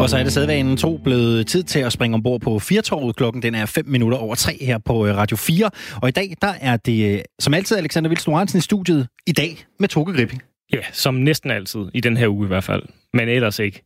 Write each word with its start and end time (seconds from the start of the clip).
Og 0.00 0.10
så 0.10 0.16
er 0.16 0.22
det 0.22 0.32
sædvanen 0.32 0.76
to 0.76 1.00
blevet 1.04 1.46
tid 1.46 1.62
til 1.62 1.78
at 1.78 1.92
springe 1.92 2.14
ombord 2.14 2.40
på 2.40 2.58
Firtorvet. 2.58 3.16
Klokken 3.16 3.42
den 3.42 3.54
er 3.54 3.66
5 3.66 3.86
minutter 3.86 4.18
over 4.18 4.34
3 4.34 4.58
her 4.60 4.78
på 4.78 5.06
øh, 5.06 5.16
Radio 5.16 5.36
4. 5.36 5.70
Og 6.02 6.08
i 6.08 6.12
dag, 6.12 6.34
der 6.42 6.52
er 6.60 6.76
det 6.76 7.14
øh, 7.14 7.20
som 7.38 7.54
altid 7.54 7.76
Alexander 7.76 8.08
Vildsen 8.08 8.34
Hansen 8.34 8.58
i 8.58 8.60
studiet. 8.60 9.08
I 9.26 9.32
dag 9.32 9.64
med 9.78 9.88
Toge 9.88 10.14
Gripping. 10.14 10.42
Ja, 10.72 10.78
som 10.92 11.14
næsten 11.14 11.50
altid. 11.50 11.80
I 11.94 12.00
den 12.00 12.16
her 12.16 12.28
uge 12.28 12.46
i 12.46 12.48
hvert 12.48 12.64
fald. 12.64 12.82
Men 13.14 13.28
ellers 13.28 13.58
ikke. 13.58 13.82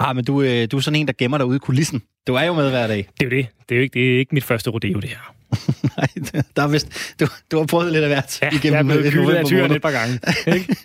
Ah, 0.00 0.16
men 0.16 0.24
du, 0.24 0.42
øh, 0.42 0.68
du 0.70 0.76
er 0.76 0.80
sådan 0.80 1.00
en, 1.00 1.06
der 1.06 1.12
gemmer 1.18 1.38
dig 1.38 1.46
ude 1.46 1.56
i 1.56 1.58
kulissen. 1.58 2.02
Du 2.26 2.34
er 2.34 2.42
jo 2.42 2.54
med 2.54 2.70
hver 2.70 2.86
dag. 2.86 3.08
Det 3.20 3.26
er 3.26 3.36
jo 3.36 3.42
det. 3.42 3.46
Det 3.68 3.74
er 3.74 3.76
jo 3.76 3.82
ikke, 3.82 3.98
det 4.00 4.14
er 4.14 4.18
ikke 4.18 4.34
mit 4.34 4.44
første 4.44 4.70
rodeo, 4.70 5.00
det 5.00 5.08
her. 5.08 5.34
Nej, 5.96 6.08
der 6.56 6.62
er 6.62 6.68
vist, 6.68 6.88
du, 7.20 7.26
du 7.50 7.58
har 7.58 7.66
prøvet 7.66 7.92
lidt 7.92 8.04
af 8.04 8.10
hvert 8.10 8.38
ja, 8.42 8.48
igennem 8.48 8.72
jeg 8.72 8.78
er 8.78 9.00
blevet 9.00 9.12
kyldet 9.12 9.34
af 9.34 9.44
tyren 9.44 9.72
et 9.72 9.82
par 9.82 9.90
gange. 9.90 10.20
Ikke? 10.56 10.76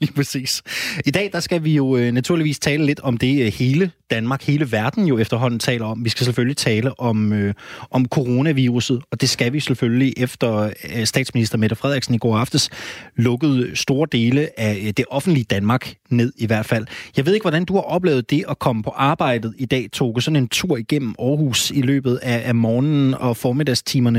Lige 0.00 0.12
præcis. 0.12 0.62
I 1.06 1.10
dag 1.10 1.30
der 1.32 1.40
skal 1.40 1.64
vi 1.64 1.74
jo 1.74 1.96
øh, 1.96 2.12
naturligvis 2.12 2.58
tale 2.58 2.86
lidt 2.86 3.00
om 3.00 3.16
det 3.16 3.46
øh, 3.46 3.52
hele 3.52 3.90
Danmark, 4.10 4.42
hele 4.42 4.72
verden 4.72 5.06
jo 5.06 5.18
efterhånden 5.18 5.60
taler 5.60 5.86
om. 5.86 6.04
Vi 6.04 6.08
skal 6.08 6.24
selvfølgelig 6.24 6.56
tale 6.56 7.00
om, 7.00 7.32
øh, 7.32 7.54
om 7.90 8.06
coronaviruset, 8.06 9.02
og 9.10 9.20
det 9.20 9.28
skal 9.28 9.52
vi 9.52 9.60
selvfølgelig 9.60 10.14
efter 10.16 10.70
øh, 10.96 11.04
statsminister 11.04 11.58
Mette 11.58 11.76
Frederiksen 11.76 12.14
i 12.14 12.18
går 12.18 12.38
aftes 12.38 12.70
lukkede 13.16 13.76
store 13.76 14.08
dele 14.12 14.60
af 14.60 14.82
øh, 14.86 14.92
det 14.96 15.04
offentlige 15.10 15.44
Danmark 15.44 15.94
ned 16.10 16.32
i 16.36 16.46
hvert 16.46 16.66
fald. 16.66 16.86
Jeg 17.16 17.26
ved 17.26 17.34
ikke, 17.34 17.44
hvordan 17.44 17.64
du 17.64 17.74
har 17.74 17.80
oplevet 17.80 18.30
det 18.30 18.44
at 18.48 18.58
komme 18.58 18.82
på 18.82 18.90
arbejdet 18.90 19.54
i 19.58 19.66
dag, 19.66 19.88
Toge, 19.92 20.22
sådan 20.22 20.36
en 20.36 20.48
tur 20.48 20.76
igennem 20.76 21.14
Aarhus 21.18 21.70
i 21.70 21.80
løbet 21.80 22.16
af, 22.16 22.42
af 22.48 22.54
morgenen 22.54 23.14
og 23.14 23.36
formiddagstimerne. 23.36 24.13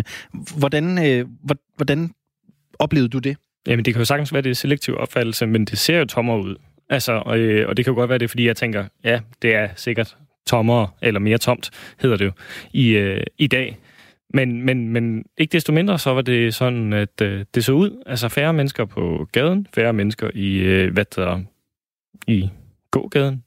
Hvordan, 0.57 1.05
øh, 1.05 1.25
hvordan 1.75 2.11
oplevede 2.79 3.09
du 3.09 3.19
det? 3.19 3.37
Jamen, 3.67 3.85
det 3.85 3.93
kan 3.93 4.01
jo 4.01 4.05
sagtens 4.05 4.33
være, 4.33 4.41
det 4.41 4.49
er 4.49 4.55
selektiv 4.55 4.95
opfattelse, 4.97 5.45
men 5.45 5.65
det 5.65 5.77
ser 5.77 5.97
jo 5.97 6.05
tommere 6.05 6.41
ud. 6.41 6.55
Altså, 6.89 7.11
og, 7.25 7.37
øh, 7.37 7.69
og 7.69 7.77
det 7.77 7.85
kan 7.85 7.93
jo 7.93 7.99
godt 7.99 8.09
være 8.09 8.19
det, 8.19 8.29
fordi 8.29 8.47
jeg 8.47 8.55
tænker, 8.55 8.85
ja, 9.03 9.19
det 9.41 9.55
er 9.55 9.69
sikkert 9.75 10.17
tommere, 10.47 10.87
eller 11.01 11.19
mere 11.19 11.37
tomt, 11.37 11.69
hedder 11.99 12.17
det 12.17 12.25
jo, 12.25 12.31
i, 12.73 12.89
øh, 12.89 13.23
i 13.37 13.47
dag. 13.47 13.77
Men, 14.33 14.61
men, 14.61 14.89
men 14.89 15.25
ikke 15.37 15.51
desto 15.51 15.73
mindre, 15.73 15.99
så 15.99 16.13
var 16.13 16.21
det 16.21 16.53
sådan, 16.53 16.93
at 16.93 17.21
øh, 17.21 17.45
det 17.55 17.65
så 17.65 17.71
ud. 17.71 18.03
Altså 18.05 18.29
færre 18.29 18.53
mennesker 18.53 18.85
på 18.85 19.27
gaden, 19.31 19.67
færre 19.75 19.93
mennesker 19.93 20.29
i, 20.33 20.57
øh, 20.57 20.93
hvad 20.93 21.05
der, 21.15 21.41
i 22.27 22.49
gågaden, 22.91 23.43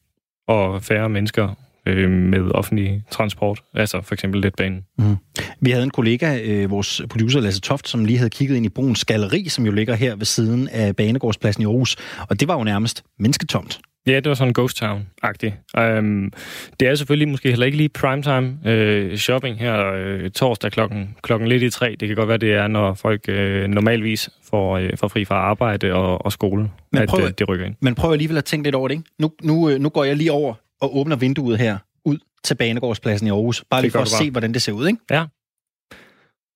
og 0.47 0.83
færre 0.83 1.09
mennesker 1.09 1.55
øh, 1.89 2.11
med 2.11 2.51
offentlig 2.55 3.03
transport, 3.11 3.61
altså 3.75 4.01
for 4.03 4.15
eksempel 4.15 4.41
letbanen. 4.41 4.85
Mm. 4.99 5.17
Vi 5.61 5.71
havde 5.71 5.85
en 5.85 5.91
kollega, 5.91 6.41
øh, 6.45 6.71
vores 6.71 7.03
producer 7.11 7.41
Lasse 7.41 7.61
Toft, 7.61 7.89
som 7.89 8.05
lige 8.05 8.19
havde 8.19 8.31
kigget 8.31 8.57
ind 8.57 8.67
i 8.67 8.69
Bruns 8.69 9.05
Galleri, 9.05 9.49
som 9.49 9.67
jo 9.67 9.73
ligger 9.73 9.95
her 9.95 10.17
ved 10.17 10.27
siden 10.27 10.69
af 10.69 10.97
Banegårdspladsen 10.97 11.63
i 11.63 11.67
Aarhus, 11.67 11.97
og 12.29 12.41
det 12.41 12.49
var 12.49 12.59
jo 12.59 12.65
nærmest 12.65 13.05
mennesketomt. 13.19 13.81
Ja, 14.07 14.17
det 14.17 14.29
var 14.29 14.35
sådan 14.35 14.53
ghost 14.53 14.83
town-agtigt. 14.83 15.53
Um, 15.81 16.33
det 16.81 16.89
er 16.89 16.95
selvfølgelig 16.95 17.29
måske 17.29 17.49
heller 17.49 17.67
ikke 17.67 17.79
lige 17.79 17.89
primetime 17.89 18.59
uh, 18.67 19.17
shopping 19.17 19.59
her 19.59 19.77
uh, 20.25 20.31
torsdag 20.31 20.73
klokken, 20.73 21.17
klokken 21.23 21.49
lidt 21.49 21.63
i 21.63 21.71
tre. 21.71 21.97
Det 22.01 22.09
kan 22.09 22.17
godt 22.17 22.29
være, 22.29 22.39
det 22.39 22.53
er, 22.53 22.69
når 22.69 22.95
folk 22.95 23.21
uh, 23.29 23.35
normalvis 23.69 24.31
får, 24.51 24.79
uh, 24.79 24.89
får 24.97 25.09
fri 25.09 25.25
fra 25.25 25.35
arbejde 25.35 25.93
og, 25.93 26.25
og 26.25 26.33
skole, 26.33 26.71
men 26.93 27.07
prøv, 27.09 27.21
at 27.21 27.25
uh, 27.25 27.31
det 27.39 27.49
rykker 27.49 27.67
ind. 27.67 27.75
Men 27.81 27.95
prøv 27.95 28.13
alligevel 28.13 28.37
at 28.39 28.45
tænke 28.45 28.67
lidt 28.67 28.75
over 28.75 28.89
det, 28.89 28.95
ikke? 28.95 29.11
Nu, 29.19 29.31
nu, 29.43 29.79
nu 29.79 29.89
går 29.89 30.05
jeg 30.05 30.17
lige 30.17 30.33
over 30.33 30.55
og 30.81 30.97
åbner 30.97 31.17
vinduet 31.17 31.59
her 31.59 31.79
ud 32.05 32.19
til 32.45 32.55
Banegårdspladsen 32.55 33.27
i 33.27 33.31
Aarhus. 33.31 33.65
Bare 33.71 33.83
lige 33.83 33.91
for 33.91 34.01
at 34.01 34.09
se, 34.09 34.31
hvordan 34.31 34.55
det 34.55 34.63
ser 34.63 34.73
ud, 34.73 34.87
ikke? 34.87 35.01
Ja. 35.11 35.27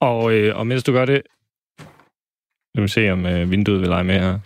Og, 0.01 0.33
øh, 0.33 0.57
og 0.57 0.67
mens 0.67 0.83
du 0.83 0.93
gør 0.93 1.05
det, 1.05 1.23
lad 2.75 2.83
mig 2.83 2.91
se, 2.91 3.11
om 3.11 3.27
øh, 3.27 3.51
vinduet 3.51 3.81
vil 3.81 3.89
lege 3.89 4.05
med 4.05 4.21
her. 4.21 4.39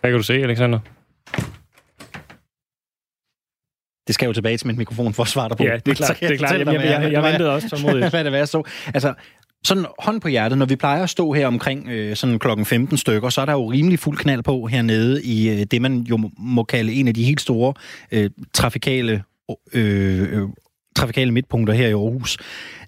Hvad 0.00 0.10
kan 0.10 0.18
du 0.18 0.22
se, 0.22 0.34
Alexander? 0.34 0.78
Det 4.06 4.14
skal 4.14 4.26
jo 4.26 4.32
tilbage 4.32 4.56
til 4.56 4.66
min 4.66 4.78
mikrofon 4.78 5.14
for 5.14 5.22
at 5.22 5.28
svare 5.28 5.48
dig 5.48 5.56
på. 5.56 5.64
Ja, 5.64 5.76
det 5.76 5.88
er 5.88 5.94
klart. 5.94 6.20
Det 6.20 6.30
er 6.30 6.36
klart. 6.36 6.58
Jeg, 6.58 6.66
jeg, 6.66 7.02
jeg, 7.02 7.12
jeg 7.12 7.22
ventede 7.22 7.54
også 7.54 7.68
tålmodigt. 7.68 8.10
Hvad 8.10 8.24
det 8.24 8.32
være 8.32 8.46
så? 8.46 8.62
Altså, 8.94 9.14
sådan 9.64 9.84
hånd 9.98 10.20
på 10.20 10.28
hjertet, 10.28 10.58
når 10.58 10.66
vi 10.66 10.76
plejer 10.76 11.02
at 11.02 11.10
stå 11.10 11.32
her 11.32 11.46
omkring 11.46 11.88
øh, 11.88 12.16
sådan 12.16 12.38
klokken 12.38 12.66
15 12.66 12.98
stykker, 12.98 13.28
så 13.28 13.40
er 13.40 13.44
der 13.44 13.52
jo 13.52 13.70
rimelig 13.70 13.98
fuld 13.98 14.18
knald 14.18 14.42
på 14.42 14.66
hernede 14.66 15.22
i 15.22 15.48
øh, 15.48 15.66
det, 15.70 15.82
man 15.82 16.00
jo 16.00 16.30
må 16.38 16.62
kalde 16.62 16.92
en 16.92 17.08
af 17.08 17.14
de 17.14 17.24
helt 17.24 17.40
store 17.40 17.74
øh, 18.12 18.30
trafikale 18.52 19.22
øh, 19.72 20.22
øh, 20.22 20.48
trafikale 20.96 21.30
midtpunkter 21.30 21.74
her 21.74 21.88
i 21.88 21.92
Aarhus. 21.92 22.38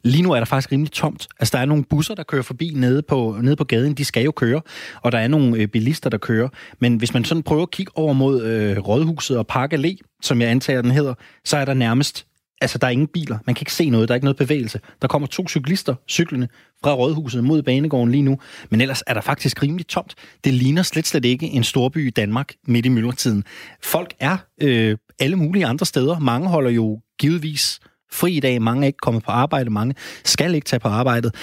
Lige 0.02 0.22
nu 0.22 0.32
er 0.32 0.36
der 0.36 0.44
faktisk 0.44 0.72
rimelig 0.72 0.92
tomt. 0.92 1.28
Altså, 1.40 1.56
der 1.56 1.62
er 1.62 1.66
nogle 1.66 1.84
busser, 1.84 2.14
der 2.14 2.22
kører 2.22 2.42
forbi 2.42 2.72
nede 2.76 3.02
på, 3.02 3.38
nede 3.42 3.56
på 3.56 3.64
gaden. 3.64 3.94
De 3.94 4.04
skal 4.04 4.24
jo 4.24 4.32
køre. 4.32 4.60
Og 5.02 5.12
der 5.12 5.18
er 5.18 5.28
nogle 5.28 5.56
øh, 5.56 5.68
bilister, 5.68 6.10
der 6.10 6.18
kører. 6.18 6.48
Men 6.78 6.96
hvis 6.96 7.14
man 7.14 7.24
sådan 7.24 7.42
prøver 7.42 7.62
at 7.62 7.70
kigge 7.70 7.92
over 7.94 8.12
mod 8.12 8.42
øh, 8.42 8.78
Rådhuset 8.78 9.38
og 9.38 9.46
Park 9.46 9.74
Allé, 9.74 10.18
som 10.22 10.40
jeg 10.40 10.50
antager, 10.50 10.82
den 10.82 10.90
hedder, 10.90 11.14
så 11.44 11.56
er 11.56 11.64
der 11.64 11.74
nærmest 11.74 12.26
Altså, 12.64 12.78
der 12.78 12.86
er 12.86 12.90
ingen 12.90 13.06
biler. 13.06 13.38
Man 13.46 13.54
kan 13.54 13.62
ikke 13.62 13.72
se 13.72 13.90
noget. 13.90 14.08
Der 14.08 14.12
er 14.12 14.16
ikke 14.16 14.24
noget 14.24 14.36
bevægelse. 14.36 14.80
Der 15.02 15.08
kommer 15.08 15.28
to 15.28 15.48
cyklister 15.48 15.94
cyklende 16.08 16.48
fra 16.84 16.94
Rådhuset 16.94 17.44
mod 17.44 17.62
Banegården 17.62 18.10
lige 18.10 18.22
nu. 18.22 18.38
Men 18.70 18.80
ellers 18.80 19.02
er 19.06 19.14
der 19.14 19.20
faktisk 19.20 19.62
rimelig 19.62 19.86
tomt. 19.86 20.14
Det 20.44 20.54
ligner 20.54 20.82
slet 20.82 21.06
slet 21.06 21.24
ikke 21.24 21.46
en 21.46 21.64
storby 21.64 22.06
i 22.06 22.10
Danmark 22.10 22.52
midt 22.66 22.86
i 22.86 22.88
myldretiden. 22.88 23.44
Folk 23.82 24.14
er 24.20 24.36
øh, 24.62 24.96
alle 25.18 25.36
mulige 25.36 25.66
andre 25.66 25.86
steder. 25.86 26.18
Mange 26.18 26.48
holder 26.48 26.70
jo 26.70 27.00
givetvis 27.18 27.80
fri 28.12 28.32
i 28.32 28.40
dag. 28.40 28.62
Mange 28.62 28.82
er 28.82 28.86
ikke 28.86 28.98
kommet 29.02 29.22
på 29.22 29.30
arbejde. 29.30 29.70
Mange 29.70 29.94
skal 30.24 30.54
ikke 30.54 30.66
tage 30.66 30.80
på 30.80 30.88
arbejdet. 30.88 31.34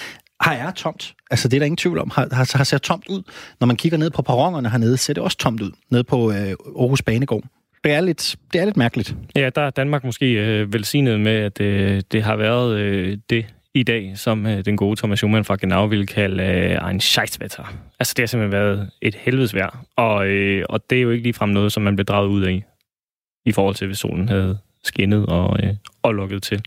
Her 0.46 0.52
er 0.52 0.72
tomt. 0.72 1.14
Altså, 1.32 1.48
det 1.48 1.58
er 1.58 1.60
der 1.60 1.66
ingen 1.66 1.78
tvivl 1.78 2.00
om. 2.00 2.12
Har, 2.16 2.28
har, 2.32 2.58
har 2.58 2.64
ser 2.64 2.78
tomt 2.78 3.08
ud. 3.10 3.24
Når 3.60 3.68
man 3.68 3.76
kigger 3.76 3.98
ned 3.98 4.10
på 4.10 4.22
perronerne 4.22 4.70
hernede, 4.70 4.98
ser 4.98 5.14
det 5.14 5.24
også 5.24 5.38
tomt 5.38 5.62
ud. 5.62 5.72
Nede 5.90 6.04
på 6.04 6.32
øh, 6.32 6.38
Aarhus 6.38 7.02
Banegård 7.02 7.44
det 7.84 7.92
er 7.92 8.02
lidt, 8.02 8.36
det 8.54 8.62
er 8.62 8.66
lidt 8.66 8.78
mærkeligt. 8.78 9.16
Ja, 9.36 9.50
der 9.50 9.62
er 9.62 9.70
Danmark 9.70 10.04
måske 10.04 10.34
øh, 10.34 10.74
velsignet 10.74 11.20
med, 11.20 11.32
at 11.32 11.62
øh, 11.62 12.02
det 12.12 12.24
har 12.24 12.36
været 12.36 12.78
øh, 12.80 13.18
det 13.30 13.46
i 13.74 13.84
dag, 13.84 14.12
som 14.16 14.46
øh, 14.46 14.66
den 14.66 14.78
gode 14.78 14.96
Thomas 14.96 15.20
Schumann 15.20 15.46
fra 15.46 15.56
Genau 15.56 15.86
ville 15.86 16.08
kalde 16.08 16.44
øh, 16.44 16.90
en 16.90 17.00
scheisswetter. 17.00 17.74
Altså, 18.00 18.14
det 18.18 18.22
har 18.22 18.28
simpelthen 18.28 18.52
været 18.52 18.90
et 19.02 19.16
helvedes 19.16 19.56
vejr. 19.56 19.86
Og, 19.96 20.28
øh, 20.28 20.66
og 20.70 20.90
det 20.90 20.98
er 20.98 21.02
jo 21.02 21.10
ikke 21.10 21.24
ligefrem 21.24 21.50
noget, 21.50 21.72
som 21.72 21.84
man 21.84 21.96
blev 21.96 22.06
draget 22.06 22.28
ud 22.28 22.44
af, 22.44 22.64
i 23.46 23.52
forhold 23.52 23.76
til, 23.76 23.88
hvis 23.88 23.98
solen 23.98 24.30
havde 24.30 24.58
skinnet 24.84 25.26
og, 25.26 25.60
øh, 25.64 25.74
og 26.04 26.14
lukket 26.14 26.44
til. 26.44 26.62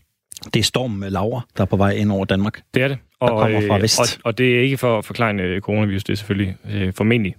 Det 0.53 0.59
er 0.59 0.63
storm 0.63 1.03
Laura, 1.07 1.41
der 1.57 1.61
er 1.61 1.65
på 1.65 1.77
vej 1.77 1.91
ind 1.91 2.11
over 2.11 2.25
Danmark. 2.25 2.61
Det 2.73 2.83
er 2.83 2.87
det. 2.87 2.97
Og, 3.19 3.29
der 3.29 3.35
kommer 3.35 3.67
fra 3.67 3.75
øh, 3.75 3.81
vest. 3.81 3.99
Og, 3.99 4.07
og 4.23 4.37
det 4.37 4.55
er 4.55 4.61
ikke 4.61 4.77
for 4.77 4.97
at 4.97 5.05
forklare 5.05 5.35
øh, 5.35 5.61
coronavirus, 5.61 6.03
det 6.03 6.13
er 6.13 6.17
selvfølgelig 6.17 6.55
øh, 6.71 6.93
formentlig 6.93 7.35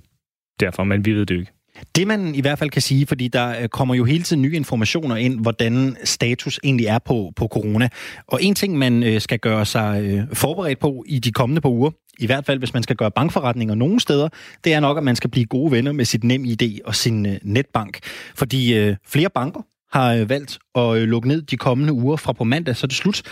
derfor, 0.60 0.84
men 0.84 1.04
vi 1.04 1.12
ved 1.12 1.26
det 1.26 1.34
jo 1.34 1.40
ikke. 1.40 1.52
Det 1.96 2.06
man 2.06 2.34
i 2.34 2.40
hvert 2.40 2.58
fald 2.58 2.70
kan 2.70 2.82
sige, 2.82 3.06
fordi 3.06 3.28
der 3.28 3.60
øh, 3.62 3.68
kommer 3.68 3.94
jo 3.94 4.04
hele 4.04 4.22
tiden 4.22 4.42
nye 4.42 4.56
informationer 4.56 5.16
ind, 5.16 5.40
hvordan 5.40 5.96
status 6.04 6.60
egentlig 6.64 6.86
er 6.86 6.98
på, 6.98 7.32
på 7.36 7.48
corona. 7.48 7.88
Og 8.26 8.42
en 8.42 8.54
ting, 8.54 8.78
man 8.78 9.02
øh, 9.02 9.20
skal 9.20 9.38
gøre 9.38 9.66
sig 9.66 10.02
øh, 10.02 10.22
forberedt 10.32 10.78
på 10.78 11.04
i 11.06 11.18
de 11.18 11.32
kommende 11.32 11.60
par 11.60 11.68
uger, 11.68 11.90
i 12.18 12.26
hvert 12.26 12.46
fald 12.46 12.58
hvis 12.58 12.74
man 12.74 12.82
skal 12.82 12.96
gøre 12.96 13.10
bankforretninger 13.10 13.74
nogle 13.74 14.00
steder, 14.00 14.28
det 14.64 14.74
er 14.74 14.80
nok, 14.80 14.96
at 14.96 15.04
man 15.04 15.16
skal 15.16 15.30
blive 15.30 15.46
gode 15.46 15.72
venner 15.72 15.92
med 15.92 16.04
sit 16.04 16.24
nem 16.24 16.44
ID 16.44 16.80
og 16.84 16.94
sin 16.94 17.26
netbank. 17.42 17.98
Fordi 18.34 18.94
flere 19.06 19.30
banker 19.34 19.60
har 19.92 20.24
valgt 20.24 20.58
at 20.74 21.08
lukke 21.08 21.28
ned 21.28 21.42
de 21.42 21.56
kommende 21.56 21.92
uger 21.92 22.16
fra 22.16 22.32
på 22.32 22.44
mandag, 22.44 22.76
så 22.76 22.86
er 22.86 22.88
det 22.88 22.96
slut. 22.96 23.22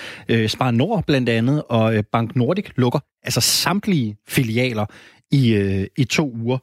Spar 0.47 0.71
Nord 0.71 1.05
blandt 1.07 1.29
andet, 1.29 1.63
og 1.69 2.05
Bank 2.13 2.37
Nordic 2.37 2.67
lukker 2.77 2.99
altså 3.23 3.41
samtlige 3.41 4.17
filialer 4.29 4.87
i, 5.31 5.87
i 5.97 6.05
to 6.05 6.33
uger. 6.43 6.59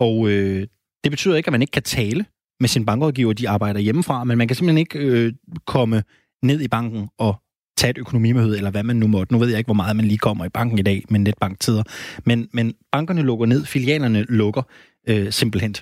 Og 0.00 0.28
øh, 0.28 0.66
det 1.04 1.12
betyder 1.12 1.36
ikke, 1.36 1.48
at 1.48 1.52
man 1.52 1.62
ikke 1.62 1.70
kan 1.70 1.82
tale 1.82 2.24
med 2.60 2.68
sin 2.68 2.86
bankrådgiver, 2.86 3.32
de 3.32 3.48
arbejder 3.48 3.80
hjemmefra, 3.80 4.24
men 4.24 4.38
man 4.38 4.48
kan 4.48 4.56
simpelthen 4.56 4.78
ikke 4.78 4.98
øh, 4.98 5.32
komme 5.66 6.02
ned 6.42 6.60
i 6.60 6.68
banken 6.68 7.08
og 7.18 7.36
tage 7.76 7.90
et 7.90 7.98
økonomimøde, 7.98 8.56
eller 8.56 8.70
hvad 8.70 8.82
man 8.82 8.96
nu 8.96 9.06
måtte. 9.06 9.32
Nu 9.32 9.38
ved 9.38 9.48
jeg 9.48 9.58
ikke, 9.58 9.68
hvor 9.68 9.74
meget 9.74 9.96
man 9.96 10.04
lige 10.04 10.18
kommer 10.18 10.44
i 10.44 10.48
banken 10.48 10.78
i 10.78 10.82
dag 10.82 11.02
med 11.08 11.20
netbanktider. 11.20 11.82
Men, 12.24 12.48
men 12.52 12.74
bankerne 12.92 13.22
lukker 13.22 13.46
ned, 13.46 13.64
filialerne 13.64 14.22
lukker 14.28 14.62
øh, 15.08 15.32
simpelthen. 15.32 15.74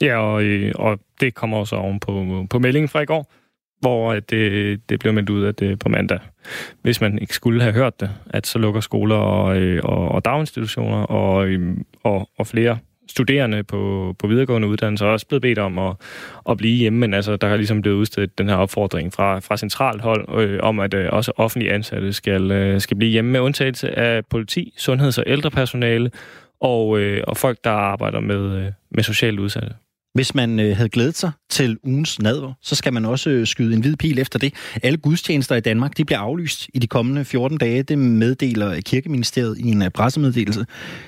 Ja, 0.00 0.16
og, 0.16 0.42
øh, 0.42 0.72
og 0.74 0.98
det 1.20 1.34
kommer 1.34 1.56
også 1.56 1.76
oven 1.76 2.00
på, 2.00 2.46
på 2.50 2.58
meldingen 2.58 2.88
fra 2.88 3.00
i 3.00 3.04
går, 3.04 3.32
hvor 3.80 4.14
det, 4.14 4.36
øh, 4.36 4.78
det 4.88 5.00
blev 5.00 5.12
meldt 5.12 5.30
ud, 5.30 5.44
at 5.44 5.58
det 5.58 5.78
på 5.78 5.88
mandag, 5.88 6.18
hvis 6.82 7.00
man 7.00 7.18
ikke 7.18 7.34
skulle 7.34 7.62
have 7.62 7.74
hørt 7.74 8.00
det, 8.00 8.10
at 8.26 8.46
så 8.46 8.58
lukker 8.58 8.80
skoler 8.80 9.16
og, 9.16 9.56
og, 9.82 10.08
og 10.08 10.24
daginstitutioner 10.24 10.96
og, 10.96 11.48
og, 12.02 12.28
og 12.38 12.46
flere 12.46 12.78
studerende 13.08 13.62
på, 13.62 14.14
på 14.18 14.26
videregående 14.26 14.68
uddannelser 14.68 15.06
også 15.06 15.26
blevet 15.26 15.42
bedt 15.42 15.58
om 15.58 15.78
at, 15.78 15.96
at 16.48 16.56
blive 16.56 16.76
hjemme, 16.76 16.98
men 16.98 17.14
altså, 17.14 17.36
der 17.36 17.48
har 17.48 17.56
ligesom 17.56 17.82
blevet 17.82 17.96
udstedt 17.96 18.38
den 18.38 18.48
her 18.48 18.56
opfordring 18.56 19.12
fra, 19.12 19.38
fra 19.38 19.56
centralt 19.56 20.00
hold 20.00 20.40
øh, 20.40 20.60
om, 20.62 20.80
at 20.80 20.94
øh, 20.94 21.08
også 21.12 21.32
offentlige 21.36 21.72
ansatte 21.72 22.12
skal, 22.12 22.50
øh, 22.50 22.80
skal 22.80 22.96
blive 22.96 23.10
hjemme 23.10 23.30
med 23.30 23.40
undtagelse 23.40 23.98
af 23.98 24.26
politi, 24.26 24.74
sundheds- 24.76 25.18
og 25.18 25.24
ældrepersonale 25.26 26.10
og, 26.60 26.98
øh, 26.98 27.24
og 27.28 27.36
folk, 27.36 27.58
der 27.64 27.70
arbejder 27.70 28.20
med, 28.20 28.56
øh, 28.56 28.72
med 28.90 29.02
socialt 29.02 29.40
udsatte. 29.40 29.74
Hvis 30.14 30.34
man 30.34 30.60
øh, 30.60 30.76
havde 30.76 30.88
glædet 30.88 31.16
sig 31.16 31.30
til 31.50 31.78
ugens 31.84 32.18
nadver, 32.18 32.52
så 32.62 32.74
skal 32.74 32.92
man 32.92 33.04
også 33.04 33.30
øh, 33.30 33.46
skyde 33.46 33.74
en 33.74 33.80
hvid 33.80 33.96
pil 33.96 34.18
efter 34.18 34.38
det. 34.38 34.54
Alle 34.82 34.98
gudstjenester 34.98 35.54
i 35.56 35.60
Danmark 35.60 35.96
de 35.96 36.04
bliver 36.04 36.18
aflyst 36.18 36.68
i 36.74 36.78
de 36.78 36.86
kommende 36.86 37.24
14 37.24 37.58
dage. 37.58 37.82
Det 37.82 37.98
meddeler 37.98 38.70
øh, 38.70 38.82
Kirkeministeriet 38.82 39.58
i 39.58 39.68
en 39.68 39.82
øh, 39.82 39.90
pressemeddelelse. 39.90 40.66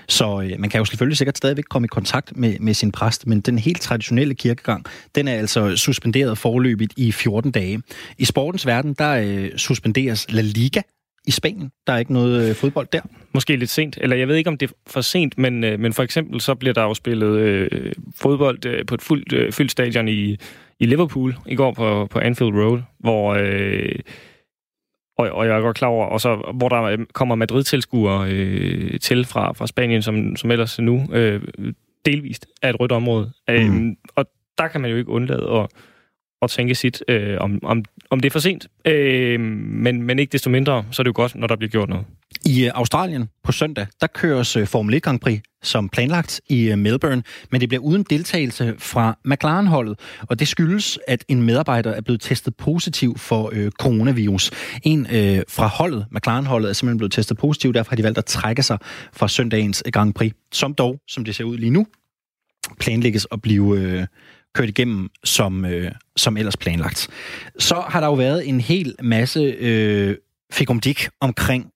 Så 0.08 0.40
øh, 0.40 0.60
man 0.60 0.70
kan 0.70 0.78
jo 0.78 0.84
selvfølgelig 0.84 1.18
sikkert 1.18 1.36
stadigvæk 1.36 1.64
komme 1.70 1.86
i 1.86 1.88
kontakt 1.88 2.36
med, 2.36 2.58
med 2.60 2.74
sin 2.74 2.92
præst, 2.92 3.26
men 3.26 3.40
den 3.40 3.58
helt 3.58 3.80
traditionelle 3.80 4.34
kirkegang, 4.34 4.84
den 5.14 5.28
er 5.28 5.34
altså 5.34 5.76
suspenderet 5.76 6.38
forløbigt 6.38 6.92
i 6.96 7.12
14 7.12 7.50
dage. 7.50 7.82
I 8.18 8.24
sportens 8.24 8.66
verden, 8.66 8.94
der 8.98 9.10
øh, 9.10 9.56
suspenderes 9.56 10.32
La 10.32 10.42
Liga, 10.42 10.80
i 11.26 11.30
Spanien. 11.30 11.70
Der 11.86 11.92
er 11.92 11.98
ikke 11.98 12.12
noget 12.12 12.48
øh, 12.48 12.54
fodbold 12.54 12.86
der. 12.92 13.00
Måske 13.34 13.56
lidt 13.56 13.70
sent, 13.70 13.98
eller 14.00 14.16
jeg 14.16 14.28
ved 14.28 14.36
ikke, 14.36 14.50
om 14.50 14.58
det 14.58 14.70
er 14.70 14.74
for 14.86 15.00
sent, 15.00 15.38
men, 15.38 15.64
øh, 15.64 15.80
men 15.80 15.92
for 15.92 16.02
eksempel 16.02 16.40
så 16.40 16.54
bliver 16.54 16.72
der 16.74 16.82
jo 16.82 16.94
spillet 16.94 17.38
øh, 17.38 17.92
fodbold 18.16 18.66
øh, 18.66 18.86
på 18.86 18.94
et 18.94 19.02
fuldt, 19.02 19.32
øh, 19.32 19.52
fyldt 19.52 19.70
stadion 19.70 20.08
i, 20.08 20.36
i 20.80 20.86
Liverpool 20.86 21.36
i 21.46 21.54
går 21.54 21.72
på, 21.72 22.06
på 22.06 22.18
Anfield 22.18 22.52
Road, 22.54 22.82
hvor... 22.98 23.34
Øh, 23.40 23.98
og, 25.18 25.30
og 25.30 25.46
jeg 25.46 25.56
er 25.56 25.60
godt 25.60 25.76
klar 25.76 25.88
over, 25.88 26.06
og 26.06 26.20
så, 26.20 26.52
hvor 26.54 26.68
der 26.68 27.04
kommer 27.12 27.34
Madrid-tilskuere 27.34 28.30
øh, 28.30 29.00
til 29.00 29.24
fra, 29.24 29.52
fra 29.52 29.66
Spanien, 29.66 30.02
som, 30.02 30.36
som 30.36 30.50
ellers 30.50 30.78
nu 30.78 31.08
øh, 31.12 31.42
delvist 32.04 32.46
er 32.62 32.70
et 32.70 32.80
rødt 32.80 32.92
område. 32.92 33.32
Mm. 33.48 33.54
Øhm, 33.54 33.96
og 34.14 34.26
der 34.58 34.68
kan 34.68 34.80
man 34.80 34.90
jo 34.90 34.96
ikke 34.96 35.10
undlade 35.10 35.50
at, 35.50 35.66
at 36.44 36.50
tænke 36.50 36.74
sit, 36.74 37.02
øh, 37.08 37.36
om, 37.40 37.58
om, 37.62 37.84
om 38.10 38.20
det 38.20 38.28
er 38.28 38.32
for 38.32 38.38
sent. 38.38 38.66
Øh, 38.84 39.40
men, 39.40 40.02
men 40.02 40.18
ikke 40.18 40.32
desto 40.32 40.50
mindre, 40.50 40.84
så 40.90 41.02
er 41.02 41.04
det 41.04 41.08
jo 41.08 41.16
godt, 41.16 41.34
når 41.34 41.46
der 41.46 41.56
bliver 41.56 41.70
gjort 41.70 41.88
noget. 41.88 42.04
I 42.44 42.64
øh, 42.64 42.70
Australien 42.74 43.28
på 43.44 43.52
søndag, 43.52 43.86
der 44.00 44.06
køres 44.06 44.56
øh, 44.56 44.66
Formel 44.66 44.94
1 44.94 45.02
Grand 45.02 45.20
Prix 45.20 45.40
som 45.66 45.88
planlagt 45.88 46.40
i 46.48 46.70
øh, 46.70 46.78
Melbourne, 46.78 47.22
men 47.50 47.60
det 47.60 47.68
bliver 47.68 47.82
uden 47.82 48.02
deltagelse 48.02 48.74
fra 48.78 49.18
McLaren-holdet, 49.24 49.98
og 50.20 50.38
det 50.38 50.48
skyldes, 50.48 50.98
at 51.08 51.24
en 51.28 51.42
medarbejder 51.42 51.90
er 51.90 52.00
blevet 52.00 52.20
testet 52.20 52.56
positiv 52.56 53.18
for 53.18 53.50
øh, 53.52 53.70
coronavirus. 53.70 54.50
En 54.82 55.06
øh, 55.12 55.42
fra 55.48 55.66
holdet, 55.66 56.06
McLaren-holdet, 56.10 56.68
er 56.68 56.72
simpelthen 56.72 56.98
blevet 56.98 57.12
testet 57.12 57.36
positiv, 57.36 57.72
derfor 57.72 57.90
har 57.90 57.96
de 57.96 58.02
valgt 58.02 58.18
at 58.18 58.24
trække 58.24 58.62
sig 58.62 58.78
fra 59.12 59.28
søndagens 59.28 59.82
Grand 59.92 60.14
Prix, 60.14 60.32
som 60.52 60.74
dog, 60.74 61.00
som 61.08 61.24
det 61.24 61.34
ser 61.34 61.44
ud 61.44 61.58
lige 61.58 61.70
nu, 61.70 61.86
planlægges 62.80 63.26
at 63.32 63.42
blive 63.42 63.78
øh, 63.78 64.06
kørt 64.54 64.68
igennem 64.68 65.10
som, 65.24 65.64
øh, 65.64 65.92
som 66.16 66.36
ellers 66.36 66.56
planlagt. 66.56 67.08
Så 67.58 67.84
har 67.88 68.00
der 68.00 68.06
jo 68.06 68.14
været 68.14 68.48
en 68.48 68.60
hel 68.60 68.94
masse 69.02 69.40
øh, 69.40 70.16
fikumdik 70.52 71.08
omkring 71.20 71.70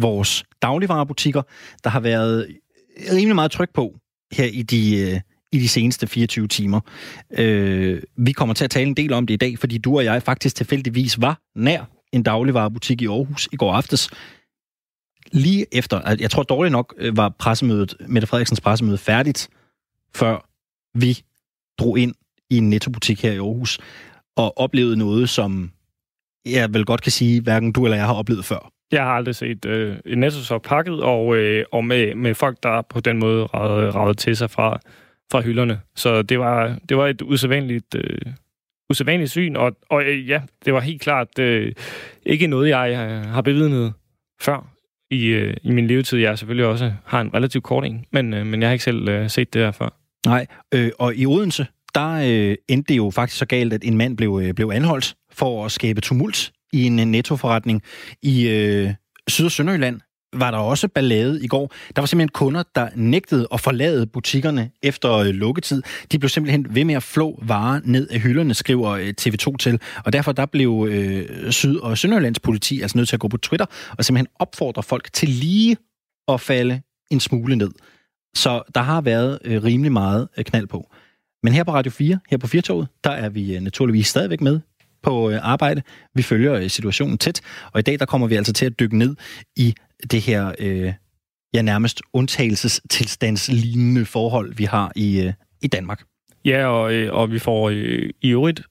vores 0.00 0.44
dagligvarerbutikker. 0.62 1.42
Der 1.84 1.90
har 1.90 2.00
været 2.00 2.46
øh, 2.48 2.54
rimelig 3.12 3.34
meget 3.34 3.50
tryk 3.50 3.70
på 3.74 3.94
her 4.32 4.44
i 4.44 4.62
de, 4.62 4.96
øh, 4.96 5.20
i 5.52 5.58
de 5.58 5.68
seneste 5.68 6.06
24 6.06 6.48
timer. 6.48 6.80
Øh, 7.38 8.02
vi 8.16 8.32
kommer 8.32 8.54
til 8.54 8.64
at 8.64 8.70
tale 8.70 8.86
en 8.86 8.96
del 8.96 9.12
om 9.12 9.26
det 9.26 9.34
i 9.34 9.36
dag, 9.36 9.58
fordi 9.58 9.78
du 9.78 9.96
og 9.96 10.04
jeg 10.04 10.22
faktisk 10.22 10.56
tilfældigvis 10.56 11.20
var 11.20 11.40
nær 11.54 11.84
en 12.12 12.22
dagligvarebutik 12.22 13.02
i 13.02 13.06
Aarhus 13.06 13.48
i 13.52 13.56
går 13.56 13.72
aftes. 13.72 14.10
Lige 15.32 15.66
efter, 15.72 16.16
jeg 16.20 16.30
tror 16.30 16.42
dårligt 16.42 16.72
nok, 16.72 16.94
øh, 16.98 17.16
var 17.16 17.28
pressemødet, 17.28 17.94
Mette 18.08 18.26
Frederiksens 18.26 18.60
pressemøde 18.60 18.98
færdigt, 18.98 19.48
før 20.14 20.48
vi 20.98 21.22
drog 21.78 21.98
ind 21.98 22.14
i 22.54 22.58
en 22.58 22.70
nettobutik 22.70 23.22
her 23.22 23.32
i 23.32 23.36
Aarhus, 23.36 23.78
og 24.36 24.58
oplevede 24.58 24.96
noget, 24.96 25.28
som 25.28 25.70
jeg 26.46 26.74
vel 26.74 26.84
godt 26.84 27.02
kan 27.02 27.12
sige, 27.12 27.40
hverken 27.40 27.72
du 27.72 27.84
eller 27.84 27.96
jeg 27.96 28.06
har 28.06 28.14
oplevet 28.14 28.44
før. 28.44 28.70
Jeg 28.92 29.02
har 29.02 29.10
aldrig 29.10 29.34
set 29.34 29.64
øh, 29.64 29.96
en 30.06 30.18
netto 30.18 30.38
så 30.38 30.58
pakket, 30.58 31.02
og, 31.02 31.36
øh, 31.36 31.64
og 31.72 31.84
med, 31.84 32.14
med 32.14 32.34
folk, 32.34 32.62
der 32.62 32.82
på 32.82 33.00
den 33.00 33.18
måde 33.18 33.44
ravet 33.44 34.18
til 34.18 34.36
sig 34.36 34.50
fra, 34.50 34.78
fra 35.32 35.40
hylderne. 35.40 35.80
Så 35.96 36.22
det 36.22 36.38
var, 36.38 36.78
det 36.88 36.96
var 36.96 37.06
et 37.06 37.22
usædvanligt, 37.22 37.94
øh, 37.94 38.18
usædvanligt 38.90 39.30
syn, 39.30 39.56
og, 39.56 39.76
og 39.90 40.02
øh, 40.02 40.28
ja, 40.28 40.42
det 40.64 40.74
var 40.74 40.80
helt 40.80 41.02
klart 41.02 41.38
øh, 41.38 41.72
ikke 42.26 42.46
noget, 42.46 42.68
jeg 42.68 42.90
øh, 42.90 43.30
har 43.30 43.42
bevidnet 43.42 43.92
før 44.40 44.74
i, 45.10 45.26
øh, 45.26 45.56
i 45.62 45.70
min 45.70 45.86
levetid. 45.86 46.18
Jeg 46.18 46.38
selvfølgelig 46.38 46.66
også 46.66 46.92
har 47.04 47.20
en 47.20 47.34
relativt 47.34 47.64
kort 47.64 47.84
en, 47.84 48.04
men, 48.12 48.34
øh, 48.34 48.46
men 48.46 48.60
jeg 48.62 48.68
har 48.68 48.72
ikke 48.72 48.84
selv 48.84 49.08
øh, 49.08 49.30
set 49.30 49.54
det 49.54 49.62
der 49.62 49.72
før. 49.72 49.88
Nej, 50.26 50.46
øh, 50.74 50.90
og 50.98 51.16
i 51.16 51.26
Odense, 51.26 51.66
der 51.94 52.10
øh, 52.24 52.56
endte 52.68 52.92
det 52.92 52.96
jo 52.96 53.10
faktisk 53.10 53.38
så 53.38 53.46
galt, 53.46 53.72
at 53.72 53.84
en 53.84 53.96
mand 53.96 54.16
blev, 54.16 54.40
øh, 54.42 54.54
blev 54.54 54.70
anholdt 54.74 55.14
for 55.32 55.64
at 55.64 55.72
skabe 55.72 56.00
tumult 56.00 56.52
i 56.72 56.84
en 56.84 56.98
øh, 56.98 57.04
nettoforretning 57.04 57.82
i 58.22 58.48
øh, 58.48 58.94
Syd- 59.28 59.44
og 59.44 59.50
Sønderjylland 59.50 60.00
var 60.34 60.50
der 60.50 60.58
også 60.58 60.88
ballade 60.88 61.44
i 61.44 61.46
går. 61.46 61.72
Der 61.96 62.02
var 62.02 62.06
simpelthen 62.06 62.28
kunder, 62.28 62.62
der 62.74 62.88
nægtede 62.94 63.46
at 63.52 63.60
forlade 63.60 64.06
butikkerne 64.06 64.70
efter 64.82 65.12
øh, 65.12 65.26
lukketid. 65.26 65.82
De 66.12 66.18
blev 66.18 66.28
simpelthen 66.28 66.66
ved 66.74 66.84
med 66.84 66.94
at 66.94 67.02
flå 67.02 67.38
varer 67.42 67.80
ned 67.84 68.08
af 68.08 68.20
hylderne, 68.20 68.54
skriver 68.54 68.90
øh, 68.90 69.14
TV2 69.20 69.56
til. 69.56 69.80
Og 70.04 70.12
derfor 70.12 70.32
der 70.32 70.46
blev 70.46 70.86
øh, 70.90 71.50
Syd- 71.52 71.78
og 71.78 71.98
Sønderjyllands 71.98 72.40
politi 72.40 72.80
altså 72.80 72.98
nødt 72.98 73.08
til 73.08 73.16
at 73.16 73.20
gå 73.20 73.28
på 73.28 73.36
Twitter 73.36 73.66
og 73.98 74.04
simpelthen 74.04 74.26
opfordre 74.38 74.82
folk 74.82 75.12
til 75.12 75.28
lige 75.28 75.76
at 76.28 76.40
falde 76.40 76.80
en 77.10 77.20
smule 77.20 77.56
ned. 77.56 77.70
Så 78.36 78.62
der 78.74 78.80
har 78.80 79.00
været 79.00 79.38
øh, 79.44 79.64
rimelig 79.64 79.92
meget 79.92 80.28
øh, 80.38 80.44
knald 80.44 80.66
på. 80.66 80.94
Men 81.44 81.52
her 81.52 81.64
på 81.64 81.72
Radio 81.74 81.92
4, 81.92 82.18
her 82.30 82.38
på 82.38 82.46
Firtoget, 82.46 82.88
der 83.04 83.10
er 83.10 83.28
vi 83.28 83.56
øh, 83.56 83.60
naturligvis 83.60 84.06
stadigvæk 84.06 84.40
med 84.40 84.60
på 85.02 85.30
øh, 85.30 85.38
arbejde. 85.42 85.82
Vi 86.14 86.22
følger 86.22 86.54
øh, 86.54 86.70
situationen 86.70 87.18
tæt, 87.18 87.40
og 87.72 87.78
i 87.78 87.82
dag 87.82 87.98
der 87.98 88.06
kommer 88.06 88.26
vi 88.26 88.34
altså 88.34 88.52
til 88.52 88.66
at 88.66 88.80
dykke 88.80 88.98
ned 88.98 89.16
i 89.56 89.74
det 90.10 90.20
her 90.20 90.52
øh, 90.58 90.92
ja, 91.54 91.62
nærmest 91.62 92.02
undtagelsestilstandslignende 92.12 94.04
forhold, 94.04 94.54
vi 94.54 94.64
har 94.64 94.92
i, 94.96 95.20
øh, 95.20 95.32
i 95.62 95.66
Danmark. 95.66 96.02
Ja, 96.44 96.66
og, 96.66 96.92
og 97.20 97.30
vi 97.30 97.38
får 97.38 97.70
øh, 97.70 98.10
i 98.22 98.30
øvrigt 98.30 98.62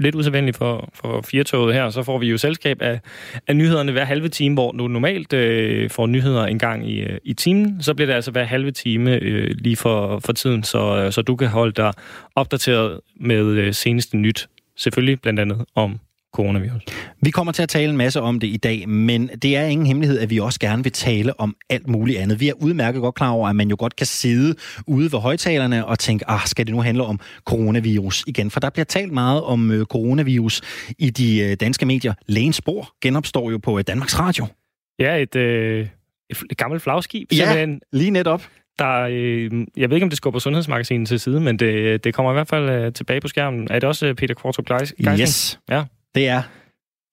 lidt 0.00 0.14
usædvanligt 0.14 0.56
for, 0.56 0.88
for 0.94 1.20
firetoget 1.20 1.74
her, 1.74 1.90
så 1.90 2.02
får 2.02 2.18
vi 2.18 2.26
jo 2.26 2.38
selskab 2.38 2.82
af, 2.82 3.00
af 3.46 3.56
nyhederne 3.56 3.92
hver 3.92 4.04
halve 4.04 4.28
time, 4.28 4.54
hvor 4.54 4.72
du 4.72 4.88
normalt 4.88 5.32
øh, 5.32 5.90
får 5.90 6.06
nyheder 6.06 6.46
en 6.46 6.58
gang 6.58 6.90
i, 6.90 7.00
øh, 7.00 7.18
i 7.24 7.34
timen. 7.34 7.82
Så 7.82 7.94
bliver 7.94 8.06
det 8.06 8.14
altså 8.14 8.30
hver 8.30 8.44
halve 8.44 8.70
time 8.70 9.18
øh, 9.22 9.50
lige 9.58 9.76
for, 9.76 10.18
for 10.18 10.32
tiden, 10.32 10.62
så, 10.62 10.96
øh, 10.96 11.12
så 11.12 11.22
du 11.22 11.36
kan 11.36 11.48
holde 11.48 11.72
dig 11.72 11.92
opdateret 12.34 13.00
med 13.20 13.44
øh, 13.44 13.74
seneste 13.74 14.16
nyt. 14.16 14.48
Selvfølgelig 14.76 15.20
blandt 15.20 15.40
andet 15.40 15.64
om 15.74 16.00
coronavirus. 16.32 16.82
Vi 17.22 17.30
kommer 17.30 17.52
til 17.52 17.62
at 17.62 17.68
tale 17.68 17.90
en 17.90 17.96
masse 17.96 18.20
om 18.20 18.40
det 18.40 18.46
i 18.46 18.56
dag, 18.56 18.88
men 18.88 19.30
det 19.42 19.56
er 19.56 19.64
ingen 19.64 19.86
hemmelighed, 19.86 20.18
at 20.18 20.30
vi 20.30 20.38
også 20.38 20.60
gerne 20.60 20.82
vil 20.82 20.92
tale 20.92 21.40
om 21.40 21.56
alt 21.70 21.88
muligt 21.88 22.18
andet. 22.18 22.40
Vi 22.40 22.48
er 22.48 22.52
udmærket 22.52 23.00
godt 23.00 23.14
klar 23.14 23.30
over, 23.30 23.48
at 23.48 23.56
man 23.56 23.70
jo 23.70 23.76
godt 23.78 23.96
kan 23.96 24.06
sidde 24.06 24.54
ude 24.86 25.12
ved 25.12 25.18
højtalerne 25.18 25.86
og 25.86 25.98
tænke, 25.98 26.30
ah, 26.30 26.40
skal 26.46 26.66
det 26.66 26.74
nu 26.74 26.80
handle 26.80 27.04
om 27.04 27.20
coronavirus 27.44 28.24
igen? 28.26 28.50
For 28.50 28.60
der 28.60 28.70
bliver 28.70 28.84
talt 28.84 29.12
meget 29.12 29.42
om 29.42 29.70
øh, 29.70 29.84
coronavirus 29.86 30.60
i 30.98 31.10
de 31.10 31.40
øh, 31.40 31.56
danske 31.60 31.86
medier. 31.86 32.14
Lægens 32.26 32.56
spor 32.56 32.92
genopstår 33.02 33.50
jo 33.50 33.58
på 33.58 33.78
øh, 33.78 33.84
Danmarks 33.86 34.18
Radio. 34.18 34.46
Ja, 34.98 35.16
et, 35.16 35.36
øh, 35.36 35.86
et 36.30 36.56
gammelt 36.56 36.82
flagskib. 36.82 37.32
Ja, 37.32 37.62
en, 37.62 37.80
lige 37.92 38.10
netop. 38.10 38.42
Der, 38.78 39.00
øh, 39.10 39.50
jeg 39.76 39.90
ved 39.90 39.96
ikke, 39.96 40.04
om 40.04 40.10
det 40.10 40.16
skubber 40.16 40.40
Sundhedsmagasinet 40.40 41.08
til 41.08 41.20
side, 41.20 41.40
men 41.40 41.58
det, 41.58 42.04
det 42.04 42.14
kommer 42.14 42.32
i 42.32 42.34
hvert 42.34 42.48
fald 42.48 42.70
øh, 42.70 42.92
tilbage 42.92 43.20
på 43.20 43.28
skærmen. 43.28 43.68
Er 43.70 43.74
det 43.74 43.84
også 43.84 44.14
Peter 44.14 44.34
Kvartrup 44.34 44.66
Geisling? 44.66 45.20
Yes. 45.20 45.60
Ja. 45.70 45.84
Det 46.14 46.28
er 46.28 46.42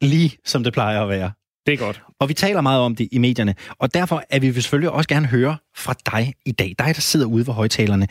lige 0.01 0.37
som 0.45 0.63
det 0.63 0.73
plejer 0.73 1.01
at 1.01 1.09
være. 1.09 1.31
Det 1.65 1.73
er 1.73 1.77
godt. 1.77 2.03
Og 2.19 2.29
vi 2.29 2.33
taler 2.33 2.61
meget 2.61 2.81
om 2.81 2.95
det 2.95 3.07
i 3.11 3.17
medierne, 3.17 3.55
og 3.79 3.93
derfor 3.93 4.23
er 4.29 4.39
vi 4.39 4.53
selvfølgelig 4.53 4.91
også 4.91 5.09
gerne 5.09 5.27
høre 5.27 5.57
fra 5.75 5.95
dig 6.05 6.33
i 6.45 6.51
dag. 6.51 6.75
Dig, 6.79 6.95
der 6.95 7.01
sidder 7.01 7.25
ude 7.25 7.47
ved 7.47 7.53
højtalerne. 7.53 8.07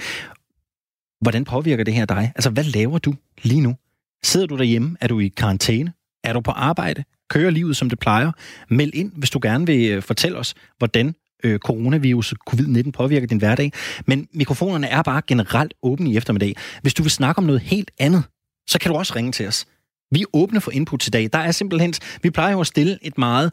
Hvordan 1.20 1.44
påvirker 1.44 1.84
det 1.84 1.94
her 1.94 2.04
dig? 2.04 2.32
Altså, 2.34 2.50
hvad 2.50 2.64
laver 2.64 2.98
du 2.98 3.14
lige 3.42 3.60
nu? 3.60 3.76
Sidder 4.24 4.46
du 4.46 4.56
derhjemme? 4.56 4.96
Er 5.00 5.08
du 5.08 5.20
i 5.20 5.28
karantæne? 5.28 5.92
Er 6.24 6.32
du 6.32 6.40
på 6.40 6.50
arbejde? 6.50 7.04
Kører 7.30 7.50
livet, 7.50 7.76
som 7.76 7.90
det 7.90 7.98
plejer? 7.98 8.32
Meld 8.68 8.94
ind, 8.94 9.12
hvis 9.16 9.30
du 9.30 9.38
gerne 9.42 9.66
vil 9.66 9.90
øh, 9.90 10.02
fortælle 10.02 10.38
os, 10.38 10.54
hvordan 10.78 11.14
øh, 11.44 11.58
coronavirus, 11.58 12.34
covid-19 12.50 12.90
påvirker 12.90 13.26
din 13.26 13.38
hverdag. 13.38 13.72
Men 14.06 14.28
mikrofonerne 14.32 14.86
er 14.86 15.02
bare 15.02 15.22
generelt 15.26 15.74
åbne 15.82 16.10
i 16.10 16.16
eftermiddag. 16.16 16.56
Hvis 16.82 16.94
du 16.94 17.02
vil 17.02 17.10
snakke 17.10 17.38
om 17.38 17.44
noget 17.44 17.60
helt 17.60 17.90
andet, 17.98 18.22
så 18.68 18.78
kan 18.78 18.90
du 18.90 18.98
også 18.98 19.12
ringe 19.16 19.32
til 19.32 19.48
os. 19.48 19.66
Vi 20.10 20.20
er 20.22 20.26
åbne 20.32 20.60
for 20.60 20.70
input 20.70 21.06
i 21.06 21.10
dag. 21.10 21.28
Der 21.32 21.38
er 21.38 21.50
simpelthen, 21.50 21.94
vi 22.22 22.30
plejer 22.30 22.52
jo 22.52 22.60
at 22.60 22.66
stille 22.66 22.98
et 23.02 23.18
meget 23.18 23.52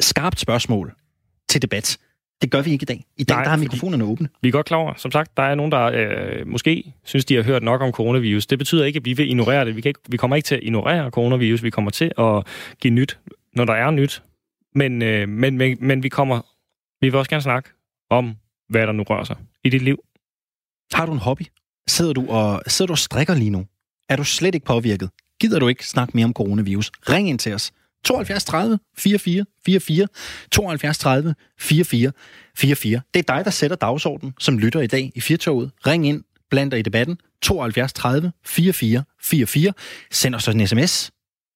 skarpt 0.00 0.40
spørgsmål 0.40 0.94
til 1.48 1.62
debat. 1.62 1.98
Det 2.42 2.50
gør 2.50 2.62
vi 2.62 2.70
ikke 2.70 2.82
i 2.82 2.86
dag. 2.86 3.04
I 3.16 3.24
dag 3.24 3.36
Nej, 3.36 3.44
der 3.44 3.50
er 3.50 3.56
mikrofonerne 3.56 4.04
åbne. 4.04 4.28
Vi 4.42 4.48
er 4.48 4.52
godt 4.52 4.66
klar 4.66 4.78
over. 4.78 4.94
Som 4.96 5.10
sagt, 5.10 5.36
der 5.36 5.42
er 5.42 5.54
nogen, 5.54 5.72
der 5.72 5.82
øh, 5.82 6.46
måske 6.46 6.94
synes, 7.04 7.24
de 7.24 7.34
har 7.34 7.42
hørt 7.42 7.62
nok 7.62 7.80
om 7.80 7.92
coronavirus. 7.92 8.46
Det 8.46 8.58
betyder 8.58 8.84
ikke, 8.84 8.96
at 8.96 9.04
vi 9.04 9.12
vil 9.12 9.28
ignorere 9.28 9.64
det. 9.64 9.76
Vi, 9.76 9.80
kan 9.80 9.88
ikke, 9.88 10.00
vi 10.08 10.16
kommer 10.16 10.36
ikke 10.36 10.46
til 10.46 10.54
at 10.54 10.60
ignorere 10.62 11.10
coronavirus. 11.10 11.62
Vi 11.62 11.70
kommer 11.70 11.90
til 11.90 12.12
at 12.18 12.46
give 12.80 12.94
nyt, 12.94 13.18
når 13.56 13.64
der 13.64 13.72
er 13.72 13.90
nyt. 13.90 14.22
Men, 14.74 15.02
øh, 15.02 15.28
men, 15.28 15.58
men, 15.58 15.76
men 15.80 16.02
vi 16.02 16.08
kommer, 16.08 16.40
vi 17.00 17.08
vil 17.08 17.14
også 17.14 17.30
gerne 17.30 17.42
snakke 17.42 17.70
om, 18.10 18.34
hvad 18.68 18.86
der 18.86 18.92
nu 18.92 19.02
rører 19.02 19.24
sig 19.24 19.36
i 19.64 19.68
dit 19.68 19.82
liv. 19.82 19.98
Har 20.92 21.06
du 21.06 21.12
en 21.12 21.18
hobby? 21.18 21.42
Sidder 21.88 22.12
du 22.12 22.26
og, 22.28 22.62
sidder 22.66 22.86
du 22.86 22.92
og 22.92 22.98
strikker 22.98 23.34
lige 23.34 23.50
nu? 23.50 23.66
Er 24.08 24.16
du 24.16 24.24
slet 24.24 24.54
ikke 24.54 24.66
påvirket? 24.66 25.10
Gider 25.40 25.58
du 25.58 25.68
ikke 25.68 25.86
snakke 25.86 26.12
mere 26.14 26.24
om 26.24 26.32
coronavirus? 26.32 26.92
Ring 27.08 27.28
ind 27.28 27.38
til 27.38 27.54
os. 27.54 27.72
72 28.04 28.44
30 28.44 28.78
44 28.98 29.44
44 29.66 30.06
72 30.52 30.98
30 30.98 31.34
44 31.58 32.12
44. 32.56 33.00
Det 33.14 33.28
er 33.28 33.34
dig, 33.34 33.44
der 33.44 33.50
sætter 33.50 33.76
dagsordenen, 33.76 34.34
som 34.38 34.58
lytter 34.58 34.80
i 34.80 34.86
dag 34.86 35.12
i 35.14 35.20
Firtoget. 35.20 35.70
Ring 35.86 36.06
ind. 36.06 36.24
bland 36.50 36.70
dig 36.70 36.78
i 36.78 36.82
debatten. 36.82 37.18
72 37.42 37.92
30 37.92 38.32
44 38.46 39.04
44. 39.22 39.72
Send 40.10 40.34
os 40.34 40.48
en 40.48 40.66
sms. 40.66 41.10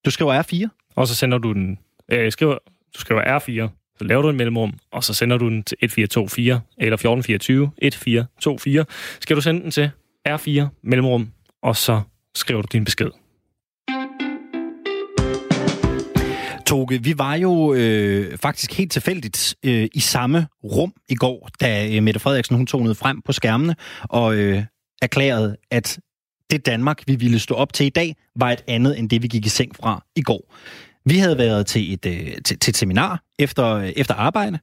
Du 0.05 0.11
skriver 0.11 0.43
R4. 0.43 0.93
Og 0.95 1.07
så 1.07 1.15
sender 1.15 1.37
du 1.37 1.53
den... 1.53 1.79
Øh, 2.11 2.31
skriver, 2.31 2.57
du 2.95 2.99
skriver 2.99 3.39
R4, 3.39 3.69
så 3.97 4.03
laver 4.03 4.21
du 4.21 4.29
en 4.29 4.37
mellemrum, 4.37 4.73
og 4.91 5.03
så 5.03 5.13
sender 5.13 5.37
du 5.37 5.49
den 5.49 5.63
til 5.63 5.77
1424 5.81 6.61
eller 6.77 6.93
1424 6.93 7.71
1424. 7.77 8.85
Skal 9.19 9.35
du 9.35 9.41
sende 9.41 9.61
den 9.61 9.71
til 9.71 9.91
R4 10.27 10.67
mellemrum, 10.83 11.31
og 11.63 11.75
så 11.75 12.01
skriver 12.35 12.61
du 12.61 12.67
din 12.71 12.85
besked. 12.85 13.24
Toge, 16.75 17.03
vi 17.03 17.17
var 17.17 17.35
jo 17.35 17.73
øh, 17.73 18.37
faktisk 18.37 18.73
helt 18.73 18.91
tilfældigt 18.91 19.55
øh, 19.65 19.87
i 19.93 19.99
samme 19.99 20.47
rum 20.63 20.93
i 21.09 21.15
går, 21.15 21.49
da 21.61 21.95
øh, 21.95 22.03
Mette 22.03 22.19
Frederiksen 22.19 22.55
hun 22.55 22.67
tonede 22.67 22.95
frem 22.95 23.21
på 23.21 23.31
skærmene 23.31 23.75
og 24.03 24.35
øh, 24.35 24.63
erklærede, 25.01 25.57
at 25.71 25.99
det 26.49 26.65
Danmark, 26.65 27.03
vi 27.07 27.15
ville 27.15 27.39
stå 27.39 27.55
op 27.55 27.73
til 27.73 27.85
i 27.85 27.89
dag, 27.89 28.15
var 28.35 28.51
et 28.51 28.63
andet 28.67 28.99
end 28.99 29.09
det, 29.09 29.23
vi 29.23 29.27
gik 29.27 29.45
i 29.45 29.49
seng 29.49 29.75
fra 29.75 30.05
i 30.15 30.21
går. 30.21 30.55
Vi 31.05 31.17
havde 31.17 31.37
været 31.37 31.65
til 31.65 31.93
et, 31.93 32.05
øh, 32.05 32.41
til, 32.45 32.59
til 32.59 32.71
et 32.71 32.77
seminar 32.77 33.23
efter, 33.39 33.65
øh, 33.65 33.89
efter 33.95 34.13
arbejde. 34.13 34.59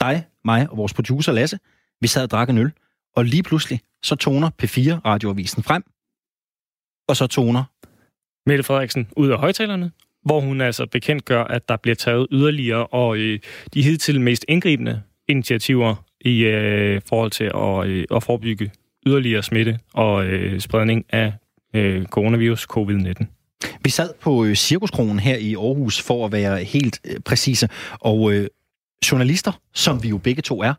Dig, 0.00 0.26
mig 0.44 0.70
og 0.70 0.76
vores 0.76 0.94
producer 0.94 1.32
Lasse. 1.32 1.58
Vi 2.00 2.08
sad 2.08 2.22
og 2.22 2.30
drak 2.30 2.50
en 2.50 2.58
øl, 2.58 2.72
og 3.16 3.24
lige 3.24 3.42
pludselig 3.42 3.80
så 4.02 4.14
toner 4.16 4.50
P4 4.62 5.00
radioavisen 5.04 5.62
frem, 5.62 5.82
og 7.08 7.16
så 7.16 7.26
toner 7.26 7.64
Mette 8.48 8.64
Frederiksen 8.64 9.08
ud 9.16 9.28
af 9.28 9.38
højtalerne, 9.38 9.90
hvor 10.24 10.40
hun 10.40 10.60
altså 10.60 10.86
bekendtgør, 10.86 11.44
at 11.44 11.68
der 11.68 11.76
bliver 11.76 11.94
taget 11.94 12.26
yderligere 12.32 12.86
og 12.86 13.16
øh, 13.18 13.38
de 13.74 13.82
hidtil 13.82 14.20
mest 14.20 14.44
indgribende 14.48 15.02
initiativer 15.28 16.04
i 16.20 16.40
øh, 16.40 17.00
forhold 17.08 17.30
til 17.30 17.50
at, 17.54 17.86
øh, 17.86 18.04
at 18.16 18.22
forebygge 18.22 18.70
yderligere 19.06 19.42
smitte 19.42 19.78
og 19.94 20.26
øh, 20.26 20.60
spredning 20.60 21.04
af 21.10 21.32
øh, 21.74 22.06
coronavirus 22.06 22.66
covid-19. 22.76 23.26
Vi 23.84 23.90
sad 23.90 24.10
på 24.20 24.44
øh, 24.44 24.54
Cirkuskronen 24.54 25.18
her 25.18 25.36
i 25.36 25.54
Aarhus 25.54 26.02
for 26.02 26.26
at 26.26 26.32
være 26.32 26.64
helt 26.64 27.00
øh, 27.04 27.20
præcise, 27.20 27.68
og 28.00 28.32
øh, 28.32 28.48
journalister, 29.10 29.52
som 29.74 30.02
vi 30.02 30.08
jo 30.08 30.18
begge 30.18 30.42
to 30.42 30.62
er, 30.62 30.74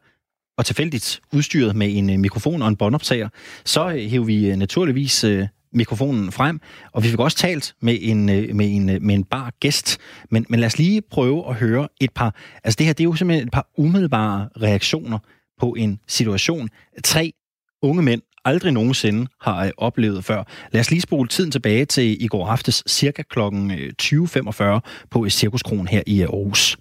og 0.58 0.66
tilfældigt 0.66 1.22
udstyret 1.34 1.76
med 1.76 1.98
en 1.98 2.10
øh, 2.10 2.20
mikrofon 2.20 2.62
og 2.62 2.68
en 2.68 2.76
båndoptager, 2.76 3.30
så 3.66 3.90
øh, 3.90 3.98
hæver 3.98 4.26
vi 4.26 4.50
øh, 4.50 4.56
naturligvis 4.56 5.24
øh, 5.24 5.48
mikrofonen 5.74 6.32
frem, 6.32 6.60
og 6.92 7.04
vi 7.04 7.10
fik 7.10 7.20
også 7.20 7.38
talt 7.38 7.76
med 7.82 7.98
en, 8.02 8.30
øh, 8.30 8.56
med 8.56 8.76
en, 8.76 8.90
øh, 8.90 9.02
med 9.02 9.16
en 9.16 9.24
bar 9.24 9.54
gæst. 9.60 9.98
Men, 10.30 10.46
men 10.50 10.60
lad 10.60 10.68
os 10.68 10.78
lige 10.78 11.02
prøve 11.02 11.50
at 11.50 11.56
høre 11.56 11.88
et 12.02 12.12
par... 12.12 12.36
Altså 12.64 12.78
det 12.78 12.86
her, 12.86 12.94
det 12.94 13.04
er 13.04 13.10
jo 13.10 13.16
simpelthen 13.16 13.48
et 13.48 13.54
par 13.54 13.68
umiddelbare 13.78 14.50
reaktioner 14.62 15.20
på 15.60 15.76
en 15.78 16.00
situation. 16.08 16.70
Tre 17.04 17.34
unge 17.82 18.04
mænd 18.04 18.22
aldrig 18.46 18.72
nogensinde 18.74 19.28
har 19.42 19.66
øh, 19.66 19.72
oplevet 19.78 20.26
før. 20.26 20.44
Lad 20.72 20.80
os 20.82 20.92
lige 20.92 21.02
spole 21.02 21.28
tiden 21.28 21.52
tilbage 21.52 21.86
til 21.86 22.24
i 22.24 22.28
går 22.28 22.48
aftes, 22.48 22.84
cirka 22.88 23.24
kl. 23.30 23.40
20.45 23.40 24.80
på 25.10 25.30
Cirkuskron 25.30 25.88
her 25.88 26.04
i 26.08 26.22
Aarhus. 26.22 26.78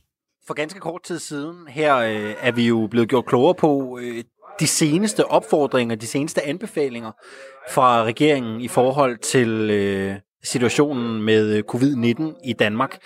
For 0.47 0.55
ganske 0.55 0.81
kort 0.81 1.03
tid 1.03 1.19
siden 1.19 1.57
her 1.69 1.97
øh, 1.97 2.35
er 2.41 2.53
vi 2.53 2.67
jo 2.67 2.89
blevet 2.91 3.09
gjort 3.09 3.27
klogere 3.27 3.55
på 3.55 3.99
øh, 4.03 4.25
de 4.61 4.67
seneste 4.67 5.27
opfordringer, 5.27 5.97
de 5.97 6.07
seneste 6.07 6.43
anbefalinger 6.43 7.13
fra 7.71 8.05
regeringen 8.05 8.61
i 8.61 8.69
forhold 8.69 9.19
til 9.19 9.71
øh, 9.71 10.17
situationen 10.45 11.23
med 11.23 11.57
øh, 11.57 11.63
covid-19 11.75 12.49
i 12.49 12.53
Danmark. 12.53 12.99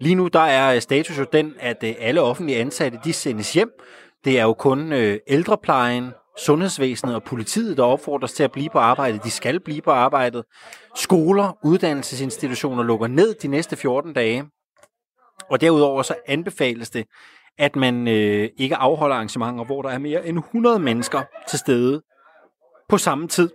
Lige 0.00 0.14
nu 0.14 0.28
der 0.28 0.40
er 0.40 0.80
status 0.80 1.18
jo 1.18 1.26
den, 1.32 1.54
at 1.60 1.76
øh, 1.84 1.94
alle 1.98 2.20
offentlige 2.20 2.58
ansatte 2.58 2.98
de 3.04 3.12
sendes 3.12 3.52
hjem. 3.52 3.70
Det 4.24 4.38
er 4.38 4.42
jo 4.42 4.52
kun 4.52 4.92
øh, 4.92 5.18
ældreplejen, 5.28 6.10
sundhedsvæsenet 6.38 7.14
og 7.14 7.22
politiet, 7.22 7.76
der 7.76 7.82
opfordres 7.82 8.32
til 8.32 8.42
at 8.42 8.52
blive 8.52 8.68
på 8.70 8.78
arbejde. 8.78 9.18
De 9.24 9.30
skal 9.30 9.60
blive 9.60 9.82
på 9.82 9.90
arbejdet. 9.90 10.44
Skoler, 10.96 11.58
uddannelsesinstitutioner 11.64 12.82
lukker 12.82 13.06
ned 13.06 13.34
de 13.34 13.48
næste 13.48 13.76
14 13.76 14.12
dage. 14.12 14.44
Og 15.50 15.60
derudover 15.60 16.02
så 16.02 16.14
anbefales 16.26 16.90
det, 16.90 17.06
at 17.58 17.76
man 17.76 18.08
øh, 18.08 18.48
ikke 18.56 18.76
afholder 18.76 19.16
arrangementer, 19.16 19.64
hvor 19.64 19.82
der 19.82 19.88
er 19.88 19.98
mere 19.98 20.26
end 20.26 20.38
100 20.38 20.78
mennesker 20.78 21.22
til 21.48 21.58
stede 21.58 22.02
på 22.88 22.98
samme 22.98 23.28
tid. 23.28 23.50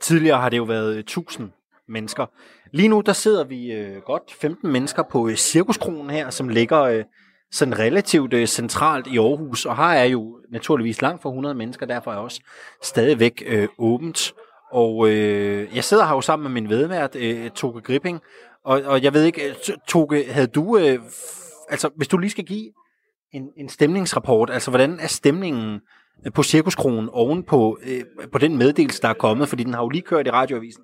Tidligere 0.00 0.40
har 0.40 0.48
det 0.48 0.56
jo 0.56 0.62
været 0.62 0.92
øh, 0.94 0.98
1000 0.98 1.50
mennesker. 1.88 2.26
Lige 2.72 2.88
nu 2.88 3.00
der 3.00 3.12
sidder 3.12 3.44
vi 3.44 3.72
øh, 3.72 4.02
godt 4.02 4.22
15 4.40 4.72
mennesker 4.72 5.02
på 5.02 5.28
øh, 5.28 5.36
Cirkuskronen 5.36 6.10
her, 6.10 6.30
som 6.30 6.48
ligger 6.48 6.80
øh, 6.80 7.04
sådan 7.52 7.78
relativt 7.78 8.32
øh, 8.32 8.46
centralt 8.46 9.06
i 9.06 9.18
Aarhus, 9.18 9.66
og 9.66 9.76
her 9.76 9.84
er 9.84 10.04
jo 10.04 10.40
naturligvis 10.50 11.02
langt 11.02 11.22
fra 11.22 11.28
100 11.28 11.54
mennesker, 11.54 11.86
derfor 11.86 12.12
er 12.12 12.16
også 12.16 12.40
stadigvæk 12.82 13.42
øh, 13.46 13.68
åbent. 13.78 14.34
Og 14.72 15.08
øh, 15.08 15.76
jeg 15.76 15.84
sidder 15.84 16.06
her 16.06 16.14
jo 16.14 16.20
sammen 16.20 16.52
med 16.52 16.62
min 16.62 16.70
vedvært, 16.70 17.16
øh, 17.16 17.50
Toke 17.50 17.80
Gripping, 17.80 18.20
og, 18.64 18.82
og 18.82 19.02
jeg 19.02 19.14
ved 19.14 19.24
ikke, 19.24 19.48
øh, 19.48 19.54
Toke, 19.88 20.24
havde 20.32 20.46
du, 20.46 20.78
øh, 20.78 20.98
altså 21.70 21.90
hvis 21.96 22.08
du 22.08 22.18
lige 22.18 22.30
skal 22.30 22.44
give 22.44 22.72
en, 23.32 23.50
en 23.56 23.68
stemningsrapport, 23.68 24.50
altså 24.50 24.70
hvordan 24.70 24.98
er 25.00 25.06
stemningen 25.06 25.80
øh, 26.26 26.32
på 26.32 26.42
Cirkuskronen 26.42 27.08
oven 27.12 27.42
på, 27.42 27.78
øh, 27.82 28.28
på 28.32 28.38
den 28.38 28.58
meddelelse, 28.58 29.02
der 29.02 29.08
er 29.08 29.14
kommet, 29.14 29.48
fordi 29.48 29.64
den 29.64 29.74
har 29.74 29.82
jo 29.82 29.88
lige 29.88 30.02
kørt 30.02 30.26
i 30.26 30.30
radioavisen? 30.30 30.82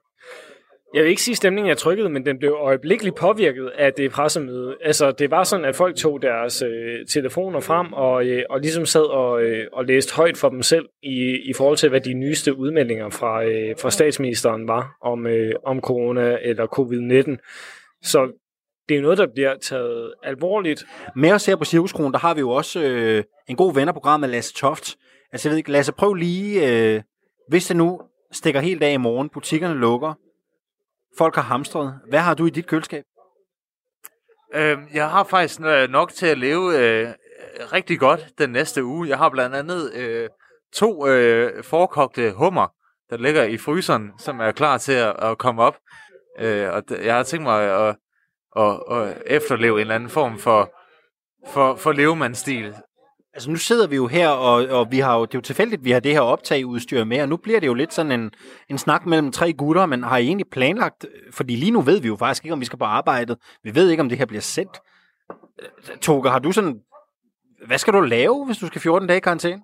Jeg 0.95 1.03
vil 1.03 1.11
ikke 1.11 1.23
sige, 1.23 1.33
at 1.33 1.37
stemningen 1.37 1.71
er 1.71 1.75
trykket, 1.75 2.11
men 2.11 2.27
den 2.27 2.39
blev 2.39 2.57
øjeblikkeligt 2.61 3.17
påvirket 3.17 3.71
af 3.79 3.93
det 3.93 4.11
pressemøde. 4.11 4.77
Altså, 4.81 5.11
det 5.11 5.31
var 5.31 5.45
sådan, 5.45 5.65
at 5.65 5.77
folk 5.77 5.97
tog 5.97 6.23
deres 6.23 6.63
øh, 6.63 7.07
telefoner 7.07 7.61
frem 7.61 7.93
og, 7.93 8.27
øh, 8.27 8.43
og 8.51 8.61
ligesom 8.61 8.87
sad 8.87 9.03
og, 9.03 9.43
øh, 9.43 9.67
og 9.73 9.85
læste 9.85 10.15
højt 10.15 10.37
for 10.37 10.49
dem 10.49 10.63
selv 10.63 10.87
i, 11.03 11.39
i 11.45 11.53
forhold 11.57 11.77
til, 11.77 11.89
hvad 11.89 12.01
de 12.01 12.15
nyeste 12.15 12.57
udmeldinger 12.57 13.11
fra, 13.11 13.45
øh, 13.45 13.75
fra 13.79 13.91
statsministeren 13.91 14.69
var 14.69 14.97
om, 15.03 15.27
øh, 15.27 15.55
om 15.65 15.81
corona 15.81 16.39
eller 16.43 16.67
covid-19. 16.67 17.37
Så 18.03 18.46
det 18.89 18.97
er 18.97 19.03
noget, 19.03 19.19
der 19.19 19.27
bliver 19.35 19.57
taget 19.57 20.15
alvorligt. 20.23 20.85
Med 21.17 21.33
os 21.33 21.47
her 21.47 21.57
på 21.57 21.65
Cirkuskronen, 21.65 22.13
der 22.13 22.19
har 22.19 22.35
vi 22.35 22.41
jo 22.41 22.51
også 22.51 22.81
øh, 22.81 23.25
en 23.49 23.57
god 23.57 23.75
ven 23.75 23.89
af 23.89 23.95
programmet, 23.95 24.31
Lasse 24.31 24.55
Toft. 24.55 24.97
Altså, 25.33 25.49
jeg 25.49 25.51
ved 25.51 25.59
ikke, 25.59 25.73
Lasse, 25.73 25.93
prøv 25.93 26.15
lige, 26.15 26.71
øh, 26.71 27.03
hvis 27.49 27.67
det 27.67 27.77
nu 27.77 28.01
stikker 28.33 28.61
helt 28.61 28.83
af 28.83 28.93
i 28.93 28.97
morgen, 28.97 29.29
butikkerne 29.29 29.75
lukker, 29.75 30.15
folk 31.19 31.35
har 31.35 31.43
hamstret. 31.43 32.01
Hvad 32.09 32.21
har 32.21 32.35
du 32.35 32.47
i 32.47 32.51
dit 32.51 32.67
køleskab? 32.67 33.05
Øh, 34.55 34.79
jeg 34.95 35.11
har 35.11 35.25
faktisk 35.25 35.61
øh, 35.61 35.89
nok 35.89 36.13
til 36.13 36.27
at 36.27 36.39
leve 36.39 36.79
øh, 36.79 37.09
rigtig 37.73 37.99
godt 37.99 38.29
den 38.39 38.51
næste 38.51 38.85
uge. 38.85 39.09
Jeg 39.09 39.19
har 39.19 39.29
blandt 39.29 39.57
andet 39.57 39.93
øh, 39.95 40.29
to 40.75 41.07
øh, 41.07 41.65
forkogte 41.65 42.33
hummer, 42.33 42.67
der 43.11 43.17
ligger 43.17 43.45
i 43.45 43.59
fryseren, 43.59 44.11
som 44.19 44.41
er 44.41 44.53
klar 44.53 44.79
til 44.79 44.93
at, 44.93 45.17
at 45.23 45.39
komme 45.39 45.63
op. 45.63 45.77
Øh, 46.41 46.69
og 46.73 46.83
jeg 47.05 47.17
har 47.17 47.23
tænkt 47.23 47.43
mig 47.43 47.89
at, 47.89 47.97
at, 48.57 48.81
at 48.91 49.23
efterleve 49.27 49.75
en 49.75 49.81
eller 49.81 49.95
anden 49.95 50.09
form 50.11 50.39
for, 50.39 50.73
for, 51.49 51.77
for 51.77 51.93
levemandsstil. 51.93 52.75
Altså 53.35 53.51
nu 53.51 53.57
sidder 53.57 53.87
vi 53.87 53.97
jo 53.97 54.07
her, 54.07 54.29
og, 54.29 54.67
og 54.79 54.91
vi 54.91 54.99
har 54.99 55.19
jo, 55.19 55.25
det 55.25 55.35
er 55.35 55.39
jo 55.39 55.43
tilfældigt, 55.43 55.81
at 55.81 55.85
vi 55.85 55.91
har 55.91 56.01
det 56.01 56.13
her 56.13 56.21
optageudstyr 56.21 57.05
med, 57.05 57.23
og 57.23 57.29
nu 57.29 57.37
bliver 57.37 57.61
det 57.61 57.67
jo 57.67 57.75
lidt 57.75 57.95
sådan 57.95 58.13
en, 58.13 58.31
en 58.71 58.79
snak 58.79 59.07
mellem 59.07 59.33
tre 59.33 59.53
gutter, 59.53 59.87
men 59.87 60.03
har 60.03 60.19
I 60.19 60.27
egentlig 60.27 60.47
planlagt, 60.53 61.07
fordi 61.33 61.57
lige 61.57 61.71
nu 61.71 61.81
ved 61.81 62.01
vi 62.01 62.09
jo 62.09 62.17
faktisk 62.17 62.45
ikke, 62.45 62.53
om 62.53 62.61
vi 62.61 62.65
skal 62.65 62.79
på 62.79 62.85
arbejdet. 62.85 63.39
Vi 63.65 63.75
ved 63.75 63.91
ikke, 63.91 64.01
om 64.01 64.09
det 64.09 64.19
her 64.19 64.27
bliver 64.27 64.41
sendt. 64.41 64.81
Toge, 66.01 66.31
har 66.31 66.39
du 66.39 66.53
sådan, 66.53 66.81
hvad 67.67 67.79
skal 67.79 67.93
du 67.93 68.01
lave, 68.01 68.47
hvis 68.47 68.59
du 68.59 68.67
skal 68.67 68.81
14 68.81 69.09
dage 69.09 69.17
i 69.17 69.21
karantæne? 69.21 69.63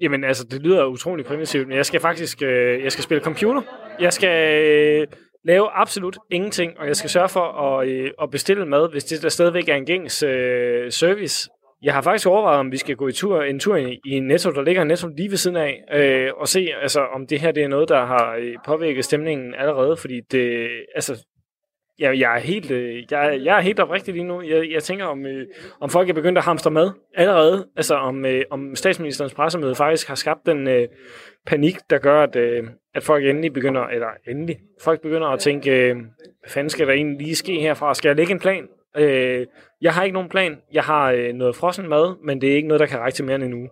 Jamen 0.00 0.24
altså, 0.24 0.44
det 0.44 0.62
lyder 0.62 0.86
utroligt 0.86 1.28
primitivt, 1.28 1.68
men 1.68 1.76
jeg 1.76 1.86
skal 1.86 2.00
faktisk, 2.00 2.42
øh, 2.42 2.84
jeg 2.84 2.92
skal 2.92 3.04
spille 3.04 3.24
computer. 3.24 3.62
Jeg 4.00 4.12
skal 4.12 4.62
øh, 4.62 5.06
lave 5.44 5.70
absolut 5.70 6.18
ingenting, 6.30 6.78
og 6.78 6.86
jeg 6.86 6.96
skal 6.96 7.10
sørge 7.10 7.28
for 7.28 7.40
at, 7.40 7.88
øh, 7.88 8.10
at 8.22 8.30
bestille 8.30 8.66
mad, 8.66 8.90
hvis 8.90 9.04
det 9.04 9.22
der 9.22 9.28
stadigvæk 9.28 9.68
er 9.68 9.74
en 9.74 9.86
gængs 9.86 10.22
øh, 10.22 10.92
service. 10.92 11.50
Jeg 11.82 11.94
har 11.94 12.02
faktisk 12.02 12.26
overvejet, 12.26 12.58
om 12.60 12.72
vi 12.72 12.76
skal 12.76 12.96
gå 12.96 13.08
i 13.08 13.12
tur, 13.12 13.42
en 13.42 13.60
tur 13.60 13.76
i, 13.76 14.00
i 14.06 14.20
Netto, 14.20 14.50
der 14.50 14.62
ligger 14.62 14.84
Netto 14.84 15.08
lige 15.08 15.30
ved 15.30 15.36
siden 15.36 15.56
af, 15.56 15.84
øh, 15.92 16.30
og 16.36 16.48
se, 16.48 16.68
altså, 16.82 17.00
om 17.00 17.26
det 17.26 17.40
her 17.40 17.52
det 17.52 17.62
er 17.62 17.68
noget, 17.68 17.88
der 17.88 18.04
har 18.04 18.36
øh, 18.40 18.54
påvirket 18.66 19.04
stemningen 19.04 19.54
allerede, 19.54 19.96
fordi 19.96 20.20
det, 20.20 20.68
altså, 20.94 21.24
jeg, 21.98 22.18
jeg, 22.18 22.36
er 22.36 22.40
helt, 22.40 22.70
øh, 22.70 23.04
jeg, 23.10 23.40
jeg 23.44 23.56
er 23.56 23.60
helt 23.60 23.80
oprigtig 23.80 24.14
lige 24.14 24.24
nu. 24.24 24.42
Jeg, 24.42 24.70
jeg 24.70 24.82
tænker, 24.82 25.04
om, 25.04 25.26
øh, 25.26 25.46
om 25.80 25.90
folk 25.90 26.08
er 26.08 26.14
begyndt 26.14 26.38
at 26.38 26.44
hamstre 26.44 26.70
med 26.70 26.90
allerede. 27.14 27.68
Altså, 27.76 27.94
om, 27.94 28.24
øh, 28.24 28.44
om 28.50 28.76
statsministerens 28.76 29.34
pressemøde 29.34 29.74
faktisk 29.74 30.08
har 30.08 30.14
skabt 30.14 30.46
den 30.46 30.68
øh, 30.68 30.88
panik, 31.46 31.76
der 31.90 31.98
gør, 31.98 32.22
at, 32.22 32.36
øh, 32.36 32.64
at 32.94 33.02
folk 33.02 33.24
endelig 33.24 33.52
begynder, 33.52 33.82
eller 33.82 34.08
endelig, 34.28 34.58
folk 34.82 35.00
begynder 35.00 35.28
at 35.28 35.40
tænke, 35.40 35.70
øh, 35.70 35.96
hvad 35.96 36.50
fanden 36.50 36.70
skal 36.70 36.86
der 36.86 36.92
egentlig 36.92 37.18
lige 37.26 37.36
ske 37.36 37.60
herfra? 37.60 37.94
Skal 37.94 38.08
jeg 38.08 38.16
lægge 38.16 38.32
en 38.32 38.40
plan? 38.40 38.68
Øh, 38.96 39.46
jeg 39.80 39.94
har 39.94 40.02
ikke 40.02 40.14
nogen 40.14 40.28
plan. 40.28 40.56
Jeg 40.72 40.82
har 40.82 41.10
øh, 41.10 41.32
noget 41.32 41.56
frossen 41.56 41.88
mad, 41.88 42.24
men 42.24 42.40
det 42.40 42.50
er 42.50 42.56
ikke 42.56 42.68
noget, 42.68 42.80
der 42.80 42.86
kan 42.86 42.98
række 42.98 43.16
til 43.16 43.24
mere 43.24 43.34
end 43.34 43.44
en 43.44 43.54
uge. 43.54 43.68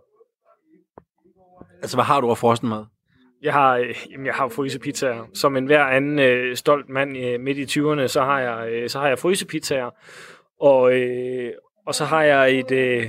Altså, 1.82 1.96
hvad 1.96 2.04
har 2.04 2.20
du 2.20 2.30
af 2.30 2.38
frossen 2.38 2.68
mad? 2.68 2.84
Jeg 3.42 3.52
har, 3.52 3.76
øh, 3.76 3.94
jamen, 4.12 4.26
jeg 4.26 4.34
har 4.34 4.48
frysepizzaer. 4.48 5.28
Som 5.34 5.56
en 5.56 5.66
hver 5.66 5.84
anden 5.84 6.18
øh, 6.18 6.56
stolt 6.56 6.88
mand 6.88 7.16
øh, 7.16 7.40
midt 7.40 7.58
i 7.58 7.80
20'erne, 7.80 8.06
så 8.06 8.22
har 8.22 8.40
jeg, 8.40 8.72
øh, 8.72 8.88
så 8.88 8.98
har 8.98 9.08
jeg 9.08 9.18
frysepizzaer. 9.18 9.90
Og, 10.60 10.94
øh, 10.94 11.52
og 11.86 11.94
så 11.94 12.04
har 12.04 12.22
jeg 12.22 12.58
et, 12.58 12.70
øh, 12.70 13.06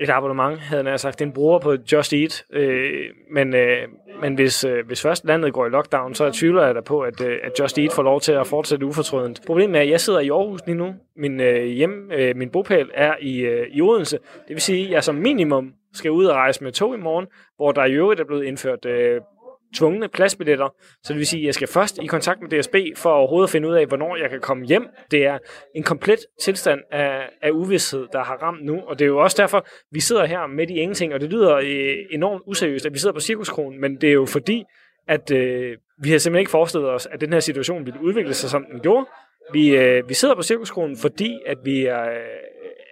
et 0.00 0.10
abonnement, 0.10 0.58
havde 0.58 0.90
jeg 0.90 1.00
sagt, 1.00 1.22
en 1.22 1.32
bruger 1.32 1.58
på 1.58 1.76
Just 1.92 2.12
Eat. 2.12 2.44
Øh, 2.52 3.04
men 3.30 3.54
øh, 3.54 3.88
men 4.20 4.34
hvis, 4.34 4.64
øh, 4.64 4.86
hvis 4.86 5.02
først 5.02 5.24
landet 5.24 5.52
går 5.52 5.66
i 5.66 5.68
lockdown, 5.68 6.14
så 6.14 6.30
tvivler 6.30 6.66
jeg 6.66 6.74
da 6.74 6.80
på, 6.80 7.00
at, 7.00 7.20
øh, 7.20 7.38
at 7.42 7.52
Just 7.60 7.78
Eat 7.78 7.92
får 7.92 8.02
lov 8.02 8.20
til 8.20 8.32
at 8.32 8.46
fortsætte 8.46 8.86
ufortrødent. 8.86 9.40
Problemet 9.46 9.76
er, 9.76 9.82
at 9.82 9.90
jeg 9.90 10.00
sidder 10.00 10.20
i 10.20 10.28
Aarhus 10.28 10.60
lige 10.66 10.76
nu. 10.76 10.94
Min, 11.16 11.40
øh, 11.40 11.64
hjem, 11.64 12.10
øh, 12.12 12.36
min 12.36 12.50
bopæl 12.50 12.90
er 12.94 13.14
i, 13.20 13.40
øh, 13.40 13.66
i 13.70 13.82
Odense. 13.82 14.18
Det 14.48 14.54
vil 14.54 14.60
sige, 14.60 14.84
at 14.86 14.90
jeg 14.90 15.04
som 15.04 15.14
minimum 15.14 15.72
skal 15.92 16.10
ud 16.10 16.24
og 16.24 16.36
rejse 16.36 16.64
med 16.64 16.72
tog 16.72 16.94
i 16.94 16.98
morgen, 16.98 17.26
hvor 17.56 17.72
der 17.72 17.84
i 17.84 17.92
øvrigt 17.92 18.20
er 18.20 18.24
blevet 18.24 18.44
indført 18.44 18.84
øh, 18.84 19.20
tvungne 19.76 20.08
pladsbilletter. 20.08 20.68
Så 21.02 21.12
det 21.12 21.16
vil 21.16 21.26
sige, 21.26 21.42
at 21.42 21.46
jeg 21.46 21.54
skal 21.54 21.68
først 21.68 21.98
i 22.02 22.06
kontakt 22.06 22.40
med 22.40 22.60
DSB 22.60 22.74
for 22.96 23.10
overhovedet 23.10 23.46
at 23.46 23.50
finde 23.50 23.68
ud 23.68 23.74
af, 23.74 23.86
hvornår 23.86 24.16
jeg 24.16 24.30
kan 24.30 24.40
komme 24.40 24.66
hjem. 24.66 24.86
Det 25.10 25.26
er 25.26 25.38
en 25.74 25.82
komplet 25.82 26.18
tilstand 26.42 26.80
af, 26.92 27.28
af 27.42 27.50
uvidshed, 27.50 28.06
der 28.12 28.24
har 28.24 28.36
ramt 28.36 28.64
nu. 28.64 28.80
Og 28.80 28.98
det 28.98 29.04
er 29.04 29.08
jo 29.08 29.18
også 29.18 29.36
derfor, 29.40 29.66
vi 29.92 30.00
sidder 30.00 30.24
her 30.24 30.46
midt 30.46 30.70
i 30.70 30.74
ingenting, 30.74 31.14
og 31.14 31.20
det 31.20 31.30
lyder 31.30 31.54
øh, 31.56 31.96
enormt 32.10 32.42
useriøst, 32.46 32.86
at 32.86 32.92
vi 32.92 32.98
sidder 32.98 33.14
på 33.14 33.20
cirkuskronen, 33.20 33.80
men 33.80 34.00
det 34.00 34.08
er 34.08 34.12
jo 34.12 34.26
fordi, 34.26 34.64
at 35.08 35.30
øh, 35.30 35.76
vi 36.02 36.10
har 36.10 36.18
simpelthen 36.18 36.40
ikke 36.40 36.50
forestillet 36.50 36.90
os, 36.90 37.06
at 37.06 37.20
den 37.20 37.32
her 37.32 37.40
situation 37.40 37.86
ville 37.86 38.02
udvikle 38.02 38.34
sig, 38.34 38.50
som 38.50 38.66
den 38.72 38.80
gjorde. 38.80 39.06
Vi, 39.52 39.76
øh, 39.76 40.08
vi 40.08 40.14
sidder 40.14 40.34
på 40.34 40.42
cirkuskronen, 40.42 40.96
fordi 40.96 41.38
at 41.46 41.58
vi 41.64 41.86
er, 41.86 42.10
øh, 42.10 42.16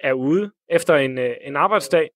er 0.02 0.12
ude 0.12 0.50
efter 0.70 0.96
en, 0.96 1.18
øh, 1.18 1.30
en 1.42 1.56
arbejdsdag, 1.56 2.10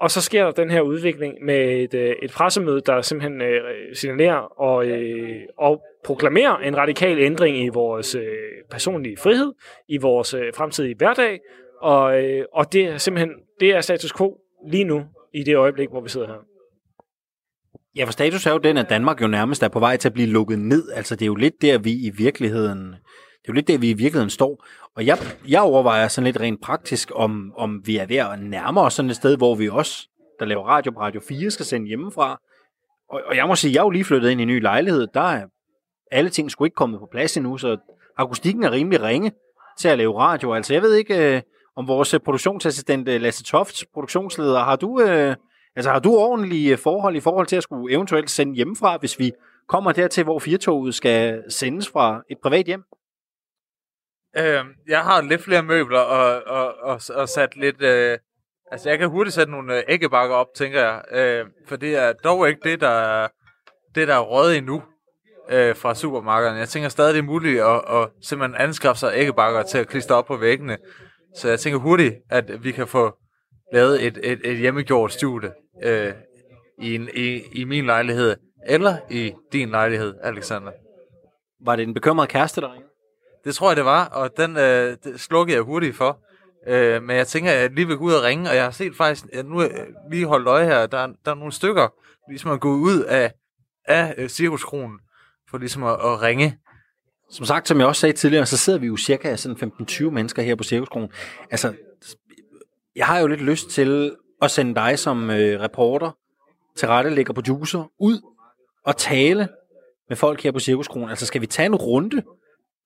og 0.00 0.10
så 0.10 0.20
sker 0.20 0.44
der 0.44 0.50
den 0.50 0.70
her 0.70 0.80
udvikling 0.80 1.34
med 1.44 1.82
et, 1.82 1.94
øh, 1.94 2.14
et 2.22 2.30
pressemøde, 2.30 2.80
der 2.80 3.00
simpelthen 3.00 3.42
øh, 3.42 3.60
signalerer 3.94 4.60
og, 4.60 4.86
øh, 4.86 5.40
og 5.58 5.82
proklamerer 6.04 6.56
en 6.56 6.76
radikal 6.76 7.18
ændring 7.18 7.56
i 7.64 7.68
vores 7.68 8.14
øh, 8.14 8.22
personlige 8.70 9.16
frihed, 9.16 9.52
i 9.88 9.96
vores 9.96 10.34
øh, 10.34 10.52
fremtidige 10.54 10.94
hverdag, 10.94 11.40
og, 11.80 12.24
øh, 12.24 12.44
og 12.52 12.72
det 12.72 12.84
er 12.84 12.98
simpelthen 12.98 13.30
det 13.60 13.74
er 13.74 13.80
status 13.80 14.12
quo 14.12 14.36
lige 14.70 14.84
nu 14.84 15.04
i 15.34 15.42
det 15.42 15.56
øjeblik, 15.56 15.88
hvor 15.88 16.00
vi 16.00 16.08
sidder 16.08 16.26
her. 16.26 16.44
Ja, 17.96 18.04
for 18.04 18.12
status 18.12 18.46
er 18.46 18.52
jo 18.52 18.58
den, 18.58 18.76
at 18.76 18.90
Danmark 18.90 19.22
jo 19.22 19.26
nærmest 19.26 19.62
er 19.62 19.68
på 19.68 19.78
vej 19.78 19.96
til 19.96 20.08
at 20.08 20.12
blive 20.12 20.28
lukket 20.28 20.58
ned. 20.58 20.90
Altså, 20.94 21.14
det 21.14 21.22
er 21.22 21.26
jo 21.26 21.34
lidt 21.34 21.62
der, 21.62 21.78
vi 21.78 21.92
i 21.92 22.10
virkeligheden, 22.16 22.88
øh, 22.88 22.96
jo 23.48 23.52
lidt 23.52 23.68
der, 23.68 23.78
vi 23.78 23.90
i 23.90 23.92
virkeligheden 23.92 24.30
står. 24.30 24.64
Og 24.96 25.06
jeg, 25.06 25.18
jeg 25.48 25.60
overvejer 25.60 26.08
sådan 26.08 26.24
lidt 26.24 26.40
rent 26.40 26.60
praktisk, 26.62 27.10
om, 27.14 27.52
om 27.56 27.82
vi 27.84 27.96
er 27.96 28.06
ved 28.06 28.16
at 28.16 28.42
nærme 28.42 28.80
os 28.80 28.94
sådan 28.94 29.10
et 29.10 29.16
sted, 29.16 29.36
hvor 29.36 29.54
vi 29.54 29.68
også, 29.68 30.08
der 30.38 30.44
laver 30.44 30.64
radio 30.64 30.90
på 30.90 31.00
Radio 31.00 31.20
4, 31.28 31.50
skal 31.50 31.66
sende 31.66 31.86
hjemmefra. 31.86 32.40
Og, 33.10 33.20
og 33.26 33.36
jeg 33.36 33.46
må 33.46 33.54
sige, 33.54 33.74
jeg 33.74 33.80
er 33.80 33.84
jo 33.84 33.90
lige 33.90 34.04
flyttet 34.04 34.30
ind 34.30 34.40
i 34.40 34.42
en 34.42 34.48
ny 34.48 34.62
lejlighed. 34.62 35.06
Der 35.14 35.20
er 35.20 35.46
alle 36.10 36.30
ting 36.30 36.50
skulle 36.50 36.66
ikke 36.66 36.74
komme 36.74 36.98
på 36.98 37.08
plads 37.10 37.36
endnu, 37.36 37.58
så 37.58 37.76
akustikken 38.16 38.62
er 38.62 38.70
rimelig 38.70 39.02
ringe 39.02 39.32
til 39.78 39.88
at 39.88 39.98
lave 39.98 40.18
radio. 40.18 40.54
Altså, 40.54 40.72
jeg 40.72 40.82
ved 40.82 40.94
ikke, 40.94 41.36
øh, 41.36 41.42
om 41.76 41.88
vores 41.88 42.14
øh, 42.14 42.20
produktionsassistent 42.20 43.08
øh, 43.08 43.20
Lasse 43.20 43.44
Tofts 43.44 43.84
produktionsleder, 43.94 44.58
har 44.58 44.76
du, 44.76 45.00
øh, 45.00 45.36
altså, 45.76 45.90
har 45.90 45.98
du 45.98 46.16
ordentlige 46.16 46.72
øh, 46.72 46.78
forhold 46.78 47.16
i 47.16 47.20
forhold 47.20 47.46
til 47.46 47.56
at 47.56 47.62
skulle 47.62 47.94
eventuelt 47.94 48.30
sende 48.30 48.54
hjemmefra, 48.54 48.96
hvis 48.96 49.18
vi 49.18 49.32
kommer 49.68 49.92
dertil, 49.92 50.24
hvor 50.24 50.38
firtoget 50.38 50.94
skal 50.94 51.42
sendes 51.48 51.88
fra 51.88 52.22
et 52.30 52.38
privat 52.42 52.66
hjem? 52.66 52.82
Øh, 54.36 54.64
jeg 54.88 55.00
har 55.00 55.22
lidt 55.22 55.42
flere 55.42 55.62
møbler 55.62 55.98
og, 55.98 56.42
og, 56.46 56.74
og, 56.82 57.00
og 57.14 57.28
sat 57.28 57.56
lidt... 57.56 57.82
Øh, 57.82 58.18
altså, 58.72 58.88
jeg 58.88 58.98
kan 58.98 59.08
hurtigt 59.08 59.34
sætte 59.34 59.52
nogle 59.52 59.76
øh, 59.76 59.82
æggebakker 59.88 60.36
op, 60.36 60.46
tænker 60.56 60.80
jeg. 60.80 61.02
Øh, 61.12 61.46
for 61.68 61.76
det 61.76 61.96
er 61.96 62.12
dog 62.12 62.48
ikke 62.48 62.60
det, 62.64 62.80
der 62.80 62.88
er, 62.88 63.28
det, 63.94 64.08
der 64.08 64.14
er 64.14 64.20
røget 64.20 64.56
endnu 64.56 64.82
øh, 65.50 65.76
fra 65.76 65.94
supermarkederne. 65.94 66.58
Jeg 66.58 66.68
tænker 66.68 66.88
stadig, 66.88 67.14
det 67.14 67.18
er 67.18 67.24
muligt 67.24 67.62
at, 67.62 67.82
at 67.88 68.08
simpelthen 68.22 68.60
anskaffe 68.60 69.00
sig 69.00 69.12
æggebakker 69.14 69.62
til 69.62 69.78
at 69.78 69.88
klistre 69.88 70.14
op 70.14 70.26
på 70.26 70.36
væggene. 70.36 70.78
Så 71.36 71.48
jeg 71.48 71.60
tænker 71.60 71.78
hurtigt, 71.78 72.14
at 72.30 72.64
vi 72.64 72.72
kan 72.72 72.86
få 72.86 73.18
lavet 73.72 74.06
et, 74.06 74.18
et, 74.22 74.40
et 74.44 74.56
hjemmegjort 74.56 75.12
studie 75.12 75.52
øh, 75.82 76.12
i, 76.82 76.94
en, 76.94 77.08
i, 77.14 77.42
i 77.52 77.64
min 77.64 77.86
lejlighed, 77.86 78.36
eller 78.66 78.96
i 79.10 79.32
din 79.52 79.68
lejlighed, 79.68 80.14
Alexander. 80.22 80.72
Var 81.64 81.76
det 81.76 81.82
en 81.82 81.94
bekymret 81.94 82.28
kæreste, 82.28 82.60
der 82.60 82.72
ringede? 82.72 82.90
Det 83.48 83.56
tror 83.56 83.70
jeg, 83.70 83.76
det 83.76 83.84
var, 83.84 84.04
og 84.04 84.36
den 84.36 84.56
øh, 84.56 84.96
slukkede 85.16 85.56
jeg 85.56 85.62
hurtigt 85.62 85.96
for. 85.96 86.18
Øh, 86.66 87.02
men 87.02 87.16
jeg 87.16 87.26
tænker, 87.26 87.52
at 87.52 87.60
jeg 87.60 87.70
lige 87.70 87.86
vil 87.86 87.96
gå 87.96 88.04
ud 88.04 88.12
og 88.12 88.22
ringe, 88.22 88.50
og 88.50 88.56
jeg 88.56 88.64
har 88.64 88.70
set 88.70 88.96
faktisk, 88.96 89.26
at 89.32 89.46
nu 89.46 89.58
er 89.58 89.68
lige 90.10 90.26
holdt 90.26 90.48
øje 90.48 90.64
her, 90.64 90.86
der, 90.86 91.06
der 91.24 91.30
er 91.30 91.34
nogle 91.34 91.52
stykker, 91.52 91.88
ligesom 92.30 92.50
at 92.50 92.60
gå 92.60 92.68
ud 92.68 93.00
af, 93.02 93.32
af 93.84 94.14
øh, 94.18 94.28
cirkuskronen, 94.28 94.98
for 95.50 95.58
ligesom 95.58 95.84
at, 95.84 95.92
at 95.92 96.22
ringe. 96.22 96.58
Som 97.30 97.46
sagt, 97.46 97.68
som 97.68 97.78
jeg 97.78 97.86
også 97.86 98.00
sagde 98.00 98.16
tidligere, 98.16 98.46
så 98.46 98.56
sidder 98.56 98.78
vi 98.78 98.86
jo 98.86 98.96
cirka 98.96 99.36
sådan 99.36 99.72
15-20 99.80 100.10
mennesker 100.10 100.42
her 100.42 100.54
på 100.54 100.64
Cirkuskronen. 100.64 101.10
Altså, 101.50 101.74
jeg 102.96 103.06
har 103.06 103.18
jo 103.18 103.26
lidt 103.26 103.42
lyst 103.42 103.70
til 103.70 104.16
at 104.42 104.50
sende 104.50 104.74
dig 104.74 104.98
som 104.98 105.30
øh, 105.30 105.60
reporter, 105.60 106.10
tilrettelægger 106.76 107.34
producer, 107.34 107.90
ud 108.00 108.20
og 108.84 108.96
tale 108.96 109.48
med 110.08 110.16
folk 110.16 110.42
her 110.42 110.52
på 110.52 110.58
Cirkuskronen. 110.58 111.10
Altså, 111.10 111.26
skal 111.26 111.40
vi 111.40 111.46
tage 111.46 111.66
en 111.66 111.74
runde, 111.74 112.22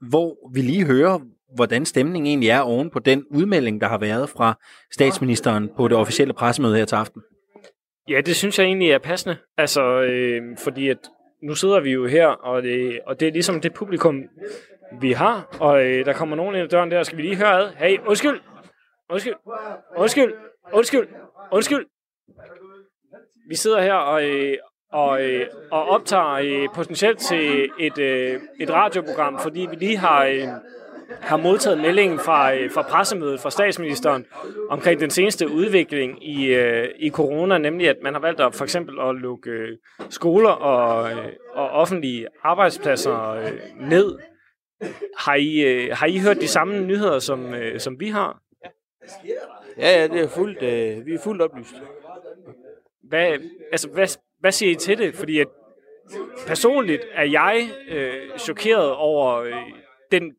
hvor 0.09 0.51
vi 0.55 0.61
lige 0.61 0.87
hører, 0.87 1.19
hvordan 1.55 1.87
stemningen 1.87 2.27
egentlig 2.27 2.49
er 2.49 2.61
oven 2.61 2.91
på 2.91 2.99
den 2.99 3.25
udmelding, 3.31 3.81
der 3.81 3.89
har 3.89 3.99
været 3.99 4.29
fra 4.29 4.59
statsministeren 4.93 5.71
på 5.77 5.89
det 5.89 5.97
officielle 5.97 6.35
pressemøde 6.35 6.77
her 6.77 6.85
til 6.85 6.97
aften? 6.97 7.23
Ja, 8.09 8.21
det 8.21 8.37
synes 8.37 8.59
jeg 8.59 8.65
egentlig 8.65 8.91
er 8.91 8.99
passende. 8.99 9.37
Altså, 9.57 9.83
øh, 9.83 10.43
fordi 10.59 10.89
at 10.89 10.99
nu 11.43 11.55
sidder 11.55 11.81
vi 11.81 11.91
jo 11.91 12.07
her, 12.07 12.27
og 12.27 12.63
det, 12.63 13.01
og 13.07 13.21
det 13.21 13.29
er 13.29 13.33
ligesom 13.33 13.61
det 13.61 13.75
publikum, 13.75 14.23
vi 15.01 15.13
har, 15.13 15.57
og 15.61 15.85
øh, 15.87 16.05
der 16.05 16.13
kommer 16.13 16.37
nogen 16.37 16.55
ind 16.55 16.65
ad 16.65 16.69
døren 16.69 16.91
der, 16.91 17.03
skal 17.03 17.19
vi 17.19 17.23
lige 17.23 17.37
høre 17.37 17.61
ad. 17.61 17.73
Hey, 17.77 17.99
undskyld, 18.07 18.41
undskyld, 19.11 19.35
undskyld, 19.97 20.33
undskyld, 20.73 21.09
undskyld. 21.53 21.87
Vi 23.49 23.55
sidder 23.55 23.83
her 23.83 23.95
og, 23.95 24.25
øh, 24.25 24.57
og, 24.93 25.23
øh, 25.25 25.47
og 25.71 25.89
optager 25.89 26.33
øh, 26.33 26.69
potentielt 26.75 27.19
til 27.19 27.71
et, 27.79 27.99
øh, 27.99 28.41
et 28.61 28.71
radioprogram, 28.71 29.39
fordi 29.39 29.67
vi 29.71 29.77
lige 29.77 29.97
har, 29.97 30.25
øh, 30.25 30.49
har 31.21 31.37
modtaget 31.37 31.79
meldingen 31.81 32.19
fra, 32.19 32.55
øh, 32.55 32.71
fra 32.71 32.83
pressemødet 32.83 33.41
fra 33.41 33.51
statsministeren 33.51 34.27
omkring 34.71 35.01
den 35.01 35.11
seneste 35.11 35.49
udvikling 35.49 36.29
i, 36.29 36.45
øh, 36.47 36.89
i 36.99 37.11
corona, 37.11 37.59
nemlig 37.59 37.89
at 37.89 37.97
man 38.03 38.15
har 38.15 38.21
valgt 38.21 38.41
at 38.41 38.55
for 38.55 38.65
eksempel 38.65 39.01
at 39.01 39.15
lukke 39.15 39.51
øh, 39.51 39.77
skoler 40.11 40.51
og, 40.51 41.11
øh, 41.11 41.33
og 41.55 41.71
offentlige 41.71 42.27
arbejdspladser 42.43 43.31
øh, 43.31 43.53
ned. 43.89 44.19
Har 45.19 45.35
I, 45.35 45.61
øh, 45.61 45.97
har 45.97 46.07
I 46.07 46.19
hørt 46.19 46.37
de 46.41 46.49
samme 46.49 46.81
nyheder, 46.87 47.19
som, 47.19 47.55
øh, 47.55 47.81
som 47.81 48.01
vi 48.01 48.09
har? 48.09 48.39
Ja, 49.79 50.01
ja, 50.01 50.07
det 50.07 50.21
er 50.21 50.29
fuldt, 50.29 50.63
øh, 50.63 51.07
vi 51.07 51.15
er 51.15 51.19
fuldt 51.25 51.43
oplyst. 51.43 51.75
Hvad, 53.03 53.39
altså, 53.73 53.89
hvad, 53.89 54.07
hvad 54.43 54.53
siger 54.53 54.73
I 54.73 54.75
til 54.75 54.99
det? 54.99 55.15
Fordi 55.15 55.39
at 55.39 55.49
personligt 56.47 57.03
er 57.15 57.25
jeg 57.25 57.71
øh, 57.89 58.39
chokeret 58.39 58.93
over 58.93 59.37
øh, 59.37 59.53
den 60.11 60.33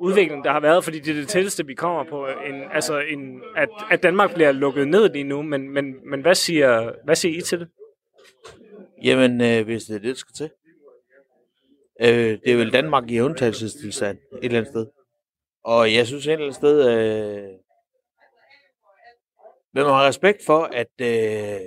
udvikling, 0.00 0.44
der 0.44 0.52
har 0.52 0.60
været, 0.60 0.84
fordi 0.84 0.98
det 0.98 1.10
er 1.10 1.20
det 1.20 1.28
tætteste, 1.28 1.66
vi 1.66 1.74
kommer 1.74 2.04
på, 2.04 2.26
øh, 2.26 2.34
en, 2.48 2.62
altså 2.72 2.98
en, 2.98 3.42
at, 3.56 3.68
at 3.90 4.02
Danmark 4.02 4.34
bliver 4.34 4.52
lukket 4.52 4.88
ned 4.88 5.12
lige 5.12 5.24
nu, 5.24 5.42
men, 5.42 5.70
men, 5.70 6.10
men 6.10 6.20
hvad, 6.20 6.34
siger, 6.34 6.92
hvad 7.04 7.14
siger 7.14 7.38
I 7.38 7.40
til 7.40 7.60
det? 7.60 7.68
Jamen, 9.04 9.40
øh, 9.40 9.64
hvis 9.64 9.84
det 9.84 9.94
er 9.94 9.98
det, 9.98 10.08
der 10.08 10.14
skal 10.14 10.34
til. 10.34 10.50
Øh, 12.00 12.38
det 12.44 12.52
er 12.52 12.56
vel 12.56 12.72
Danmark 12.72 13.10
i 13.10 13.20
undtagelsestilstand 13.20 14.18
et 14.18 14.44
eller 14.44 14.58
andet 14.58 14.72
sted. 14.72 14.86
Og 15.64 15.94
jeg 15.94 16.06
synes 16.06 16.26
et 16.26 16.32
eller 16.32 16.44
andet 16.44 16.56
sted, 16.56 16.88
øh, 16.88 17.48
man 19.74 19.84
må 19.84 19.90
have 19.90 20.08
respekt 20.08 20.44
for, 20.46 20.62
at 20.62 20.90
øh, 21.00 21.60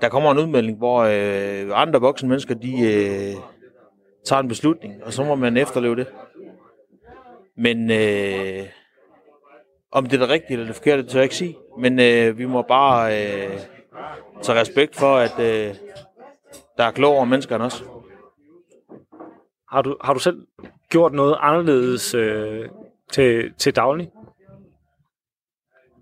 der 0.00 0.08
kommer 0.08 0.30
en 0.30 0.38
udmelding, 0.38 0.78
hvor 0.78 0.98
øh, 0.98 1.80
andre 1.80 2.00
voksne 2.00 2.28
mennesker, 2.28 2.54
de 2.54 2.72
øh, 2.80 3.42
tager 4.24 4.40
en 4.40 4.48
beslutning, 4.48 5.04
og 5.04 5.12
så 5.12 5.24
må 5.24 5.34
man 5.34 5.56
efterleve 5.56 5.96
det. 5.96 6.06
Men 7.56 7.90
øh, 7.90 8.66
om 9.92 10.06
det 10.06 10.14
er 10.14 10.18
det 10.18 10.28
rigtige 10.28 10.52
eller 10.52 10.66
det 10.66 10.76
forkerte, 10.76 11.02
det 11.02 11.10
tør 11.10 11.18
jeg 11.18 11.24
ikke 11.24 11.36
sige. 11.36 11.56
Men 11.78 12.00
øh, 12.00 12.38
vi 12.38 12.46
må 12.46 12.62
bare 12.62 13.12
øh, 13.12 13.58
tage 14.42 14.60
respekt 14.60 14.96
for, 14.96 15.16
at 15.16 15.38
øh, 15.38 15.74
der 16.76 16.84
er 16.84 16.90
klogere 16.90 17.26
mennesker 17.26 17.56
end 17.56 17.64
os. 17.64 17.84
Har 19.70 19.82
du, 19.82 19.96
har 20.00 20.14
du 20.14 20.18
selv 20.18 20.46
gjort 20.88 21.12
noget 21.12 21.36
anderledes 21.40 22.14
øh, 22.14 22.68
til, 23.12 23.54
til 23.58 23.76
daglig? 23.76 24.10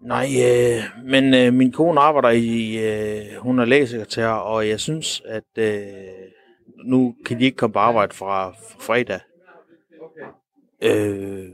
Nej, 0.04 0.26
øh, 0.46 1.04
men 1.04 1.34
øh, 1.34 1.52
min 1.52 1.72
kone 1.72 2.00
arbejder 2.00 2.30
i, 2.30 2.76
øh, 2.76 3.36
hun 3.38 3.58
er 3.58 3.64
lægesekretær, 3.64 4.28
og 4.28 4.68
jeg 4.68 4.80
synes, 4.80 5.22
at 5.24 5.58
øh, 5.58 5.86
nu 6.84 7.14
kan 7.26 7.38
de 7.38 7.44
ikke 7.44 7.56
komme 7.56 7.72
på 7.72 7.78
arbejde 7.78 8.14
fra 8.14 8.54
fredag. 8.78 9.20
Øh, 10.82 11.48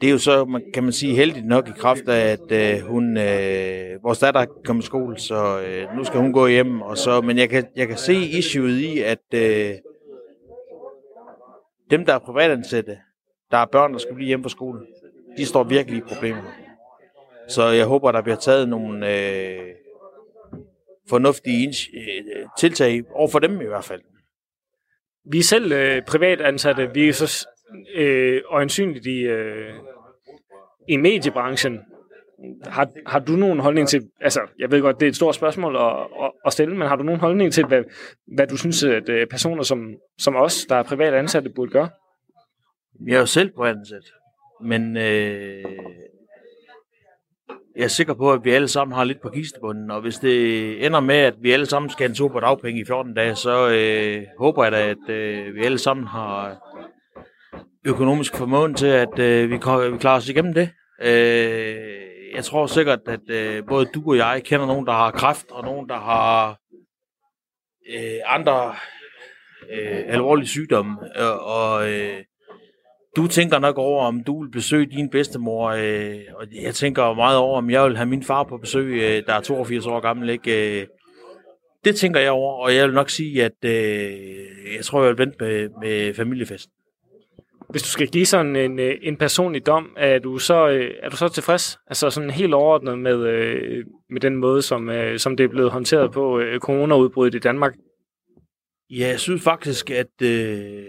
det 0.00 0.06
er 0.06 0.10
jo 0.10 0.18
så, 0.18 0.44
man, 0.44 0.62
kan 0.74 0.82
man 0.84 0.92
sige, 0.92 1.14
heldigt 1.14 1.46
nok 1.46 1.68
i 1.68 1.72
kraft 1.78 2.08
af, 2.08 2.32
at 2.32 2.52
øh, 2.52 2.86
hun, 2.86 3.16
øh, 3.16 4.02
vores 4.02 4.18
datter 4.18 4.46
kommer 4.64 4.82
i 4.82 4.86
skole, 4.86 5.18
så 5.18 5.60
øh, 5.60 5.96
nu 5.96 6.04
skal 6.04 6.20
hun 6.20 6.32
gå 6.32 6.46
hjem. 6.46 6.82
Og 6.82 6.98
så, 6.98 7.20
men 7.20 7.38
jeg 7.38 7.48
kan, 7.48 7.66
jeg 7.76 7.88
kan 7.88 7.96
se 7.96 8.14
issueet 8.14 8.78
i, 8.78 9.02
at 9.02 9.34
øh, 9.34 9.74
dem, 11.90 12.04
der 12.04 12.14
er 12.14 12.18
privatansatte, 12.18 12.98
der 13.50 13.58
er 13.58 13.66
børn, 13.66 13.92
der 13.92 13.98
skal 13.98 14.14
blive 14.14 14.26
hjemme 14.26 14.42
fra 14.42 14.50
skolen, 14.50 14.86
de 15.36 15.46
står 15.46 15.64
virkelig 15.64 15.98
i 15.98 16.02
problemer. 16.08 16.42
Så 17.48 17.68
jeg 17.68 17.86
håber, 17.86 18.12
der 18.12 18.22
bliver 18.22 18.36
taget 18.36 18.68
nogle 18.68 19.16
øh, 19.16 19.74
fornuftige 21.08 21.68
øh, 21.94 22.46
tiltag 22.58 23.02
over 23.14 23.28
for 23.28 23.38
dem 23.38 23.60
i 23.60 23.66
hvert 23.66 23.84
fald. 23.84 24.00
Vi 25.30 25.38
er 25.38 25.42
selv 25.42 25.72
øh, 25.72 26.02
privatansatte. 26.02 26.90
Vi 26.94 27.08
er 27.08 27.12
så 27.12 27.48
øh, 27.94 28.42
øjensynligt 28.50 29.06
i, 29.06 29.18
øh, 29.18 29.74
i 30.88 30.96
mediebranchen. 30.96 31.80
Har, 32.64 32.88
har 33.06 33.18
du 33.18 33.32
nogen 33.32 33.60
holdning 33.60 33.88
til, 33.88 34.02
altså 34.20 34.40
jeg 34.58 34.70
ved 34.70 34.80
godt, 34.80 35.00
det 35.00 35.06
er 35.06 35.10
et 35.10 35.16
stort 35.16 35.34
spørgsmål 35.34 35.76
at, 35.76 35.96
at, 36.24 36.32
at 36.46 36.52
stille, 36.52 36.76
men 36.76 36.88
har 36.88 36.96
du 36.96 37.02
nogen 37.02 37.20
holdning 37.20 37.52
til, 37.52 37.66
hvad, 37.66 37.82
hvad 38.34 38.46
du 38.46 38.56
synes, 38.56 38.84
at 38.84 39.08
øh, 39.08 39.26
personer 39.26 39.62
som, 39.62 39.94
som 40.18 40.36
os, 40.36 40.66
der 40.68 40.76
er 40.76 40.82
privat 40.82 41.14
ansatte, 41.14 41.50
burde 41.50 41.70
gøre? 41.70 41.88
Jeg 43.06 43.14
er 43.14 43.20
jo 43.20 43.26
selv 43.26 43.50
privat 43.50 43.76
men 44.62 44.96
øh, 44.96 45.64
jeg 47.76 47.84
er 47.84 47.88
sikker 47.88 48.14
på, 48.14 48.32
at 48.32 48.44
vi 48.44 48.50
alle 48.50 48.68
sammen 48.68 48.94
har 48.94 49.04
lidt 49.04 49.20
på 49.20 49.28
kistebunden, 49.28 49.90
og 49.90 50.00
hvis 50.00 50.18
det 50.18 50.86
ender 50.86 51.00
med, 51.00 51.14
at 51.14 51.34
vi 51.40 51.52
alle 51.52 51.66
sammen 51.66 51.90
skal 51.90 52.04
have 52.04 52.10
en 52.10 52.14
tur 52.14 52.28
på 52.28 52.40
dagpenge 52.40 52.80
i 52.80 52.84
14 52.84 53.14
dage, 53.14 53.34
så 53.34 53.68
øh, 53.68 54.26
håber 54.38 54.64
jeg 54.64 54.72
da, 54.72 54.88
at 54.88 55.08
øh, 55.08 55.54
vi 55.54 55.64
alle 55.64 55.78
sammen 55.78 56.06
har 56.06 56.58
økonomisk 57.84 58.36
formåen 58.36 58.74
til, 58.74 58.86
at 58.86 59.18
øh, 59.18 59.50
vi, 59.50 59.54
vi 59.54 59.98
klarer 59.98 60.16
os 60.16 60.28
igennem 60.28 60.54
det. 60.54 60.70
Øh, 61.02 62.00
jeg 62.34 62.44
tror 62.44 62.66
sikkert, 62.66 63.00
at 63.06 63.30
øh, 63.30 63.66
både 63.68 63.86
du 63.86 64.02
og 64.06 64.16
jeg 64.16 64.42
kender 64.44 64.66
nogen, 64.66 64.86
der 64.86 64.92
har 64.92 65.10
kræft, 65.10 65.50
og 65.50 65.64
nogen, 65.64 65.88
der 65.88 65.98
har 65.98 66.58
øh, 67.94 68.20
andre 68.26 68.74
øh, 69.70 70.02
alvorlige 70.06 70.48
sygdomme. 70.48 70.98
Og, 71.16 71.40
og 71.40 71.92
øh, 71.92 72.24
du 73.16 73.26
tænker 73.26 73.58
nok 73.58 73.78
over, 73.78 74.04
om 74.04 74.24
du 74.24 74.42
vil 74.42 74.50
besøge 74.50 74.86
din 74.86 75.10
bedstemor, 75.10 75.68
øh, 75.68 76.20
og 76.34 76.46
jeg 76.62 76.74
tænker 76.74 77.14
meget 77.14 77.38
over, 77.38 77.58
om 77.58 77.70
jeg 77.70 77.84
vil 77.84 77.96
have 77.96 78.08
min 78.08 78.22
far 78.22 78.44
på 78.44 78.56
besøg, 78.56 78.84
øh, 78.84 79.22
der 79.26 79.32
er 79.32 79.40
82 79.40 79.86
år 79.86 80.00
gammel. 80.00 80.30
Ikke? 80.30 80.80
Øh, 80.80 80.86
det 81.84 81.96
tænker 81.96 82.20
jeg 82.20 82.30
over, 82.30 82.54
og 82.54 82.74
jeg 82.74 82.86
vil 82.86 82.94
nok 82.94 83.10
sige, 83.10 83.44
at 83.44 83.64
øh, 83.64 83.72
jeg 84.76 84.84
tror, 84.84 85.02
jeg 85.02 85.10
vil 85.10 85.18
vente 85.18 85.36
med, 85.40 85.68
med 85.82 86.14
familiefesten. 86.14 86.72
Hvis 87.70 87.82
du 87.82 87.88
skal 87.88 88.08
give 88.08 88.26
sådan 88.26 88.56
en, 88.56 88.78
øh, 88.78 88.94
en 89.02 89.16
personlig 89.16 89.66
dom, 89.66 89.90
er 89.96 90.18
du 90.18 90.38
så, 90.38 90.68
øh, 90.68 90.90
er 91.02 91.08
du 91.08 91.16
så 91.16 91.28
tilfreds? 91.28 91.78
Altså 91.86 92.10
sådan 92.10 92.30
helt 92.30 92.54
overordnet 92.54 92.98
med, 92.98 93.16
med 94.10 94.20
den 94.20 94.36
måde, 94.36 94.62
som, 94.62 94.90
som 95.16 95.36
det 95.36 95.44
er 95.44 95.48
blevet 95.48 95.70
håndteret 95.70 96.12
på 96.12 96.42
coronaudbruddet 96.58 97.34
i 97.34 97.38
Danmark? 97.38 97.74
Ja, 98.90 99.08
jeg 99.08 99.20
synes 99.20 99.42
faktisk, 99.42 99.90
at 99.90 100.22
øh, 100.22 100.84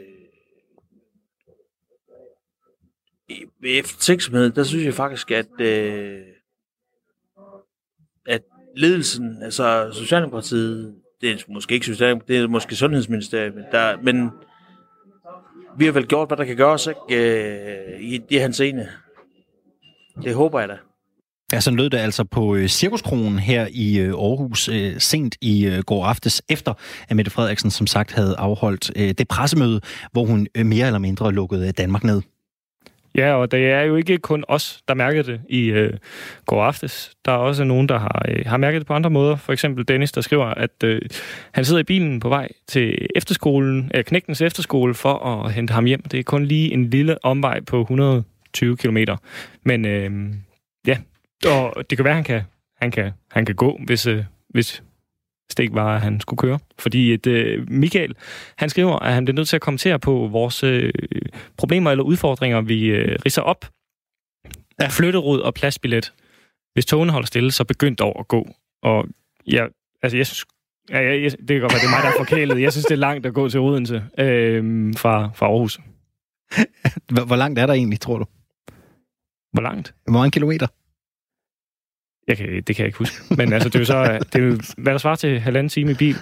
ved 3.62 3.80
eftertænksomhed, 3.80 4.50
der 4.50 4.64
synes 4.64 4.86
jeg 4.86 4.94
faktisk, 4.94 5.32
at, 5.32 5.62
øh, 5.62 6.20
at 8.28 8.42
ledelsen, 8.76 9.44
altså 9.44 9.90
Socialdemokratiet, 9.94 10.96
det 11.22 11.32
er 11.32 11.38
måske 11.48 11.74
ikke 11.74 11.86
Socialdemokratiet, 11.86 12.38
det 12.38 12.44
er 12.44 12.48
måske 12.48 12.76
Sundhedsministeriet, 12.76 13.54
der, 13.72 13.98
men 14.02 14.30
vi 15.78 15.86
har 15.86 15.92
vel 15.92 16.08
gjort, 16.08 16.30
hvad 16.30 16.38
der 16.38 16.46
kan 16.46 16.56
gøres 16.56 16.88
ikke, 16.88 17.34
øh, 17.96 18.02
i 18.02 18.18
det 18.30 18.42
hans 18.42 18.60
ene. 18.60 18.90
Det 20.24 20.36
håber 20.36 20.60
jeg 20.60 20.70
da. 20.70 20.78
Ja, 21.54 21.60
sådan 21.60 21.78
lød 21.78 21.90
det 21.90 21.98
altså 21.98 22.24
på 22.24 22.56
øh, 22.56 22.68
Cirkuskronen 22.68 23.40
her 23.40 23.68
i 23.72 24.00
øh, 24.00 24.08
Aarhus 24.10 24.70
øh, 24.70 25.00
sent 25.00 25.36
i 25.42 25.82
går 25.86 26.06
aftes, 26.06 26.42
efter 26.50 26.74
at 27.10 27.16
Mette 27.16 27.32
Frederiksen 27.32 27.72
som 27.72 27.88
sagt 27.88 28.12
havde 28.12 28.36
afholdt 28.38 29.18
det 29.18 29.28
pressemøde, 29.28 29.82
hvor 30.12 30.26
hun 30.26 30.48
mere 30.56 30.88
eller 30.88 31.00
mindre 31.00 31.32
lukkede 31.32 31.72
Danmark 31.72 32.04
ned. 32.04 32.22
Ja, 33.16 33.34
og 33.34 33.52
det 33.52 33.72
er 33.72 33.82
jo 33.82 33.96
ikke 33.96 34.18
kun 34.18 34.44
os, 34.48 34.82
der 34.88 34.94
mærkede 34.94 35.32
det 35.32 35.42
i 35.50 35.66
øh, 35.66 35.94
går 36.46 36.64
aftes. 36.64 37.12
Der 37.26 37.32
er 37.32 37.36
også 37.36 37.64
nogen, 37.64 37.90
der 37.90 38.00
har, 38.00 38.26
øh, 38.28 38.46
har 38.46 38.58
mærket 38.58 38.80
det 38.80 38.88
på 38.88 38.94
andre 38.94 39.10
måder. 39.10 39.36
For 39.36 39.54
eksempel 39.54 39.88
Dennis, 39.88 40.12
der 40.12 40.22
skriver, 40.22 40.46
at 40.46 40.84
øh, 40.84 41.02
han 41.52 41.66
sidder 41.66 41.82
i 41.82 41.84
bilen 41.84 42.20
på 42.20 42.30
vej 42.30 42.50
til 42.68 43.08
efterskolen, 43.16 43.92
øh, 43.96 44.04
knægtens 44.04 44.42
efterskole 44.42 44.94
for 44.94 45.14
at 45.14 45.54
hente 45.54 45.74
ham 45.74 45.86
hjem. 45.86 46.02
Det 46.02 46.20
er 46.20 46.24
kun 46.24 46.46
lige 46.46 46.74
en 46.74 46.90
lille 46.90 47.26
omvej 47.26 47.60
på 47.60 47.82
120 47.82 48.78
km. 48.78 48.98
Men 49.64 49.86
øh, 49.86 50.12
ja, 50.88 50.98
og 51.46 51.90
det 51.90 51.98
kan 51.98 52.06
være, 52.06 52.12
at 52.12 52.16
han 52.16 52.24
kan, 52.24 52.42
han 52.82 52.92
kan, 52.92 53.12
han 53.32 53.46
kan 53.46 53.56
gå, 53.56 53.80
hvis, 53.86 54.08
øh, 54.08 54.24
hvis 54.50 54.84
det 55.58 55.64
ikke 55.64 55.76
var, 55.76 55.96
at 55.96 56.02
han 56.02 56.20
skulle 56.20 56.38
køre. 56.38 56.60
Fordi 56.80 57.14
et, 57.14 57.28
øh, 57.28 57.70
Michael, 57.70 58.16
han 58.58 58.70
skriver, 58.70 59.00
at 59.00 59.14
han 59.14 59.26
bliver 59.26 59.36
nødt 59.36 59.48
til 59.48 59.56
at 59.56 59.62
kommentere 59.62 60.00
på 60.00 60.30
vores 60.32 60.64
øh, 60.64 60.94
problemer 61.58 61.92
eller 61.92 62.04
udfordringer, 62.04 62.62
vi 62.62 62.86
øh, 62.86 63.20
riser 63.26 63.42
op. 63.42 63.66
Ja. 64.82 64.88
Flytterod 64.88 65.40
og 65.40 65.54
pladsbillet. 65.54 66.14
Hvis 66.74 66.86
togene 66.86 67.12
holder 67.12 67.28
stille, 67.28 67.52
så 67.52 67.64
begynd 67.64 67.98
dog 67.98 68.20
at 68.20 68.28
gå. 68.28 68.50
Og 68.84 69.08
ja, 69.48 69.66
altså 70.02 70.18
jeg 70.18 70.28
synes, 70.28 70.46
ja, 70.90 71.00
jeg, 71.00 71.24
jeg, 71.24 71.32
det 71.32 71.48
kan 71.48 71.62
godt 71.62 71.74
være, 71.74 71.80
det 71.80 71.88
er 71.88 71.96
mig, 71.96 72.04
der 72.04 72.10
er 72.10 72.26
forkælet. 72.26 72.62
Jeg 72.62 72.72
synes, 72.72 72.86
det 72.86 72.94
er 72.94 73.00
langt 73.00 73.26
at 73.26 73.34
gå 73.34 73.50
til 73.50 73.60
Odense 73.60 74.04
øh, 74.18 74.94
fra, 74.98 75.30
fra 75.36 75.46
Aarhus. 75.46 75.80
Hvor 77.28 77.36
langt 77.36 77.60
er 77.60 77.66
der 77.66 77.74
egentlig, 77.74 78.00
tror 78.00 78.18
du? 78.18 78.26
Hvor 79.54 79.62
langt? 79.62 79.94
Hvor 80.04 80.14
mange 80.14 80.32
kilometer? 80.32 80.68
Jeg 82.28 82.38
kan, 82.38 82.48
det 82.48 82.76
kan 82.76 82.78
jeg 82.78 82.86
ikke 82.86 82.98
huske. 82.98 83.36
Men 83.38 83.54
altså, 83.54 83.70
det 83.70 83.76
er 83.76 83.80
jo 83.80 83.86
så, 83.86 83.98
øh, 83.98 84.20
det 84.20 84.36
er 84.36 84.40
jo, 84.40 84.58
hvad 84.78 84.94
der 84.94 84.98
svarer 84.98 85.16
til 85.16 85.40
halvanden 85.40 85.70
time 85.70 85.92
i 85.92 85.96
bil. 85.96 86.16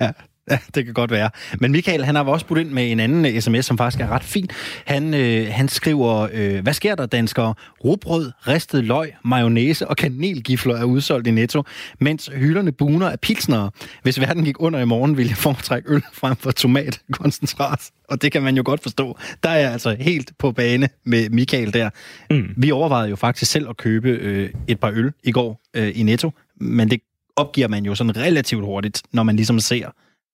Ja. 0.00 0.12
Ja, 0.50 0.58
det 0.74 0.84
kan 0.84 0.94
godt 0.94 1.10
være. 1.10 1.30
Men 1.60 1.72
Michael, 1.72 2.04
han 2.04 2.14
har 2.14 2.24
også 2.24 2.46
budt 2.46 2.58
ind 2.58 2.70
med 2.70 2.92
en 2.92 3.00
anden 3.00 3.42
sms, 3.42 3.56
øh, 3.56 3.62
som 3.62 3.78
faktisk 3.78 4.00
er 4.00 4.08
ret 4.08 4.24
fin. 4.24 4.48
Han, 4.86 5.14
øh, 5.14 5.48
han 5.50 5.68
skriver, 5.68 6.28
øh, 6.32 6.62
hvad 6.62 6.72
sker 6.72 6.94
der, 6.94 7.06
danskere? 7.06 7.54
Rugbrød, 7.84 8.32
ristet 8.48 8.84
løg, 8.84 9.14
mayonnaise 9.24 9.88
og 9.88 9.96
kanelgifler 9.96 10.76
er 10.76 10.84
udsolgt 10.84 11.26
i 11.26 11.30
Netto, 11.30 11.62
mens 12.00 12.30
hylderne 12.34 12.72
buner 12.72 13.10
af 13.10 13.20
pilsnere. 13.20 13.70
Hvis 14.02 14.20
verden 14.20 14.44
gik 14.44 14.62
under 14.62 14.80
i 14.80 14.84
morgen, 14.84 15.16
ville 15.16 15.30
jeg 15.30 15.36
foretrække 15.36 15.90
øl 15.92 16.02
frem 16.12 16.36
for 16.36 16.50
tomatkoncentrat. 16.50 17.90
Og 18.08 18.22
det 18.22 18.32
kan 18.32 18.42
man 18.42 18.56
jo 18.56 18.62
godt 18.66 18.82
forstå. 18.82 19.18
Der 19.42 19.48
er 19.48 19.58
jeg 19.58 19.72
altså 19.72 19.96
helt 20.00 20.32
på 20.38 20.52
bane 20.52 20.88
med 21.04 21.30
Michael 21.30 21.74
der. 21.74 21.90
Mm. 22.30 22.54
Vi 22.56 22.70
overvejede 22.70 23.10
jo 23.10 23.16
faktisk 23.16 23.50
selv 23.50 23.68
at 23.68 23.76
købe 23.76 24.08
øh, 24.08 24.50
et 24.68 24.80
par 24.80 24.90
øl 24.90 25.12
i 25.22 25.32
går 25.32 25.60
øh, 25.76 25.92
i 25.94 26.02
Netto, 26.02 26.32
men 26.60 26.90
det 26.90 27.00
opgiver 27.36 27.68
man 27.68 27.84
jo 27.84 27.94
sådan 27.94 28.16
relativt 28.16 28.64
hurtigt, 28.64 29.02
når 29.12 29.22
man 29.22 29.36
ligesom 29.36 29.60
ser 29.60 29.90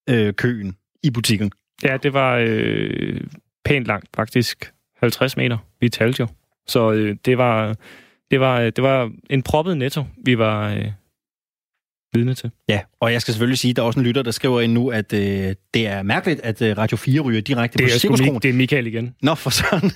øh, 0.09 0.35
køen 0.35 0.77
i 1.03 1.11
butikken. 1.11 1.53
Ja, 1.83 1.97
det 1.97 2.13
var 2.13 2.45
øh, 2.47 3.21
pænt 3.65 3.87
langt, 3.87 4.09
faktisk 4.17 4.73
50 4.97 5.37
meter. 5.37 5.59
Vi 5.81 5.89
talte 5.89 6.21
jo. 6.21 6.27
Så 6.67 6.93
øh, 6.93 7.17
det, 7.25 7.39
var, 7.39 7.77
det, 8.31 8.41
var, 8.41 8.71
det 8.71 8.85
var 8.85 9.11
en 9.31 9.43
proppet 9.43 9.77
netto, 9.77 10.05
vi 10.25 10.39
var 10.39 10.71
øh, 10.71 10.93
vidne 12.13 12.35
til. 12.35 12.51
Ja, 12.69 12.81
og 13.01 13.13
jeg 13.13 13.21
skal 13.21 13.35
selvfølgelig 13.35 13.59
sige, 13.59 13.71
at 13.71 13.77
der 13.77 13.83
er 13.83 13.87
også 13.87 14.01
en 14.01 14.07
lytter, 14.07 14.23
der 14.23 14.31
skriver 14.31 14.61
ind 14.61 14.73
nu, 14.73 14.91
at 14.91 15.13
øh, 15.13 15.55
det 15.75 15.87
er 15.87 16.03
mærkeligt, 16.03 16.41
at 16.41 16.63
øh, 16.63 16.79
Radio 16.79 16.97
4 16.97 17.21
ryger 17.21 17.41
direkte 17.41 17.79
det 17.79 17.85
på 17.85 17.99
Cirkuskronen. 17.99 18.43
Det 18.43 18.49
er 18.49 18.53
Michael 18.53 18.87
igen. 18.87 19.15
Nå, 19.23 19.35
for 19.35 19.51
sådan. 19.51 19.91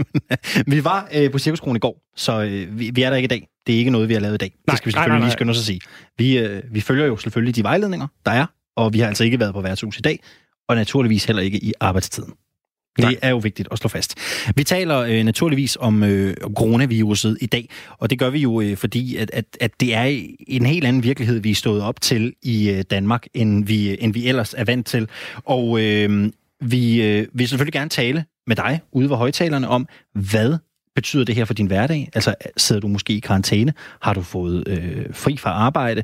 vi 0.74 0.84
var 0.84 1.08
øh, 1.14 1.30
på 1.30 1.38
Cirkuskronen 1.38 1.76
i 1.76 1.80
går, 1.80 2.02
så 2.16 2.42
øh, 2.42 2.78
vi, 2.78 2.90
vi 2.94 3.02
er 3.02 3.10
der 3.10 3.16
ikke 3.16 3.26
i 3.26 3.28
dag. 3.28 3.48
Det 3.66 3.74
er 3.74 3.78
ikke 3.78 3.90
noget, 3.90 4.08
vi 4.08 4.14
har 4.14 4.20
lavet 4.20 4.34
i 4.34 4.38
dag. 4.38 4.48
Nej, 4.48 4.72
det 4.72 4.78
skal 4.78 4.86
vi 4.86 4.92
selvfølgelig 4.92 5.08
nej, 5.08 5.18
nej, 5.18 5.18
nej. 5.18 5.26
lige 5.26 5.32
skynde 5.32 5.50
os 5.50 5.58
at 5.58 5.64
sige. 5.64 5.80
Vi, 6.18 6.38
øh, 6.38 6.62
vi 6.70 6.80
følger 6.80 7.06
jo 7.06 7.16
selvfølgelig 7.16 7.56
de 7.56 7.62
vejledninger, 7.62 8.06
der 8.26 8.32
er 8.32 8.46
og 8.76 8.92
vi 8.92 8.98
har 8.98 9.08
altså 9.08 9.24
ikke 9.24 9.40
været 9.40 9.54
på 9.54 9.60
værtshus 9.60 9.98
i 9.98 10.00
dag, 10.00 10.20
og 10.68 10.76
naturligvis 10.76 11.24
heller 11.24 11.42
ikke 11.42 11.64
i 11.64 11.72
arbejdstiden. 11.80 12.32
Det 12.96 13.18
er 13.22 13.30
jo 13.30 13.38
vigtigt 13.38 13.68
at 13.72 13.78
slå 13.78 13.88
fast. 13.88 14.14
Vi 14.56 14.64
taler 14.64 14.98
øh, 14.98 15.24
naturligvis 15.24 15.76
om, 15.80 16.02
øh, 16.02 16.34
om 16.42 16.54
coronaviruset 16.54 17.38
i 17.40 17.46
dag, 17.46 17.68
og 17.98 18.10
det 18.10 18.18
gør 18.18 18.30
vi 18.30 18.38
jo, 18.38 18.60
øh, 18.60 18.76
fordi 18.76 19.16
at, 19.16 19.30
at, 19.32 19.44
at 19.60 19.80
det 19.80 19.94
er 19.94 20.30
en 20.48 20.66
helt 20.66 20.86
anden 20.86 21.02
virkelighed, 21.02 21.40
vi 21.40 21.50
er 21.50 21.54
stået 21.54 21.82
op 21.82 22.00
til 22.00 22.34
i 22.42 22.70
øh, 22.70 22.84
Danmark, 22.90 23.26
end 23.34 23.66
vi, 23.66 24.02
end 24.02 24.12
vi 24.12 24.28
ellers 24.28 24.54
er 24.54 24.64
vant 24.64 24.86
til. 24.86 25.08
Og 25.44 25.80
øh, 25.80 26.30
vi 26.60 27.02
øh, 27.02 27.26
vil 27.32 27.48
selvfølgelig 27.48 27.72
gerne 27.72 27.90
tale 27.90 28.24
med 28.46 28.56
dig 28.56 28.80
ude 28.92 29.10
ved 29.10 29.16
højtalerne 29.16 29.68
om, 29.68 29.88
hvad 30.14 30.56
betyder 30.94 31.24
det 31.24 31.34
her 31.34 31.44
for 31.44 31.54
din 31.54 31.66
hverdag? 31.66 32.08
Altså, 32.14 32.34
sidder 32.56 32.80
du 32.80 32.88
måske 32.88 33.12
i 33.12 33.20
karantæne? 33.20 33.72
Har 34.02 34.14
du 34.14 34.22
fået 34.22 34.68
øh, 34.68 35.06
fri 35.14 35.36
fra 35.36 35.50
arbejde? 35.50 36.02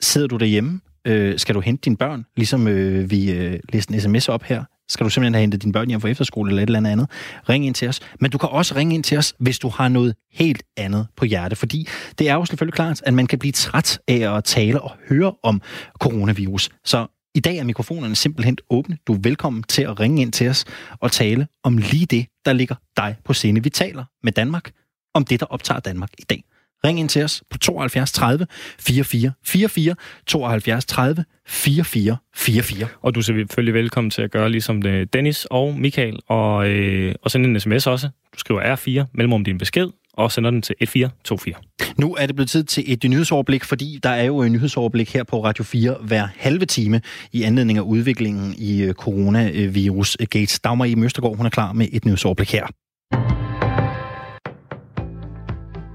Sidder 0.00 0.28
du 0.28 0.36
derhjemme? 0.36 0.80
Øh, 1.06 1.38
skal 1.38 1.54
du 1.54 1.60
hente 1.60 1.80
dine 1.84 1.96
børn, 1.96 2.24
ligesom 2.36 2.68
øh, 2.68 3.10
vi 3.10 3.32
øh, 3.32 3.60
læste 3.72 3.94
en 3.94 4.00
sms 4.00 4.28
op 4.28 4.42
her? 4.42 4.64
Skal 4.88 5.04
du 5.04 5.10
simpelthen 5.10 5.34
have 5.34 5.40
hentet 5.40 5.62
dine 5.62 5.72
børn 5.72 5.88
hjem 5.88 6.00
fra 6.00 6.08
efterskole 6.08 6.50
eller 6.50 6.62
et 6.62 6.66
eller 6.66 6.90
andet 6.90 7.10
Ring 7.48 7.66
ind 7.66 7.74
til 7.74 7.88
os. 7.88 8.00
Men 8.20 8.30
du 8.30 8.38
kan 8.38 8.48
også 8.48 8.76
ringe 8.76 8.94
ind 8.94 9.04
til 9.04 9.18
os, 9.18 9.34
hvis 9.38 9.58
du 9.58 9.68
har 9.68 9.88
noget 9.88 10.14
helt 10.32 10.62
andet 10.76 11.06
på 11.16 11.24
hjerte. 11.24 11.56
Fordi 11.56 11.88
det 12.18 12.28
er 12.28 12.34
jo 12.34 12.44
selvfølgelig 12.44 12.74
klart, 12.74 13.02
at 13.04 13.14
man 13.14 13.26
kan 13.26 13.38
blive 13.38 13.52
træt 13.52 14.00
af 14.08 14.36
at 14.36 14.44
tale 14.44 14.80
og 14.80 14.92
høre 15.08 15.32
om 15.42 15.62
coronavirus. 16.00 16.70
Så 16.84 17.06
i 17.34 17.40
dag 17.40 17.56
er 17.56 17.64
mikrofonerne 17.64 18.16
simpelthen 18.16 18.56
åbne. 18.70 18.98
Du 19.06 19.14
er 19.14 19.18
velkommen 19.22 19.62
til 19.62 19.82
at 19.82 20.00
ringe 20.00 20.22
ind 20.22 20.32
til 20.32 20.48
os 20.48 20.64
og 21.00 21.12
tale 21.12 21.46
om 21.64 21.78
lige 21.78 22.06
det, 22.06 22.26
der 22.44 22.52
ligger 22.52 22.74
dig 22.96 23.16
på 23.24 23.32
scene. 23.32 23.62
Vi 23.62 23.70
taler 23.70 24.04
med 24.22 24.32
Danmark 24.32 24.70
om 25.14 25.24
det, 25.24 25.40
der 25.40 25.46
optager 25.46 25.80
Danmark 25.80 26.10
i 26.18 26.22
dag. 26.30 26.44
Ring 26.84 27.00
ind 27.00 27.08
til 27.08 27.24
os 27.24 27.42
på 27.50 27.58
72 27.58 28.12
30 28.12 28.46
44 28.78 29.32
44 29.44 29.94
72 30.26 30.84
30 30.84 31.24
44 31.46 32.16
44. 32.36 32.88
Og 33.02 33.14
du 33.14 33.20
er 33.20 33.24
selvfølgelig 33.24 33.74
velkommen 33.74 34.10
til 34.10 34.22
at 34.22 34.30
gøre 34.30 34.50
ligesom 34.50 34.82
det 34.82 35.12
Dennis 35.12 35.46
og 35.50 35.78
Michael, 35.78 36.18
og, 36.28 36.68
øh, 36.68 37.14
og 37.22 37.30
sende 37.30 37.48
en 37.48 37.60
sms 37.60 37.86
også. 37.86 38.08
Du 38.34 38.38
skriver 38.38 38.76
R4 38.76 39.10
mellemrum 39.14 39.44
din 39.44 39.58
besked, 39.58 39.88
og 40.12 40.32
sender 40.32 40.50
den 40.50 40.62
til 40.62 40.74
1424. 40.80 41.54
Nu 41.98 42.14
er 42.14 42.26
det 42.26 42.36
blevet 42.36 42.50
tid 42.50 42.64
til 42.64 42.92
et 42.92 43.10
nyhedsoverblik, 43.10 43.64
fordi 43.64 43.98
der 44.02 44.10
er 44.10 44.24
jo 44.24 44.38
en 44.38 44.52
nyhedsoverblik 44.52 45.14
her 45.14 45.24
på 45.24 45.44
Radio 45.44 45.64
4 45.64 45.96
hver 46.02 46.28
halve 46.36 46.66
time 46.66 47.00
i 47.32 47.42
anledning 47.42 47.78
af 47.78 47.82
udviklingen 47.82 48.54
i 48.58 48.82
øh, 48.82 48.94
coronavirus 48.94 50.16
Gates. 50.30 50.60
Dagmar 50.60 50.84
i 50.84 50.94
Møstergaard, 50.94 51.36
hun 51.36 51.46
er 51.46 51.50
klar 51.50 51.72
med 51.72 51.86
et 51.92 52.04
nyhedsoverblik 52.04 52.52
her. 52.52 52.66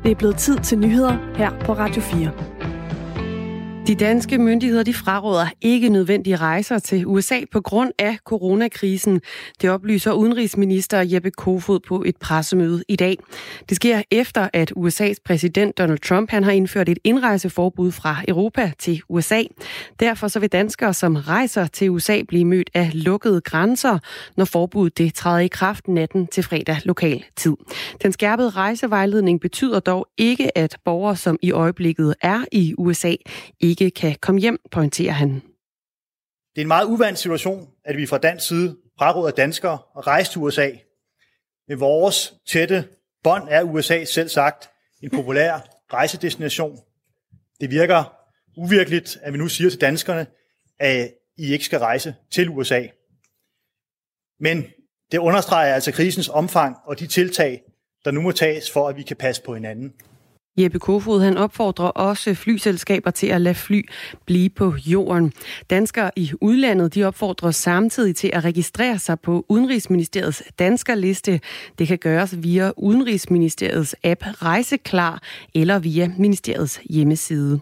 Det 0.06 0.12
er 0.12 0.16
blevet 0.16 0.38
tid 0.38 0.58
til 0.58 0.80
nyheder 0.80 1.18
her 1.36 1.52
på 1.60 1.74
Radio 1.74 2.02
4. 2.02 2.75
De 3.88 3.96
danske 3.96 4.38
myndigheder 4.38 4.84
de 4.84 4.94
fraråder 4.94 5.48
ikke 5.62 5.90
nødvendige 5.90 6.36
rejser 6.36 6.80
til 6.80 7.06
USA 7.06 7.40
på 7.52 7.62
grund 7.62 7.92
af 8.00 8.18
coronakrisen. 8.26 9.22
Det 9.62 9.70
oplyser 9.70 10.12
udenrigsminister 10.12 11.02
Jeppe 11.02 11.32
Kofod 11.32 11.80
på 11.80 12.04
et 12.06 12.18
pressemøde 12.18 12.84
i 12.88 12.96
dag. 12.96 13.18
Det 13.70 13.76
sker 13.76 14.02
efter, 14.12 14.50
at 14.54 14.74
USA's 14.78 15.16
præsident 15.26 15.78
Donald 15.78 16.00
Trump 16.00 16.32
han 16.32 16.44
har 16.44 16.52
indført 16.52 16.90
et 16.90 17.00
indrejseforbud 17.04 17.92
fra 17.92 18.18
Europa 18.28 18.72
til 18.80 19.02
USA. 19.10 19.44
Derfor 20.00 20.28
så 20.28 20.40
vil 20.40 20.50
danskere, 20.52 20.94
som 20.94 21.16
rejser 21.16 21.68
til 21.68 21.90
USA, 21.90 22.22
blive 22.28 22.46
mødt 22.46 22.70
af 22.74 22.92
lukkede 22.94 23.42
grænser, 23.42 24.00
når 24.38 24.46
forbuddet 24.46 24.98
det 24.98 25.14
træder 25.14 25.40
i 25.40 25.48
kraft 25.48 25.88
natten 25.88 26.28
til 26.28 26.44
fredag 26.44 26.78
lokal 26.86 27.24
tid. 27.36 27.56
Den 28.04 28.12
skærpede 28.12 28.50
rejsevejledning 28.50 29.42
betyder 29.42 29.80
dog 29.80 30.08
ikke, 30.18 30.58
at 30.58 30.78
borgere, 30.86 31.16
som 31.16 31.38
i 31.42 31.52
øjeblikket 31.52 32.16
er 32.22 32.46
i 32.52 32.74
USA, 32.78 33.16
ikke 33.60 33.75
ikke 33.82 33.92
kan 33.92 34.16
komme 34.22 34.42
hjem, 34.42 34.60
pointerer 34.72 35.14
han. 35.14 35.30
Det 36.56 36.62
er 36.62 36.62
en 36.62 36.68
meget 36.68 36.86
uvandt 36.86 37.20
situation, 37.20 37.70
at 37.84 37.98
vi 37.98 38.06
fra 38.06 38.18
dansk 38.18 38.48
side 38.48 38.78
fraråder 38.98 39.32
danskere 39.32 39.78
at 39.98 40.08
rejse 40.08 40.32
til 40.32 40.42
USA. 40.42 40.72
Med 41.68 41.76
vores 41.76 42.34
tætte 42.48 42.88
bånd 43.24 43.48
er 43.50 43.64
USA 43.64 44.06
selv 44.06 44.30
sagt 44.30 44.70
en 45.02 45.10
populær 45.10 45.60
rejsedestination. 45.94 46.80
Det 47.62 47.72
virker 47.72 48.18
uvirkeligt, 48.58 49.18
at 49.22 49.34
vi 49.34 49.38
nu 49.38 49.48
siger 49.48 49.70
til 49.70 49.82
danskerne, 49.82 50.28
at 50.80 51.14
I 51.38 51.54
ikke 51.54 51.66
skal 51.66 51.80
rejse 51.80 52.16
til 52.32 52.50
USA. 52.50 52.88
Men 54.40 54.66
det 55.12 55.18
understreger 55.18 55.74
altså 55.74 55.92
krisens 55.92 56.30
omfang 56.30 56.78
og 56.86 57.00
de 57.00 57.08
tiltag, 57.08 57.64
der 58.06 58.12
nu 58.12 58.22
må 58.22 58.32
tages 58.32 58.72
for, 58.72 58.90
at 58.90 58.98
vi 58.98 59.04
kan 59.04 59.18
passe 59.18 59.42
på 59.42 59.54
hinanden. 59.54 59.94
Jeppe 60.58 60.80
Kofod 60.80 61.22
han 61.22 61.38
opfordrer 61.38 61.88
også 61.88 62.34
flyselskaber 62.34 63.12
til 63.12 63.28
at 63.28 63.42
lade 63.42 63.56
fly 63.56 63.90
blive 64.26 64.50
på 64.50 64.74
jorden. 64.86 65.34
Danskere 65.70 66.12
i 66.16 66.32
udlandet 66.42 66.96
de 66.96 67.04
opfordrer 67.04 67.52
samtidig 67.52 68.16
til 68.16 68.30
at 68.34 68.44
registrere 68.44 69.00
sig 69.00 69.20
på 69.20 69.46
Udenrigsministeriets 69.50 70.44
danskerliste. 70.60 71.40
Det 71.80 71.88
kan 71.88 71.98
gøres 71.98 72.44
via 72.44 72.72
Udenrigsministeriets 72.78 73.96
app 74.04 74.24
Rejseklar 74.42 75.22
eller 75.56 75.80
via 75.80 76.12
ministeriets 76.18 76.82
hjemmeside. 76.90 77.60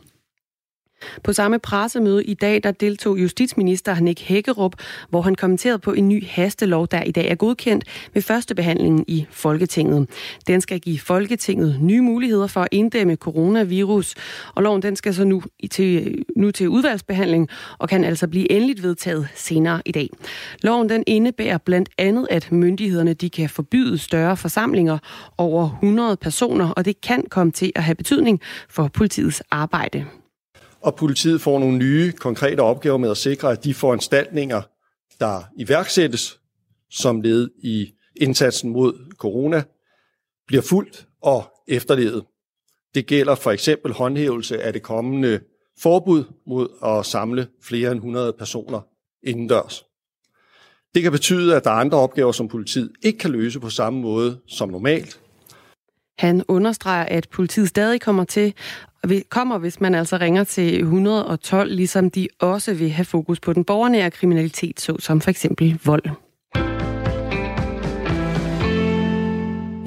På 1.24 1.34
samme 1.34 1.60
pressemøde 1.60 2.24
i 2.24 2.34
dag, 2.34 2.64
der 2.64 2.72
deltog 2.72 3.22
justitsminister 3.22 4.00
Nick 4.00 4.22
Hækkerup, 4.22 4.76
hvor 5.10 5.22
han 5.22 5.36
kommenterede 5.36 5.80
på 5.80 5.94
en 5.94 6.08
ny 6.08 6.26
hastelov, 6.28 6.88
der 6.88 7.04
i 7.04 7.12
dag 7.12 7.28
er 7.28 7.36
godkendt 7.36 7.86
ved 8.14 8.22
første 8.22 8.56
behandlingen 8.56 9.06
i 9.08 9.26
Folketinget. 9.30 10.10
Den 10.48 10.62
skal 10.62 10.80
give 10.80 11.00
Folketinget 11.00 11.78
nye 11.82 12.02
muligheder 12.02 12.48
for 12.48 12.62
at 12.62 12.68
inddæmme 12.72 13.16
coronavirus, 13.16 14.16
og 14.56 14.64
loven 14.64 14.82
den 14.82 14.96
skal 14.96 15.14
så 15.14 15.24
nu 15.24 15.44
til, 15.72 16.24
nu 16.36 16.52
til 16.52 16.70
udvalgsbehandling 16.70 17.50
og 17.78 17.90
kan 17.90 18.04
altså 18.04 18.28
blive 18.28 18.52
endeligt 18.52 18.84
vedtaget 18.84 19.28
senere 19.36 19.82
i 19.86 19.92
dag. 19.92 20.10
Loven 20.62 20.90
den 20.90 21.04
indebærer 21.08 21.58
blandt 21.58 21.90
andet, 21.98 22.28
at 22.30 22.52
myndighederne 22.52 23.14
de 23.14 23.30
kan 23.30 23.50
forbyde 23.50 23.98
større 23.98 24.38
forsamlinger 24.38 24.98
over 25.38 25.70
100 25.70 26.18
personer, 26.18 26.70
og 26.70 26.86
det 26.86 27.02
kan 27.02 27.24
komme 27.30 27.52
til 27.52 27.72
at 27.76 27.84
have 27.84 27.96
betydning 27.96 28.40
for 28.70 28.88
politiets 28.88 29.44
arbejde 29.52 30.06
og 30.84 30.96
politiet 30.96 31.42
får 31.42 31.60
nogle 31.60 31.78
nye 31.78 32.12
konkrete 32.12 32.60
opgaver 32.60 32.98
med 32.98 33.12
at 33.12 33.18
sikre, 33.18 33.52
at 33.52 33.64
de 33.64 33.74
foranstaltninger, 33.74 34.62
der 35.20 35.44
iværksættes 35.58 36.40
som 36.92 37.22
led 37.22 37.50
i 37.64 37.94
indsatsen 38.16 38.70
mod 38.70 39.14
corona, 39.18 39.64
bliver 40.48 40.62
fuldt 40.62 41.08
og 41.22 41.44
efterlevet. 41.68 42.24
Det 42.96 43.06
gælder 43.06 43.36
for 43.36 43.52
eksempel 43.52 43.94
håndhævelse 43.94 44.62
af 44.64 44.74
det 44.74 44.82
kommende 44.82 45.40
forbud 45.80 46.24
mod 46.48 46.70
at 46.86 47.06
samle 47.06 47.48
flere 47.64 47.92
end 47.92 48.00
100 48.00 48.34
personer 48.34 48.82
indendørs. 49.24 49.86
Det 50.96 51.04
kan 51.04 51.12
betyde, 51.12 51.56
at 51.56 51.64
der 51.64 51.70
er 51.70 51.76
andre 51.76 51.98
opgaver, 51.98 52.32
som 52.32 52.48
politiet 52.48 52.92
ikke 53.02 53.20
kan 53.20 53.32
løse 53.32 53.60
på 53.60 53.70
samme 53.70 54.02
måde 54.02 54.40
som 54.48 54.70
normalt. 54.70 55.20
Han 56.18 56.44
understreger, 56.48 57.06
at 57.06 57.30
politiet 57.30 57.70
stadig 57.70 58.02
kommer 58.02 58.24
til 58.24 58.54
kommer, 59.30 59.58
hvis 59.58 59.82
man 59.82 59.96
altså 59.96 60.18
ringer 60.18 60.44
til 60.44 60.82
112, 60.82 61.76
ligesom 61.76 62.12
de 62.12 62.28
også 62.40 62.74
vil 62.74 62.92
have 62.92 63.06
fokus 63.06 63.40
på 63.40 63.54
den 63.54 63.64
borgernære 63.64 64.12
kriminalitet, 64.12 64.80
såsom 64.80 65.22
for 65.22 65.30
eksempel 65.30 65.80
vold. 65.86 66.04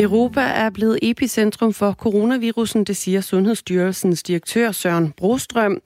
Europa 0.01 0.41
er 0.41 0.71
blevet 0.71 0.99
epicentrum 1.03 1.73
for 1.73 1.93
coronavirusen, 1.93 2.85
det 2.85 2.97
siger 2.97 3.21
Sundhedsstyrelsens 3.21 4.23
direktør 4.23 4.73
Søren 4.73 5.13
Brostrøm. 5.17 5.81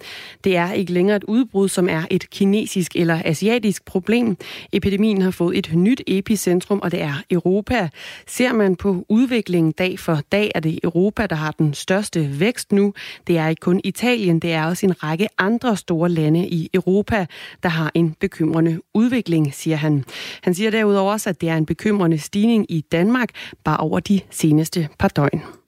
Det 0.44 0.57
er 0.57 0.73
ikke 0.73 0.92
længere 0.92 1.16
et 1.16 1.25
udbrud, 1.25 1.68
som 1.68 1.88
er 1.88 2.03
et 2.11 2.31
kinesisk 2.31 2.96
eller 2.96 3.23
asiatisk 3.25 3.85
problem. 3.85 4.37
Epidemien 4.73 5.23
har 5.23 5.31
fået 5.31 5.59
et 5.59 5.70
nyt 5.75 6.03
epicentrum, 6.07 6.81
og 6.83 6.92
det 6.92 7.03
er 7.03 7.23
Europa. 7.31 7.88
Ser 8.27 8.53
man 8.53 8.77
på 8.77 9.05
udviklingen 9.09 9.73
dag 9.73 9.99
for 9.99 10.20
dag, 10.33 10.51
er 10.55 10.61
det 10.61 10.79
Europa, 10.83 11.27
der 11.27 11.37
har 11.37 11.51
den 11.51 11.75
største 11.75 12.40
vækst 12.40 12.73
nu. 12.73 12.94
Det 13.27 13.38
er 13.38 13.49
ikke 13.49 13.61
kun 13.61 13.81
Italien, 13.85 14.38
det 14.38 14.53
er 14.53 14.66
også 14.66 14.87
en 14.87 15.03
række 15.03 15.29
andre 15.38 15.77
store 15.77 16.09
lande 16.09 16.49
i 16.49 16.70
Europa, 16.75 17.27
der 17.62 17.68
har 17.68 17.90
en 17.94 18.16
bekymrende 18.20 18.81
udvikling, 18.94 19.55
siger 19.55 19.77
han. 19.77 20.05
Han 20.42 20.55
siger 20.55 20.70
derudover 20.70 21.12
også, 21.12 21.31
at 21.31 21.40
det 21.40 21.49
er 21.49 21.57
en 21.57 21.66
bekymrende 21.66 22.18
stigning 22.18 22.66
i 22.68 22.81
Danmark, 22.92 23.29
bare 23.64 23.77
over 23.77 23.99
over 24.00 24.20
de 24.20 24.20
seneste 24.30 24.88
par 24.98 25.08
døgn. 25.08 25.60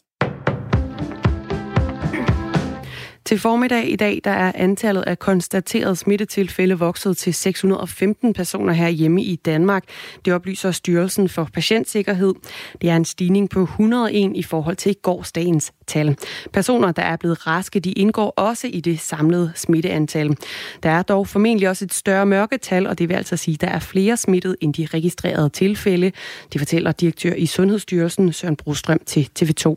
Til 3.24 3.38
formiddag 3.38 3.90
i 3.90 3.96
dag, 3.96 4.20
der 4.24 4.30
er 4.30 4.52
antallet 4.54 5.02
af 5.02 5.18
konstaterede 5.18 5.96
smittetilfælde 5.96 6.78
vokset 6.78 7.16
til 7.16 7.34
615 7.34 8.32
personer 8.32 8.72
her 8.72 8.88
hjemme 8.88 9.22
i 9.22 9.36
Danmark. 9.36 9.84
Det 10.24 10.32
oplyser 10.32 10.70
Styrelsen 10.70 11.28
for 11.28 11.48
Patientsikkerhed. 11.54 12.34
Det 12.80 12.90
er 12.90 12.96
en 12.96 13.04
stigning 13.04 13.50
på 13.50 13.62
101 13.62 14.32
i 14.34 14.42
forhold 14.42 14.76
til 14.76 14.96
gårsdagens 15.02 15.72
tal. 15.86 16.16
Personer, 16.52 16.92
der 16.92 17.02
er 17.02 17.16
blevet 17.16 17.46
raske, 17.46 17.80
de 17.80 17.92
indgår 17.92 18.34
også 18.36 18.66
i 18.66 18.80
det 18.80 19.00
samlede 19.00 19.52
smitteantal. 19.54 20.36
Der 20.82 20.90
er 20.90 21.02
dog 21.02 21.28
formentlig 21.28 21.68
også 21.68 21.84
et 21.84 21.94
større 21.94 22.26
mørketal, 22.26 22.86
og 22.86 22.98
det 22.98 23.08
vil 23.08 23.14
altså 23.14 23.36
sige, 23.36 23.54
at 23.54 23.60
der 23.60 23.68
er 23.68 23.78
flere 23.78 24.16
smittet 24.16 24.56
end 24.60 24.74
de 24.74 24.86
registrerede 24.86 25.48
tilfælde. 25.48 26.12
Det 26.52 26.60
fortæller 26.60 26.92
direktør 26.92 27.34
i 27.34 27.46
Sundhedsstyrelsen 27.46 28.32
Søren 28.32 28.56
Brostrøm 28.56 29.00
til 29.06 29.28
TV2. 29.40 29.76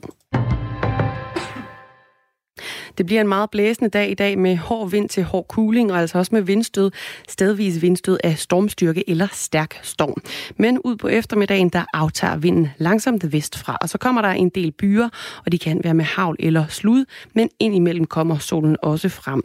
Det 2.97 3.05
bliver 3.05 3.21
en 3.21 3.27
meget 3.27 3.49
blæsende 3.49 3.89
dag 3.89 4.11
i 4.11 4.13
dag 4.13 4.39
med 4.39 4.57
hård 4.57 4.89
vind 4.89 5.09
til 5.09 5.23
hård 5.23 5.47
kuling, 5.47 5.91
og 5.91 5.99
altså 5.99 6.17
også 6.17 6.35
med 6.35 6.41
vindstød, 6.41 6.91
stedvis 7.29 7.81
vindstød 7.81 8.17
af 8.23 8.37
stormstyrke 8.37 9.09
eller 9.09 9.27
stærk 9.31 9.79
storm. 9.83 10.21
Men 10.57 10.79
ud 10.79 10.95
på 10.95 11.07
eftermiddagen, 11.07 11.69
der 11.69 11.85
aftager 11.93 12.37
vinden 12.37 12.67
langsomt 12.77 13.33
vestfra, 13.33 13.77
og 13.81 13.89
så 13.89 13.97
kommer 13.97 14.21
der 14.21 14.29
en 14.29 14.49
del 14.49 14.71
byer, 14.71 15.09
og 15.45 15.51
de 15.51 15.59
kan 15.59 15.81
være 15.83 15.93
med 15.93 16.05
havl 16.05 16.35
eller 16.39 16.65
slud, 16.67 17.05
men 17.33 17.49
indimellem 17.59 18.05
kommer 18.05 18.37
solen 18.37 18.77
også 18.81 19.09
frem. 19.09 19.41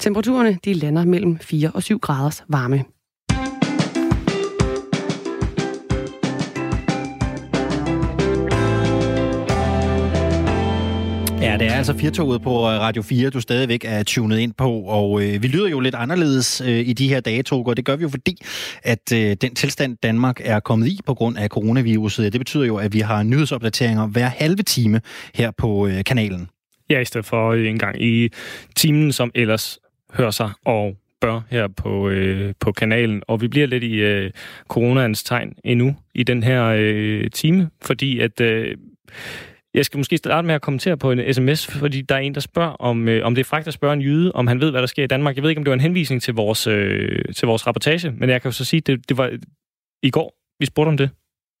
Temperaturerne 0.00 0.58
de 0.64 0.74
lander 0.74 1.04
mellem 1.04 1.38
4 1.38 1.70
og 1.74 1.82
7 1.82 1.98
graders 1.98 2.44
varme. 2.48 2.84
Ja, 11.44 11.56
det 11.56 11.66
er 11.66 11.74
altså 11.74 11.98
Firtoget 11.98 12.42
på 12.42 12.50
øh, 12.50 12.80
Radio 12.80 13.02
4, 13.02 13.30
du 13.30 13.40
stadigvæk 13.40 13.84
er 13.84 14.02
tunet 14.02 14.38
ind 14.38 14.52
på, 14.52 14.70
og 14.70 15.22
øh, 15.22 15.42
vi 15.42 15.48
lyder 15.48 15.68
jo 15.68 15.80
lidt 15.80 15.94
anderledes 15.94 16.60
øh, 16.60 16.68
i 16.68 16.92
de 16.92 17.08
her 17.08 17.20
dage, 17.20 17.44
og 17.52 17.76
det 17.76 17.84
gør 17.84 17.96
vi 17.96 18.02
jo 18.02 18.08
fordi, 18.08 18.42
at 18.82 19.12
øh, 19.14 19.36
den 19.40 19.54
tilstand 19.54 19.96
Danmark 20.02 20.40
er 20.44 20.60
kommet 20.60 20.86
i 20.86 20.98
på 21.06 21.14
grund 21.14 21.38
af 21.38 21.48
coronaviruset, 21.48 22.32
det 22.32 22.40
betyder 22.40 22.64
jo, 22.64 22.76
at 22.76 22.92
vi 22.92 23.00
har 23.00 23.22
nyhedsopdateringer 23.22 24.06
hver 24.06 24.26
halve 24.26 24.62
time 24.62 25.00
her 25.34 25.50
på 25.50 25.86
øh, 25.86 26.04
kanalen. 26.04 26.48
Ja, 26.90 27.00
i 27.00 27.04
stedet 27.04 27.26
for 27.26 27.50
øh, 27.50 27.68
en 27.68 27.78
gang 27.78 28.02
i 28.02 28.28
timen, 28.76 29.12
som 29.12 29.30
ellers 29.34 29.78
hører 30.12 30.30
sig 30.30 30.50
og 30.64 30.96
bør 31.20 31.40
her 31.50 31.68
på, 31.68 32.08
øh, 32.08 32.54
på 32.60 32.72
kanalen. 32.72 33.22
Og 33.28 33.40
vi 33.40 33.48
bliver 33.48 33.66
lidt 33.66 33.84
i 33.84 33.94
øh, 33.94 34.30
coronaens 34.68 35.22
tegn 35.22 35.52
endnu 35.64 35.96
i 36.14 36.22
den 36.22 36.42
her 36.42 36.64
øh, 36.78 37.30
time, 37.30 37.70
fordi 37.82 38.20
at... 38.20 38.40
Øh, 38.40 38.76
jeg 39.74 39.84
skal 39.84 39.98
måske 39.98 40.16
starte 40.16 40.46
med 40.46 40.54
at 40.54 40.62
kommentere 40.62 40.96
på 40.96 41.10
en 41.10 41.34
sms, 41.34 41.66
fordi 41.66 42.02
der 42.02 42.14
er 42.14 42.18
en, 42.18 42.34
der 42.34 42.40
spørger, 42.40 42.70
om, 42.72 43.08
øh, 43.08 43.26
om 43.26 43.34
det 43.34 43.40
er 43.40 43.44
frækt 43.44 43.68
at 43.68 43.74
spørge 43.74 43.94
en 43.94 44.02
jyde, 44.02 44.32
om 44.32 44.46
han 44.46 44.60
ved, 44.60 44.70
hvad 44.70 44.80
der 44.80 44.86
sker 44.86 45.04
i 45.04 45.06
Danmark. 45.06 45.36
Jeg 45.36 45.42
ved 45.42 45.50
ikke, 45.50 45.58
om 45.58 45.64
det 45.64 45.70
var 45.70 45.74
en 45.74 45.80
henvisning 45.80 46.22
til 46.22 46.34
vores, 46.34 46.66
øh, 46.66 47.24
til 47.36 47.46
vores 47.46 47.66
rapportage, 47.66 48.10
men 48.10 48.30
jeg 48.30 48.42
kan 48.42 48.48
jo 48.48 48.52
så 48.52 48.64
sige, 48.64 48.78
at 48.78 48.86
det, 48.86 49.08
det 49.08 49.18
var 49.18 49.38
i 50.02 50.10
går, 50.10 50.34
vi 50.60 50.66
spurgte 50.66 50.88
om 50.88 50.96
det. 50.96 51.10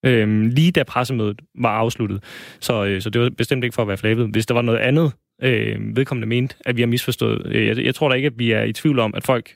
Øh, 0.06 0.40
lige 0.40 0.72
da 0.72 0.82
pressemødet 0.82 1.42
var 1.58 1.68
afsluttet. 1.68 2.24
Så, 2.60 2.84
øh, 2.84 3.02
så 3.02 3.10
det 3.10 3.20
var 3.20 3.30
bestemt 3.30 3.64
ikke 3.64 3.74
for 3.74 3.82
at 3.82 3.88
være 3.88 3.96
flabet. 3.96 4.28
Hvis 4.28 4.46
der 4.46 4.54
var 4.54 4.62
noget 4.62 4.78
andet, 4.78 5.12
øh, 5.42 5.96
vedkommende 5.96 6.28
mente, 6.28 6.56
at 6.64 6.76
vi 6.76 6.82
har 6.82 6.86
misforstået. 6.86 7.46
Øh, 7.46 7.66
jeg, 7.66 7.84
jeg 7.84 7.94
tror 7.94 8.08
da 8.08 8.14
ikke, 8.14 8.26
at 8.26 8.38
vi 8.38 8.52
er 8.52 8.62
i 8.62 8.72
tvivl 8.72 8.98
om, 8.98 9.14
at 9.14 9.24
folk 9.24 9.54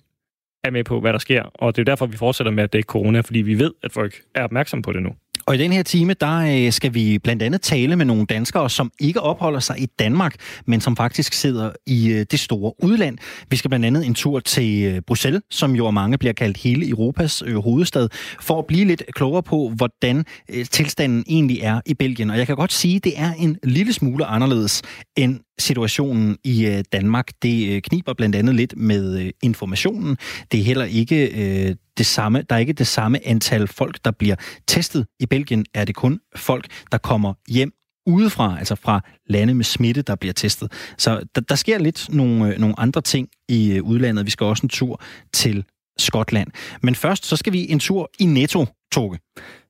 er 0.64 0.70
med 0.70 0.84
på, 0.84 1.00
hvad 1.00 1.12
der 1.12 1.18
sker. 1.18 1.42
Og 1.42 1.76
det 1.76 1.82
er 1.82 1.84
derfor, 1.84 2.06
vi 2.06 2.16
fortsætter 2.16 2.52
med 2.52 2.64
at 2.64 2.72
dække 2.72 2.86
corona, 2.86 3.20
fordi 3.20 3.38
vi 3.38 3.58
ved, 3.58 3.72
at 3.82 3.92
folk 3.92 4.14
er 4.34 4.44
opmærksomme 4.44 4.82
på 4.82 4.92
det 4.92 5.02
nu. 5.02 5.10
Og 5.48 5.54
i 5.54 5.58
den 5.58 5.72
her 5.72 5.82
time, 5.82 6.14
der 6.14 6.66
øh, 6.66 6.72
skal 6.72 6.94
vi 6.94 7.18
blandt 7.18 7.42
andet 7.42 7.60
tale 7.62 7.96
med 7.96 8.04
nogle 8.04 8.26
danskere, 8.26 8.70
som 8.70 8.92
ikke 9.00 9.20
opholder 9.20 9.60
sig 9.60 9.80
i 9.80 9.86
Danmark, 9.86 10.34
men 10.66 10.80
som 10.80 10.96
faktisk 10.96 11.32
sidder 11.32 11.70
i 11.86 12.12
øh, 12.12 12.26
det 12.30 12.40
store 12.40 12.72
udland. 12.84 13.18
Vi 13.50 13.56
skal 13.56 13.68
blandt 13.68 13.86
andet 13.86 14.06
en 14.06 14.14
tur 14.14 14.40
til 14.40 14.84
øh, 14.84 15.00
Bruxelles, 15.06 15.42
som 15.50 15.76
jo 15.76 15.86
af 15.86 15.92
mange 15.92 16.18
bliver 16.18 16.32
kaldt 16.32 16.56
hele 16.56 16.88
Europas 16.88 17.42
hovedstad, 17.56 18.08
for 18.40 18.58
at 18.58 18.66
blive 18.66 18.84
lidt 18.84 19.02
klogere 19.14 19.42
på, 19.42 19.72
hvordan 19.76 20.24
tilstanden 20.70 21.24
egentlig 21.28 21.60
er 21.62 21.80
i 21.86 21.94
Belgien. 21.94 22.30
Og 22.30 22.38
jeg 22.38 22.46
kan 22.46 22.56
godt 22.56 22.72
sige, 22.72 22.96
at 22.96 23.04
det 23.04 23.12
er 23.16 23.32
en 23.32 23.56
lille 23.62 23.92
smule 23.92 24.24
anderledes 24.24 24.82
end 25.16 25.40
situationen 25.58 26.36
i 26.44 26.82
Danmark. 26.92 27.28
Det 27.42 27.82
kniber 27.82 28.14
blandt 28.14 28.36
andet 28.36 28.54
lidt 28.54 28.74
med 28.76 29.30
informationen. 29.42 30.16
Det 30.52 30.60
er 30.60 30.64
heller 30.64 30.84
ikke 30.84 31.76
det 31.98 32.06
samme, 32.06 32.42
der 32.42 32.54
er 32.56 32.60
ikke 32.60 32.72
det 32.72 32.86
samme 32.86 33.26
antal 33.26 33.66
folk, 33.66 33.98
der 34.04 34.10
bliver 34.10 34.36
testet. 34.66 35.06
I 35.20 35.26
Belgien 35.26 35.64
er 35.74 35.84
det 35.84 35.94
kun 35.94 36.20
folk, 36.36 36.66
der 36.92 36.98
kommer 36.98 37.34
hjem 37.48 37.72
udefra, 38.08 38.58
altså 38.58 38.74
fra 38.74 39.00
lande 39.26 39.54
med 39.54 39.64
smitte, 39.64 40.02
der 40.02 40.14
bliver 40.14 40.32
testet. 40.32 40.72
Så 40.98 41.22
der, 41.34 41.40
der 41.40 41.54
sker 41.54 41.78
lidt 41.78 42.14
nogle, 42.14 42.54
øh, 42.54 42.58
nogle 42.58 42.80
andre 42.80 43.00
ting 43.00 43.28
i 43.48 43.72
øh, 43.72 43.82
udlandet. 43.82 44.24
Vi 44.26 44.30
skal 44.30 44.44
også 44.44 44.62
en 44.62 44.68
tur 44.68 45.02
til 45.32 45.64
Skotland. 45.98 46.50
Men 46.82 46.94
først, 46.94 47.26
så 47.26 47.36
skal 47.36 47.52
vi 47.52 47.70
en 47.70 47.78
tur 47.78 48.10
i 48.18 48.24
Netto, 48.24 48.66
Toge. 48.92 49.18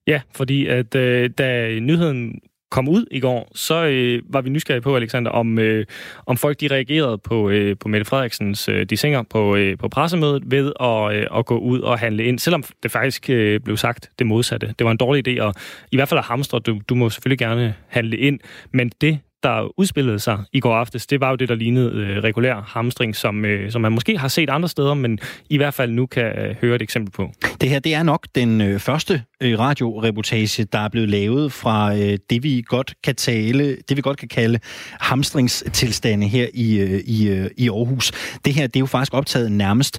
Ja, 0.07 0.21
fordi 0.35 0.67
at 0.67 0.95
øh, 0.95 1.31
da 1.39 1.79
nyheden 1.81 2.41
kom 2.71 2.89
ud 2.89 3.07
i 3.11 3.21
går, 3.21 3.53
så 3.55 3.85
øh, 3.85 4.23
var 4.31 4.41
vi 4.41 4.51
nysgerrige 4.51 4.83
på, 4.83 4.97
Alexander, 4.97 5.31
om, 5.31 5.59
øh, 5.59 5.87
om 6.27 6.37
folk 6.37 6.61
de 6.61 6.69
reagerede 6.69 7.19
på, 7.19 7.51
øh, 7.51 7.77
på 7.81 7.89
Mette 7.89 8.05
Frederiksens 8.05 8.69
øh, 8.69 8.87
dissinger 8.87 9.23
på, 9.23 9.57
øh, 9.57 9.79
på 9.79 9.89
pressemødet 9.89 10.43
ved 10.47 10.73
at, 10.81 11.15
øh, 11.17 11.39
at 11.39 11.47
gå 11.47 11.59
ud 11.59 11.81
og 11.81 11.99
handle 11.99 12.25
ind, 12.25 12.39
selvom 12.39 12.65
det 12.83 12.91
faktisk 12.91 13.31
øh, 13.31 13.61
blev 13.61 13.77
sagt 13.77 14.11
det 14.19 14.27
modsatte. 14.27 14.75
Det 14.79 14.85
var 14.85 14.91
en 14.91 14.97
dårlig 14.97 15.29
idé, 15.29 15.43
og 15.43 15.55
i 15.93 15.97
hvert 15.97 16.09
fald 16.09 16.19
at 16.19 16.25
hamstre, 16.25 16.59
du, 16.59 16.81
du 16.89 16.95
må 16.95 17.11
selvfølgelig 17.11 17.39
gerne 17.39 17.75
handle 17.89 18.17
ind, 18.17 18.41
men 18.73 18.93
det, 19.01 19.19
der 19.43 19.81
udspillede 19.81 20.19
sig 20.19 20.45
i 20.53 20.61
går 20.61 20.75
aftes, 20.75 21.07
det 21.07 21.21
var 21.21 21.31
jo 21.31 21.37
det, 21.37 21.49
der 21.49 21.55
lignede 21.55 21.93
øh, 21.93 22.23
regulær 22.23 22.61
hamstring, 22.61 23.17
som, 23.17 23.45
øh, 23.45 23.71
som 23.71 23.81
man 23.81 23.93
måske 23.93 24.19
har 24.19 24.29
set 24.29 24.51
andre 24.51 24.69
steder, 24.69 24.95
men 24.95 25.19
i 25.51 25.57
hvert 25.57 25.75
fald 25.75 25.93
nu 25.93 26.07
kan 26.07 26.25
øh, 26.25 26.57
høre 26.61 26.77
et 26.77 26.83
eksempel 26.83 27.13
på. 27.13 27.33
Det 27.61 27.71
her, 27.71 27.79
det 27.79 27.95
er 27.95 28.03
nok 28.03 28.27
den 28.35 28.61
øh, 28.61 28.81
første 28.81 29.23
øh, 29.43 29.59
radioreportage, 29.59 30.65
der 30.65 30.79
er 30.79 30.89
blevet 30.89 31.09
lavet 31.09 31.53
fra 31.53 31.97
øh, 31.97 32.19
det, 32.31 32.43
vi 32.43 32.63
godt 32.67 32.95
kan 33.05 33.15
tale, 33.15 33.77
det 33.89 33.97
vi 33.97 34.03
godt 34.03 34.19
kan 34.19 34.29
kalde 34.29 34.59
hamstringstilstande 35.01 36.29
her 36.29 36.47
i, 36.55 36.79
øh, 36.79 37.01
i, 37.05 37.29
øh, 37.29 37.51
i 37.57 37.69
Aarhus. 37.69 38.13
Det 38.45 38.55
her, 38.55 38.67
det 38.67 38.77
er 38.77 38.81
jo 38.81 38.87
faktisk 38.87 39.15
optaget 39.15 39.53
nærmest 39.53 39.99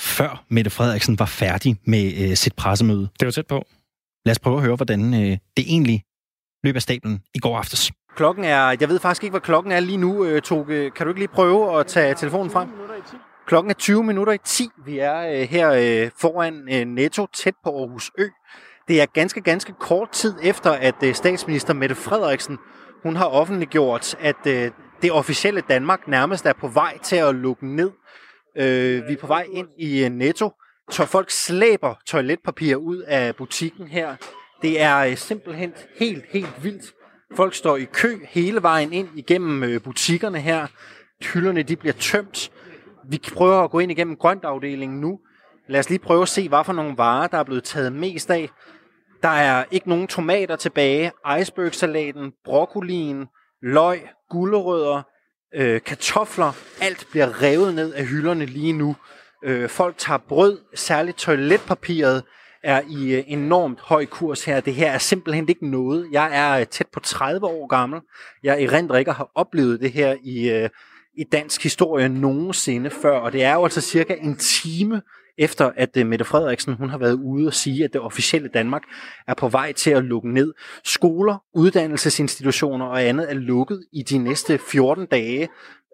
før 0.00 0.44
Mette 0.48 0.70
Frederiksen 0.70 1.18
var 1.18 1.26
færdig 1.26 1.76
med 1.84 2.12
øh, 2.18 2.36
sit 2.36 2.52
pressemøde. 2.52 3.08
Det 3.20 3.26
var 3.26 3.32
tæt 3.32 3.46
på. 3.46 3.66
Lad 4.26 4.30
os 4.30 4.38
prøve 4.38 4.56
at 4.56 4.62
høre, 4.62 4.76
hvordan 4.76 5.14
øh, 5.14 5.38
det 5.56 5.64
egentlig 5.68 6.02
løb 6.64 6.76
af 6.76 6.82
stablen 6.82 7.22
i 7.34 7.38
går 7.38 7.58
aftes. 7.58 7.92
Klokken 8.16 8.44
er, 8.44 8.76
jeg 8.80 8.88
ved 8.88 8.98
faktisk 8.98 9.24
ikke, 9.24 9.32
hvad 9.32 9.40
klokken 9.40 9.72
er 9.72 9.80
lige 9.80 9.96
nu, 9.96 10.24
øh, 10.24 10.42
Toge. 10.42 10.90
Kan 10.90 11.06
du 11.06 11.10
ikke 11.10 11.20
lige 11.20 11.28
prøve 11.28 11.80
at 11.80 11.86
tage 11.86 12.14
telefonen 12.14 12.50
frem? 12.50 12.68
Klokken 13.46 13.70
er 13.70 13.74
20 13.74 14.04
minutter 14.04 14.32
i 14.32 14.38
10. 14.44 14.68
Vi 14.84 14.98
er 14.98 15.18
øh, 15.18 15.48
her 15.48 15.70
øh, 15.70 16.10
foran 16.20 16.54
Netto, 16.86 17.26
tæt 17.32 17.54
på 17.64 17.78
Aarhus 17.78 18.10
Ø. 18.18 18.28
Det 18.88 19.00
er 19.00 19.06
ganske, 19.06 19.40
ganske 19.40 19.72
kort 19.80 20.10
tid 20.10 20.34
efter, 20.42 20.70
at 20.72 21.16
statsminister 21.16 21.74
Mette 21.74 21.94
Frederiksen 21.94 22.58
hun 23.02 23.16
har 23.16 23.24
offentliggjort, 23.24 24.14
at 24.20 24.44
det 25.02 25.12
officielle 25.12 25.60
Danmark 25.60 26.08
nærmest 26.08 26.46
er 26.46 26.52
på 26.52 26.68
vej 26.68 26.98
til 26.98 27.16
at 27.16 27.34
lukke 27.34 27.66
ned. 27.66 27.90
Vi 29.06 29.12
er 29.12 29.16
på 29.20 29.26
vej 29.26 29.46
ind 29.52 29.68
i 29.78 30.08
Netto. 30.08 30.50
Folk 30.92 31.30
slæber 31.30 31.94
toiletpapir 32.06 32.76
ud 32.76 32.98
af 32.98 33.36
butikken 33.36 33.88
her. 33.88 34.16
Det 34.62 34.82
er 34.82 35.14
simpelthen 35.14 35.72
helt, 35.98 36.24
helt 36.32 36.64
vildt. 36.64 36.92
Folk 37.34 37.54
står 37.54 37.76
i 37.76 37.84
kø 37.84 38.18
hele 38.28 38.62
vejen 38.62 38.92
ind 38.92 39.08
igennem 39.14 39.62
øh, 39.62 39.82
butikkerne 39.82 40.40
her. 40.40 40.66
Hylderne 41.22 41.62
de 41.62 41.76
bliver 41.76 41.92
tømt. 41.92 42.52
Vi 43.08 43.20
prøver 43.34 43.64
at 43.64 43.70
gå 43.70 43.78
ind 43.78 43.92
igennem 43.92 44.16
grøntafdelingen 44.16 45.00
nu. 45.00 45.18
Lad 45.68 45.80
os 45.80 45.88
lige 45.88 45.98
prøve 45.98 46.22
at 46.22 46.28
se, 46.28 46.48
hvad 46.48 46.64
for 46.64 46.72
nogle 46.72 46.96
varer, 46.96 47.26
der 47.26 47.38
er 47.38 47.44
blevet 47.44 47.64
taget 47.64 47.92
mest 47.92 48.30
af. 48.30 48.50
Der 49.22 49.28
er 49.28 49.64
ikke 49.70 49.88
nogen 49.88 50.06
tomater 50.06 50.56
tilbage. 50.56 51.12
Icebergsalaten, 51.40 52.32
broccolien, 52.44 53.26
løg, 53.62 54.08
gulerødder, 54.30 55.02
øh, 55.54 55.80
kartofler. 55.80 56.52
Alt 56.80 57.06
bliver 57.10 57.42
revet 57.42 57.74
ned 57.74 57.94
af 57.94 58.06
hylderne 58.06 58.46
lige 58.46 58.72
nu. 58.72 58.96
Øh, 59.44 59.68
folk 59.68 59.94
tager 59.98 60.18
brød, 60.18 60.58
særligt 60.74 61.16
toiletpapiret 61.16 62.22
er 62.66 62.80
i 62.88 63.14
øh, 63.14 63.24
enormt 63.26 63.80
høj 63.80 64.06
kurs 64.06 64.44
her. 64.44 64.60
Det 64.60 64.74
her 64.74 64.90
er 64.90 64.98
simpelthen 64.98 65.48
ikke 65.48 65.70
noget. 65.70 66.08
Jeg 66.12 66.30
er 66.32 66.60
øh, 66.60 66.66
tæt 66.66 66.86
på 66.92 67.00
30 67.00 67.46
år 67.46 67.66
gammel. 67.66 68.00
Jeg 68.42 68.62
i 68.62 68.68
rent 68.68 68.98
ikke 68.98 69.12
har 69.12 69.30
oplevet 69.34 69.80
det 69.80 69.92
her 69.92 70.16
i, 70.24 70.50
øh, 70.50 70.68
i 71.18 71.24
dansk 71.24 71.62
historie 71.62 72.08
nogensinde 72.08 72.90
før, 72.90 73.18
og 73.18 73.32
det 73.32 73.44
er 73.44 73.54
jo 73.54 73.64
altså 73.64 73.80
cirka 73.80 74.14
en 74.20 74.36
time 74.36 75.02
efter 75.38 75.70
at 75.76 76.06
Mette 76.06 76.24
Frederiksen 76.24 76.74
hun 76.74 76.90
har 76.90 76.98
været 76.98 77.14
ude 77.14 77.46
og 77.46 77.54
sige, 77.54 77.84
at 77.84 77.92
det 77.92 78.00
officielle 78.00 78.48
Danmark 78.48 78.82
er 79.28 79.34
på 79.34 79.48
vej 79.48 79.72
til 79.72 79.90
at 79.90 80.04
lukke 80.04 80.32
ned. 80.32 80.52
Skoler, 80.84 81.42
uddannelsesinstitutioner 81.54 82.86
og 82.86 83.02
andet 83.02 83.30
er 83.30 83.34
lukket 83.34 83.84
i 83.92 84.02
de 84.02 84.18
næste 84.18 84.58
14 84.58 85.06
dage, 85.06 85.48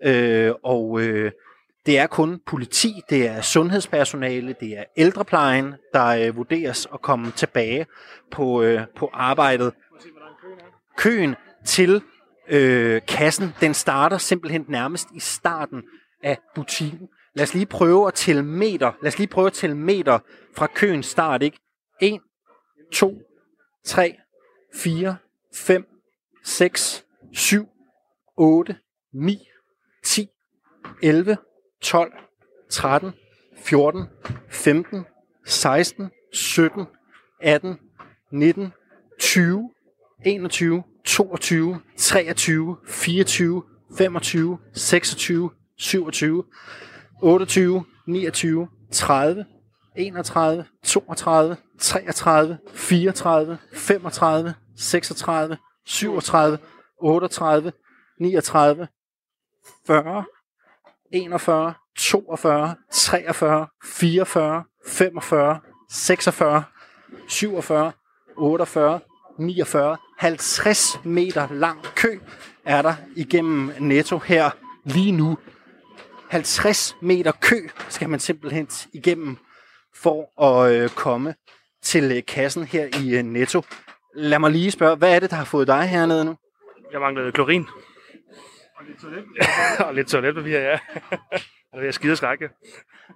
øh, 0.04 0.52
og 0.64 1.00
øh, 1.00 1.32
det 1.86 1.98
er 1.98 2.06
kun 2.06 2.40
politi, 2.46 3.00
det 3.10 3.28
er 3.28 3.40
sundhedspersonale, 3.40 4.54
det 4.60 4.78
er 4.78 4.84
ældreplejen, 4.96 5.74
der 5.92 6.06
øh, 6.06 6.36
vurderes 6.36 6.88
at 6.94 7.02
komme 7.02 7.30
tilbage 7.30 7.86
på, 8.30 8.62
øh, 8.62 8.80
på 8.96 9.10
arbejdet. 9.12 9.72
Køen 10.96 11.34
til 11.66 12.02
øh, 12.48 13.00
kassen, 13.08 13.54
den 13.60 13.74
starter 13.74 14.18
simpelthen 14.18 14.64
nærmest 14.68 15.08
i 15.14 15.20
starten 15.20 15.82
af 16.22 16.38
butikken. 16.54 17.08
Lad 17.34 17.42
os 17.42 17.54
lige 17.54 17.66
prøve 17.66 18.08
at 18.08 18.14
tælle 18.14 18.42
meter. 18.42 18.92
Lad 19.02 19.12
os 19.12 19.18
lige 19.18 19.28
prøve 19.28 19.46
at 19.46 19.52
tælle 19.52 19.76
meter 19.76 20.18
fra 20.56 20.66
køens 20.66 21.06
start, 21.06 21.42
ikke? 21.42 21.58
1, 22.00 22.20
2, 22.92 23.18
3, 23.84 24.16
4, 24.74 25.16
5, 25.54 25.86
6, 26.44 27.04
7, 27.32 27.68
8, 28.36 28.76
9, 29.12 29.38
10, 30.04 30.28
11, 31.02 31.36
12, 31.82 32.10
13, 32.70 33.12
14, 33.56 34.08
15, 34.48 35.06
16, 35.44 36.10
17, 36.32 36.86
18, 37.40 37.78
19, 38.30 38.72
20, 39.18 39.72
21, 40.24 40.84
22, 41.04 41.82
23, 41.96 42.74
24, 42.88 43.64
25, 43.90 44.58
26, 44.74 45.50
27, 45.76 46.44
28, 47.20 47.86
29, 48.02 48.66
30, 48.90 49.46
31, 49.94 50.66
32, 50.82 51.56
33, 51.78 52.58
34, 52.74 53.58
35, 53.74 54.54
36, 54.64 55.08
37, 55.08 55.58
38, 55.84 56.60
39, 57.28 58.88
40, 59.84 60.26
41, 61.12 61.75
42, 61.98 62.75
43, 62.92 63.66
44, 63.85 64.64
45, 64.87 65.61
46, 65.90 66.64
47, 67.29 67.92
48, 68.37 69.01
49, 69.38 69.96
50 70.18 71.01
meter 71.05 71.48
lang 71.51 71.83
kø 71.94 72.18
er 72.64 72.83
der 72.83 72.94
igennem 73.16 73.72
Netto 73.81 74.18
her 74.18 74.51
lige 74.85 75.12
nu. 75.12 75.38
50 76.31 76.96
meter 77.03 77.33
kø 77.40 77.69
skal 77.88 78.08
man 78.08 78.21
simpelthen 78.21 78.69
igennem 78.92 79.37
for 79.94 80.42
at 80.44 80.73
øh, 80.73 80.88
komme 80.88 81.35
til 81.83 82.13
øh, 82.17 82.23
kassen 82.29 82.65
her 82.65 82.88
i 83.02 83.17
øh, 83.17 83.23
Netto. 83.23 83.63
Lad 84.15 84.38
mig 84.38 84.50
lige 84.50 84.71
spørge, 84.71 84.96
hvad 84.96 85.15
er 85.15 85.21
det, 85.21 85.31
der 85.31 85.37
har 85.37 85.44
fået 85.44 85.67
dig 85.67 85.83
hernede 85.83 86.25
nu? 86.25 86.37
Jeg 86.92 87.00
manglede 87.00 87.33
klorin. 87.33 87.67
Og 88.83 88.88
lidt 88.88 89.00
toilet. 89.00 89.24
og 89.87 89.94
lidt 89.94 90.08
toiletpapir, 90.08 90.58
ja. 90.58 90.78
det 91.74 91.88
er 91.88 91.90
skide 91.90 92.16
skrække. 92.16 92.48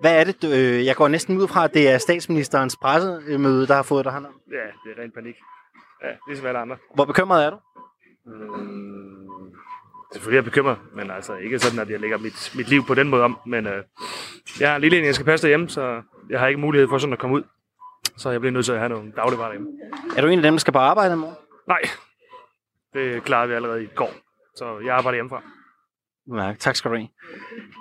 Hvad 0.01 0.21
er 0.21 0.25
det, 0.25 0.43
du, 0.43 0.47
øh, 0.47 0.87
jeg 0.87 0.97
går 0.97 1.09
næsten 1.09 1.39
ud 1.39 1.49
fra, 1.49 1.65
at 1.65 1.75
det 1.75 1.89
er 1.91 1.99
statsministerens 1.99 2.77
pressemøde, 2.77 3.67
der 3.67 3.75
har 3.75 3.83
fået 3.83 4.05
dig 4.05 4.13
hernede? 4.13 4.33
Ja, 4.51 4.57
det 4.57 4.99
er 4.99 5.03
ren 5.03 5.11
panik. 5.11 5.37
Ja, 6.05 6.09
ligesom 6.29 6.47
alle 6.47 6.59
andre. 6.59 6.77
Hvor 6.95 7.05
bekymret 7.05 7.45
er 7.47 7.51
du? 7.51 7.57
Mm, 8.27 9.55
selvfølgelig 10.13 10.37
er 10.39 10.43
jeg 10.43 10.45
bekymret, 10.45 10.79
men 10.95 11.11
altså 11.11 11.35
ikke 11.35 11.59
sådan, 11.59 11.79
at 11.79 11.91
jeg 11.91 12.01
lægger 12.01 12.19
mit, 12.19 12.53
mit 12.57 12.69
liv 12.69 12.87
på 12.87 12.95
den 12.95 13.09
måde 13.09 13.23
om. 13.23 13.39
Men 13.47 13.67
øh, 13.67 13.85
jeg 14.61 14.69
har 14.69 14.77
en 14.77 14.83
lille 14.83 14.99
en, 14.99 15.05
jeg 15.05 15.15
skal 15.15 15.27
passe 15.27 15.43
derhjemme, 15.43 15.69
så 15.69 16.03
jeg 16.31 16.41
har 16.41 16.47
ikke 16.47 16.61
mulighed 16.61 16.89
for 16.89 16.99
sådan 16.99 17.13
at 17.13 17.19
komme 17.19 17.37
ud. 17.37 17.43
Så 18.17 18.31
jeg 18.31 18.41
bliver 18.41 18.53
nødt 18.53 18.65
til 18.65 18.73
at 18.73 18.79
have 18.79 18.89
nogle 18.89 19.13
dagligvarer 19.17 19.53
hjemme. 19.53 19.69
Er 20.17 20.21
du 20.21 20.27
en 20.29 20.39
af 20.39 20.43
dem, 20.43 20.55
der 20.55 20.59
skal 20.59 20.73
på 20.73 20.79
arbejde 20.79 21.15
i 21.15 21.17
morgen? 21.17 21.37
Nej, 21.69 21.81
det 22.95 23.23
klarede 23.23 23.49
vi 23.49 23.55
allerede 23.55 23.83
i 23.83 23.89
går. 23.95 24.11
Så 24.57 24.79
jeg 24.85 24.97
arbejder 24.97 25.17
hjemmefra. 25.17 25.43
Ja, 26.35 26.53
tak 26.59 26.77
skal 26.77 26.91
du 26.91 26.97
have. 26.97 27.09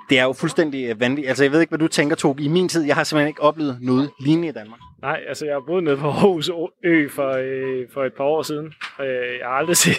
Det 0.10 0.20
er 0.20 0.24
jo 0.24 0.34
fuldstændig 0.34 0.90
øh, 0.90 1.00
vanvittigt. 1.00 1.28
Altså, 1.28 1.44
jeg 1.44 1.52
ved 1.52 1.62
ikke, 1.62 1.72
hvad 1.72 1.80
du 1.80 1.88
tænker, 1.88 2.16
Toge. 2.16 2.44
I 2.44 2.48
min 2.48 2.70
tid, 2.70 2.84
jeg 2.84 2.96
har 2.96 3.04
simpelthen 3.04 3.28
ikke 3.28 3.42
oplevet 3.42 3.78
noget 3.82 4.12
lignende 4.20 4.48
i 4.48 4.52
Danmark. 4.52 4.80
Nej, 5.02 5.20
altså 5.28 5.46
jeg 5.46 5.56
har 5.56 5.64
boet 5.68 5.84
nede 5.84 5.98
på 5.98 6.08
Aarhus 6.08 6.50
Ø 6.84 7.10
for, 7.10 7.32
øh, 7.32 7.88
for 7.94 8.04
et 8.04 8.14
par 8.14 8.24
år 8.24 8.42
siden. 8.42 8.74
Øh, 9.02 9.40
jeg 9.40 9.48
har 9.48 9.54
aldrig 9.54 9.78
set, 9.86 9.98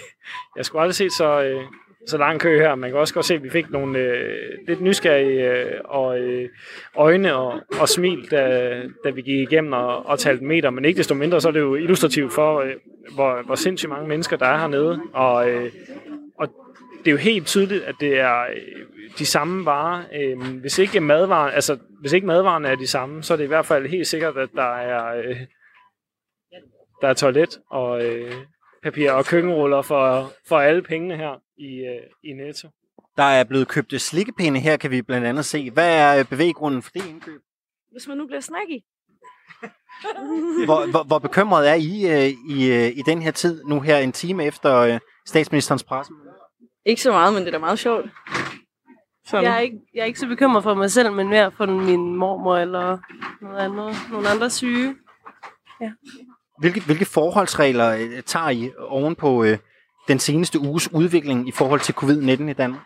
jeg 0.56 0.64
skulle 0.64 0.82
aldrig 0.82 0.94
set 0.94 1.12
så, 1.12 1.42
øh, 1.42 1.62
så 2.06 2.18
lang 2.18 2.40
kø 2.40 2.58
her. 2.58 2.74
Man 2.74 2.90
kan 2.90 2.98
også 2.98 3.14
godt 3.14 3.26
se, 3.26 3.34
at 3.34 3.42
vi 3.42 3.50
fik 3.50 3.70
nogle 3.70 3.98
øh, 3.98 4.50
lidt 4.68 4.80
nysgerrige 4.80 5.50
øh, 5.50 5.80
og, 5.84 6.18
øh, 6.18 6.48
øjne 6.96 7.34
og, 7.34 7.60
og 7.80 7.88
smil, 7.88 8.30
da, 8.30 8.70
da 9.04 9.10
vi 9.10 9.22
gik 9.22 9.52
igennem 9.52 9.72
og, 9.72 10.06
og 10.06 10.18
talte 10.18 10.44
meter. 10.44 10.70
Men 10.70 10.84
ikke 10.84 10.98
desto 10.98 11.14
mindre, 11.14 11.40
så 11.40 11.48
er 11.48 11.52
det 11.52 11.60
jo 11.60 11.74
illustrativt 11.74 12.32
for, 12.32 12.60
øh, 12.60 12.72
hvor, 13.14 13.42
hvor 13.46 13.54
sindssygt 13.54 13.90
mange 13.90 14.08
mennesker, 14.08 14.36
der 14.36 14.46
er 14.46 14.58
hernede. 14.58 15.00
Og, 15.12 15.50
øh, 15.50 15.64
og 15.64 15.70
det 17.06 17.10
er 17.10 17.14
jo 17.14 17.18
helt 17.18 17.46
tydeligt, 17.46 17.84
at 17.84 17.94
det 18.00 18.18
er 18.18 18.42
øh, 18.42 19.08
de 19.18 19.26
samme 19.26 19.64
varer. 19.64 20.04
Øh, 20.12 20.60
hvis 20.60 20.78
ikke 20.78 21.00
madvaren, 21.00 21.54
altså 21.54 21.78
hvis 22.00 22.12
ikke 22.12 22.26
madvarerne 22.26 22.68
er 22.68 22.74
de 22.76 22.86
samme, 22.86 23.22
så 23.22 23.32
er 23.32 23.36
det 23.36 23.44
i 23.44 23.48
hvert 23.48 23.66
fald 23.66 23.88
helt 23.88 24.06
sikkert, 24.06 24.36
at 24.36 24.48
der 24.54 24.76
er 24.76 25.16
øh, 25.16 25.36
der 27.00 27.08
er 27.08 27.14
toilet 27.14 27.60
og 27.70 28.04
øh, 28.04 28.32
papir 28.82 29.10
og 29.10 29.24
køkkenruller 29.24 29.82
for, 29.82 30.32
for 30.48 30.58
alle 30.58 30.82
pengene 30.82 31.16
her 31.16 31.42
i, 31.58 31.70
øh, 31.78 32.30
i 32.30 32.32
Netto. 32.32 32.68
Der 33.16 33.22
er 33.22 33.44
blevet 33.44 33.68
købt 33.68 34.00
slikkepinde 34.00 34.60
her, 34.60 34.76
kan 34.76 34.90
vi 34.90 35.02
blandt 35.02 35.26
andet 35.26 35.44
se. 35.44 35.70
Hvad 35.70 36.18
er 36.18 36.24
bevæggrunden 36.24 36.82
for 36.82 36.90
det 36.90 37.06
indkøb? 37.06 37.40
Hvis 37.92 38.08
man 38.08 38.16
nu 38.16 38.26
bliver 38.26 38.40
snacky. 38.40 38.78
Hvor, 40.66 40.90
hvor, 40.90 41.02
hvor 41.02 41.18
bekymret 41.18 41.70
er 41.70 41.74
I 41.74 41.92
øh, 42.10 42.56
i, 42.56 42.72
øh, 42.72 42.98
i 42.98 43.02
den 43.06 43.22
her 43.22 43.30
tid, 43.30 43.64
nu 43.64 43.80
her 43.80 43.98
en 43.98 44.12
time 44.12 44.44
efter 44.44 44.76
øh, 44.76 44.98
statsministerens 45.26 45.84
presse? 45.84 46.12
Ikke 46.86 47.02
så 47.02 47.12
meget, 47.12 47.34
men 47.34 47.42
det 47.42 47.48
er 47.48 47.52
da 47.52 47.58
meget 47.58 47.78
sjovt. 47.78 48.10
Sådan. 49.26 49.44
Jeg 49.44 49.54
er, 49.54 49.58
ikke, 49.58 49.78
jeg 49.94 50.00
er 50.00 50.04
ikke 50.04 50.18
så 50.18 50.26
bekymret 50.26 50.62
for 50.62 50.74
mig 50.74 50.90
selv, 50.90 51.12
men 51.12 51.28
mere 51.28 51.52
for 51.52 51.66
min 51.66 52.16
mormor 52.16 52.56
eller 52.56 52.98
noget 53.40 53.58
andet, 53.58 53.96
nogle 54.10 54.28
andre 54.28 54.50
syge. 54.50 54.96
Ja. 55.80 55.92
Hvilke, 56.58 56.80
hvilke 56.80 57.04
forholdsregler 57.04 57.96
øh, 57.96 58.22
tager 58.22 58.50
I 58.50 58.72
oven 58.78 59.14
på 59.14 59.44
øh, 59.44 59.58
den 60.08 60.18
seneste 60.18 60.58
uges 60.58 60.92
udvikling 60.92 61.48
i 61.48 61.52
forhold 61.52 61.80
til 61.80 61.92
covid-19 61.92 62.50
i 62.50 62.52
Danmark? 62.52 62.82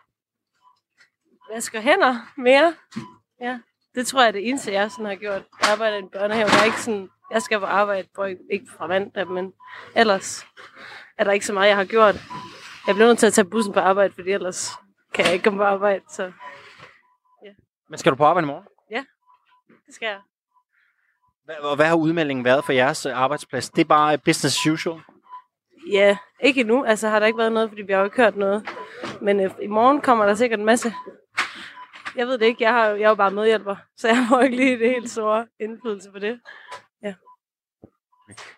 Vasker 1.55 1.80
hænder 1.80 2.16
mere. 2.36 2.74
Ja, 3.40 3.59
det 3.94 4.07
tror 4.07 4.20
jeg 4.20 4.28
er 4.28 4.32
det 4.32 4.48
eneste, 4.48 4.72
jeg 4.72 4.90
sådan 4.90 5.07
har 5.07 5.14
gjort. 5.14 5.42
Jeg 5.61 5.70
arbejder 5.72 5.96
i 5.96 6.01
en 6.01 6.09
børnehave. 6.09 6.48
Jeg, 6.53 6.61
er 6.61 6.64
ikke 6.64 6.82
sådan, 6.82 7.09
jeg 7.30 7.42
skal 7.42 7.59
på 7.59 7.66
arbejde, 7.66 8.09
på, 8.14 8.24
ikke 8.24 8.66
fra 8.76 8.86
mandag, 8.86 9.28
men 9.28 9.53
ellers 9.96 10.46
er 11.18 11.24
der 11.24 11.32
ikke 11.32 11.46
så 11.46 11.53
meget, 11.53 11.68
jeg 11.68 11.76
har 11.76 11.84
gjort. 11.84 12.16
Jeg 12.87 12.95
bliver 12.95 13.07
nødt 13.09 13.18
til 13.18 13.26
at 13.26 13.33
tage 13.33 13.45
bussen 13.51 13.72
på 13.72 13.81
arbejde, 13.81 14.14
fordi 14.14 14.31
ellers 14.31 14.70
kan 15.14 15.24
jeg 15.24 15.33
ikke 15.33 15.43
komme 15.45 15.59
på 15.59 15.64
arbejde. 15.64 16.05
Så 16.09 16.33
Men 17.89 17.99
skal 17.99 18.12
du 18.12 18.16
på 18.16 18.24
arbejde 18.24 18.45
i 18.45 18.47
morgen? 18.47 18.64
ja, 18.91 19.05
det 19.87 19.95
skal 19.95 20.07
jeg. 20.07 20.20
Hvad, 21.45 21.57
og 21.57 21.76
hvad 21.76 21.87
har 21.87 21.97
udmeldingen 21.97 22.45
været 22.45 22.64
for 22.64 22.72
jeres 22.72 23.07
øh, 23.07 23.18
arbejdsplads? 23.18 23.70
Det 23.70 23.81
er 23.81 23.85
bare 23.89 24.18
business 24.18 24.57
as 24.59 24.66
usual? 24.66 25.01
Ja, 25.91 26.16
ikke 26.41 26.61
endnu. 26.61 26.85
Altså 26.85 27.09
har 27.09 27.18
der 27.18 27.26
ikke 27.26 27.39
været 27.39 27.53
noget, 27.53 27.68
fordi 27.68 27.83
vi 27.83 27.93
har 27.93 27.99
jo 27.99 28.05
ikke 28.05 28.16
hørt 28.16 28.37
noget. 28.37 28.68
Men 29.20 29.41
øh, 29.41 29.51
i 29.62 29.66
morgen 29.66 30.01
kommer 30.01 30.26
der 30.26 30.35
sikkert 30.35 30.61
en 30.61 30.66
masse. 30.66 30.93
Jeg 32.16 32.26
ved 32.26 32.39
det 32.39 32.47
ikke. 32.47 32.64
Jeg, 32.64 32.72
har, 32.72 32.87
jeg 32.87 33.03
er 33.05 33.09
jo 33.09 33.14
bare 33.14 33.31
medhjælper, 33.31 33.76
så 33.97 34.09
jeg 34.09 34.26
har 34.26 34.37
jo 34.37 34.43
ikke 34.43 34.57
lige 34.57 34.78
det 34.78 34.91
helt 34.91 35.11
store 35.11 35.47
indflydelse 35.61 36.11
på 36.12 36.18
det. 36.18 36.41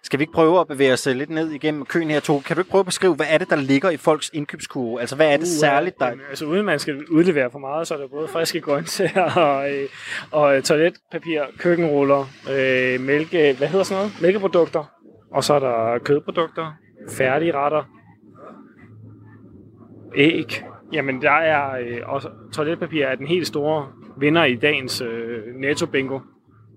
Skal 0.03 0.18
vi 0.18 0.23
ikke 0.23 0.33
prøve 0.33 0.61
at 0.61 0.68
bevæge 0.68 0.93
os 0.93 1.07
øh, 1.07 1.16
lidt 1.16 1.31
ned 1.31 1.51
igennem 1.51 1.85
køen 1.85 2.11
her, 2.11 2.20
to? 2.20 2.39
Kan 2.39 2.57
du 2.57 2.61
ikke 2.61 2.70
prøve 2.70 2.81
at 2.81 2.87
beskrive, 2.87 3.14
hvad 3.14 3.27
er 3.29 3.39
det, 3.39 3.51
der 3.51 3.57
ligger 3.57 3.91
i 3.91 3.97
folks 3.97 4.31
indkøbskurve? 4.35 5.01
Altså, 5.01 5.16
hvad 5.16 5.33
er 5.33 5.37
det 5.37 5.49
særligt, 5.49 5.99
der... 5.99 6.07
Jamen, 6.07 6.25
altså 6.29 6.45
uden 6.45 6.66
man 6.66 6.79
skal 6.79 7.07
udlevere 7.11 7.51
for 7.51 7.59
meget, 7.59 7.87
så 7.87 7.95
er 7.95 7.99
der 7.99 8.09
både 8.09 8.29
friske 8.29 8.61
grøntsager 8.61 9.35
og, 9.49 9.70
øh, 9.70 9.89
og 10.31 10.57
øh, 10.57 10.62
toiletpapir, 10.62 11.43
køkkenruller, 11.59 12.27
øh, 12.51 13.01
mælke, 13.01 13.55
hvad 13.59 13.68
hedder 13.68 13.85
sådan 13.85 14.01
noget? 14.01 14.23
Mælkeprodukter. 14.23 14.85
Og 15.31 15.45
så 15.45 15.55
er 15.55 15.59
der 15.59 15.99
kødprodukter, 15.99 16.73
færdige 17.11 17.53
retter, 17.53 17.85
æg. 20.16 20.64
Jamen, 20.93 21.23
der 21.23 21.31
er 21.31 21.79
øh, 21.81 21.99
også 22.05 22.29
toiletpapir 22.53 23.05
er 23.05 23.14
den 23.14 23.27
helt 23.27 23.47
store 23.47 23.87
vinder 24.16 24.45
i 24.45 24.55
dagens 24.55 25.01
øh, 25.01 25.55
netto 25.55 25.87
bingo. 25.87 26.18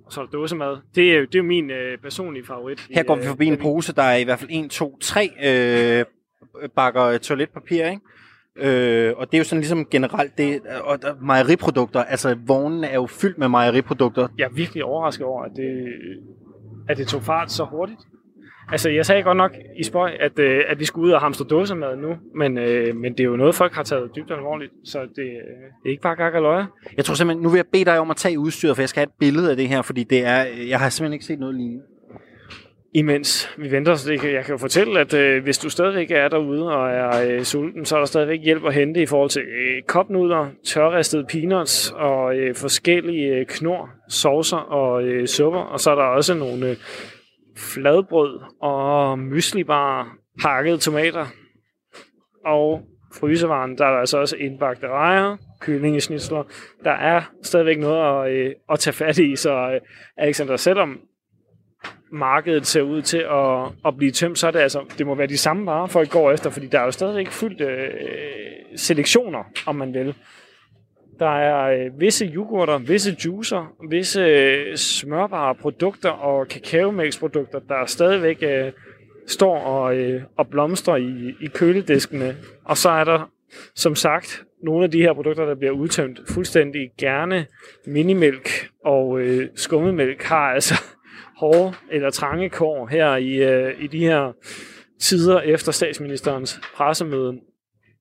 Og 0.06 0.14
så 0.14 0.22
er 0.22 0.26
der 0.26 0.32
dåsemad. 0.32 0.78
Det 0.95 1.12
er, 1.14 1.20
jo- 1.20 1.26
det 1.26 1.39
er 1.39 1.43
min 1.43 1.70
øh, 1.72 1.97
personlige 1.97 2.45
favorit. 2.45 2.88
Her 2.91 3.03
går 3.03 3.16
vi 3.16 3.22
øh, 3.22 3.28
forbi 3.28 3.45
en 3.45 3.53
den- 3.53 3.62
pose, 3.62 3.93
der 3.95 4.03
er 4.03 4.16
i 4.16 4.24
hvert 4.24 4.39
fald 4.39 4.49
1, 4.53 4.70
2, 4.72 4.97
3 4.99 5.30
øh, 5.43 6.06
bakker 6.76 7.03
øh, 7.03 7.20
toiletpapir, 7.20 7.86
ikke? 7.86 8.01
Øh, 8.58 9.14
og 9.18 9.28
det 9.32 9.34
er 9.34 9.38
jo 9.38 9.43
sådan 9.43 9.60
ligesom 9.60 9.86
generelt 9.86 10.38
det, 10.38 10.62
og 10.84 11.01
der, 11.01 11.16
mejeriprodukter, 11.22 12.03
altså 12.03 12.36
vognene 12.47 12.88
er 12.88 12.95
jo 12.95 13.06
fyldt 13.08 13.38
med 13.38 13.47
mejeriprodukter. 13.47 14.28
jeg 14.38 14.45
er 14.45 14.49
virkelig 14.53 14.84
overrasket 14.84 15.26
over, 15.26 15.43
at 15.43 15.51
det, 15.56 15.93
at 16.89 16.97
det 16.97 17.08
tog 17.08 17.22
fart 17.24 17.51
så 17.51 17.64
hurtigt. 17.64 17.99
Altså, 18.72 18.89
jeg 18.89 19.05
sagde 19.05 19.24
godt 19.24 19.38
nok 19.38 19.51
i 19.76 19.84
spøj, 19.84 20.11
at, 20.20 20.39
øh, 20.39 20.63
at 20.68 20.80
vi 20.80 20.86
skulle 20.86 21.07
ud 21.07 21.11
og 21.11 21.22
hamstre 21.22 21.45
dåsemad 21.45 21.97
nu, 21.97 22.16
men, 22.36 22.57
øh, 22.57 22.95
men 22.95 23.11
det 23.11 23.20
er 23.20 23.24
jo 23.24 23.36
noget, 23.36 23.55
folk 23.55 23.74
har 23.74 23.84
taget 23.84 24.11
dybt 24.16 24.32
alvorligt, 24.32 24.72
så 24.84 24.99
det, 24.99 25.22
øh, 25.22 25.26
det 25.84 25.86
er 25.86 25.89
ikke 25.89 26.01
bare 26.01 26.16
gak 26.16 26.34
og 26.34 26.41
løje. 26.41 26.68
Jeg 26.97 27.05
tror 27.05 27.16
simpelthen, 27.16 27.43
nu 27.43 27.49
vil 27.49 27.57
jeg 27.57 27.66
bede 27.72 27.86
dig 27.86 27.99
om 27.99 28.11
at 28.11 28.18
tage 28.18 28.39
udstyret, 28.39 28.76
for 28.76 28.82
jeg 28.82 28.89
skal 28.89 28.99
have 28.99 29.07
et 29.07 29.20
billede 29.20 29.51
af 29.51 29.57
det 29.57 29.68
her, 29.68 29.82
fordi 29.82 30.03
det 30.03 30.26
er, 30.26 30.45
jeg 30.70 30.80
har 30.80 30.89
simpelthen 30.89 31.13
ikke 31.13 31.26
set 31.26 31.39
noget 31.39 31.55
lignende. 31.55 31.84
Imens 32.93 33.49
vi 33.57 33.72
venter, 33.72 33.95
så 33.95 34.11
det 34.11 34.24
jeg 34.24 34.45
kan 34.45 34.51
jo 34.53 34.57
fortælle, 34.57 34.99
at 34.99 35.13
øh, 35.13 35.43
hvis 35.43 35.57
du 35.57 35.70
stadigvæk 35.70 36.11
er 36.11 36.28
derude 36.28 36.76
og 36.76 36.89
er 36.89 37.28
øh, 37.28 37.43
sulten, 37.43 37.86
så 37.86 37.95
er 37.95 37.99
der 37.99 38.05
stadigvæk 38.05 38.39
hjælp 38.43 38.66
at 38.66 38.74
hente 38.74 39.01
i 39.01 39.05
forhold 39.05 39.30
til 39.30 39.41
øh, 39.41 39.82
kopnudler, 39.88 40.47
tørristede 40.66 41.26
peanuts 41.30 41.91
og 41.91 42.36
øh, 42.36 42.55
forskellige 42.55 43.28
øh, 43.28 43.45
knor, 43.45 43.89
saucer 44.09 44.57
og 44.57 45.03
øh, 45.03 45.28
supper. 45.28 45.59
Og 45.59 45.80
så 45.80 45.91
er 45.91 45.95
der 45.95 46.03
også 46.03 46.34
nogle 46.34 46.70
øh, 46.70 46.76
fladbrød 47.58 48.39
og 48.62 49.20
myslibar, 49.20 50.18
hakkede 50.43 50.78
tomater 50.78 51.26
og 52.45 52.82
frysevaren. 53.14 53.78
Der 53.78 53.86
er 53.86 53.91
der 53.91 53.99
altså 53.99 54.18
også 54.18 54.36
indbagte 54.36 54.88
rejer, 54.88 55.38
kyllingesnitsler. 55.62 56.43
Der 56.84 56.91
er 56.91 57.22
stadigvæk 57.43 57.80
noget 57.80 58.28
at, 58.28 58.34
øh, 58.34 58.51
at 58.72 58.80
tage 58.80 58.93
fat 58.93 59.18
i, 59.18 59.36
så 59.36 59.51
øh, 59.51 59.82
Alexander, 60.18 60.56
selvom 60.58 60.99
markedet 62.12 62.68
ser 62.68 62.82
ud 62.82 63.01
til 63.01 63.18
at, 63.18 63.88
at 63.88 63.97
blive 63.97 64.12
tømt, 64.12 64.39
så 64.39 64.47
er 64.47 64.51
det 64.51 64.60
altså, 64.60 64.86
det 64.97 65.06
må 65.06 65.16
være 65.16 65.28
de 65.28 65.38
samme 65.38 65.66
varer, 65.66 65.88
folk 65.88 66.10
går 66.10 66.32
efter, 66.32 66.49
fordi 66.49 66.68
der 66.68 66.80
er 66.80 66.84
jo 66.84 66.91
stadigvæk 66.91 67.28
fyldt 67.28 67.62
øh, 67.62 67.89
selektioner, 68.76 69.43
om 69.66 69.76
man 69.76 69.93
vil. 69.93 70.16
Der 71.20 71.38
er 71.38 71.86
øh, 71.86 71.99
visse 71.99 72.26
yoghurter, 72.26 72.78
visse 72.78 73.16
juicer, 73.26 73.76
visse 73.89 74.22
øh, 74.22 74.76
smørbare 74.76 75.55
produkter 75.55 76.09
og 76.09 76.47
kakaomælksprodukter, 76.47 77.59
der 77.59 77.86
stadigvæk 77.86 78.43
øh, 78.43 78.72
står 79.28 79.59
og, 79.59 79.97
øh, 79.97 80.24
og 80.38 80.47
blomstrer 80.47 80.95
i, 80.95 81.36
i 81.41 81.47
kølediskene. 81.53 82.36
Og 82.66 82.78
så 82.78 82.89
er 82.89 83.03
der, 83.03 83.32
som 83.76 83.95
sagt, 83.95 84.43
nogle 84.63 84.84
af 84.84 84.91
de 84.91 85.01
her 85.01 85.13
produkter, 85.13 85.45
der 85.45 85.55
bliver 85.55 85.72
udtømt 85.72 86.20
fuldstændig 86.30 86.91
gerne. 86.97 87.45
Minimælk 87.88 88.49
og 88.86 89.20
øh, 89.20 89.49
skummemælk 89.55 90.24
har 90.24 90.51
altså 90.53 90.74
hårde 91.41 91.74
eller 91.91 92.09
trange 92.09 92.49
kår 92.49 92.88
her 92.88 93.16
i, 93.16 93.34
øh, 93.34 93.84
i 93.84 93.88
de 93.88 93.99
her 93.99 94.32
tider 94.99 95.41
efter 95.41 95.72
statsministerens 95.72 96.61
pressemøde. 96.76 97.39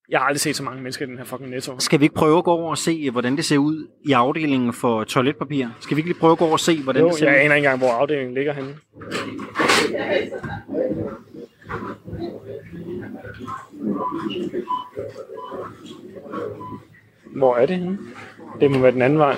Jeg 0.09 0.18
har 0.20 0.26
aldrig 0.26 0.40
set 0.40 0.57
så 0.57 0.62
mange 0.62 0.82
mennesker 0.82 1.07
i 1.07 1.09
den 1.09 1.18
her 1.18 1.24
fucking 1.24 1.50
netto. 1.50 1.78
Skal 1.78 2.00
vi 2.00 2.05
ikke 2.05 2.14
prøve 2.14 2.38
at 2.38 2.44
gå 2.44 2.50
over 2.50 2.70
og 2.70 2.78
se, 2.78 3.11
hvordan 3.11 3.36
det 3.36 3.44
ser 3.44 3.59
ud 3.59 3.86
i 4.05 4.12
afdelingen 4.12 4.72
for 4.72 5.05
toiletpapir? 5.05 5.66
Skal 5.80 5.96
vi 5.96 6.00
ikke 6.00 6.11
lige 6.11 6.20
prøve 6.20 6.32
at 6.32 6.38
gå 6.38 6.44
over 6.44 6.52
og 6.52 6.61
se, 6.61 6.82
hvordan 6.82 7.02
Jo, 7.02 7.09
det 7.09 7.16
ser 7.18 7.26
jeg 7.26 7.34
ud? 7.34 7.40
aner 7.44 7.55
ikke 7.55 7.66
engang, 7.66 7.78
hvor 7.78 7.90
afdelingen 7.92 8.34
ligger 8.34 8.52
henne. 8.52 8.74
Hvor 17.36 17.57
er 17.57 17.66
det 17.66 17.76
henne? 17.76 17.98
Det 18.61 18.70
må 18.70 18.78
være 18.78 18.92
den 18.92 19.02
anden 19.02 19.18
vej. 19.18 19.36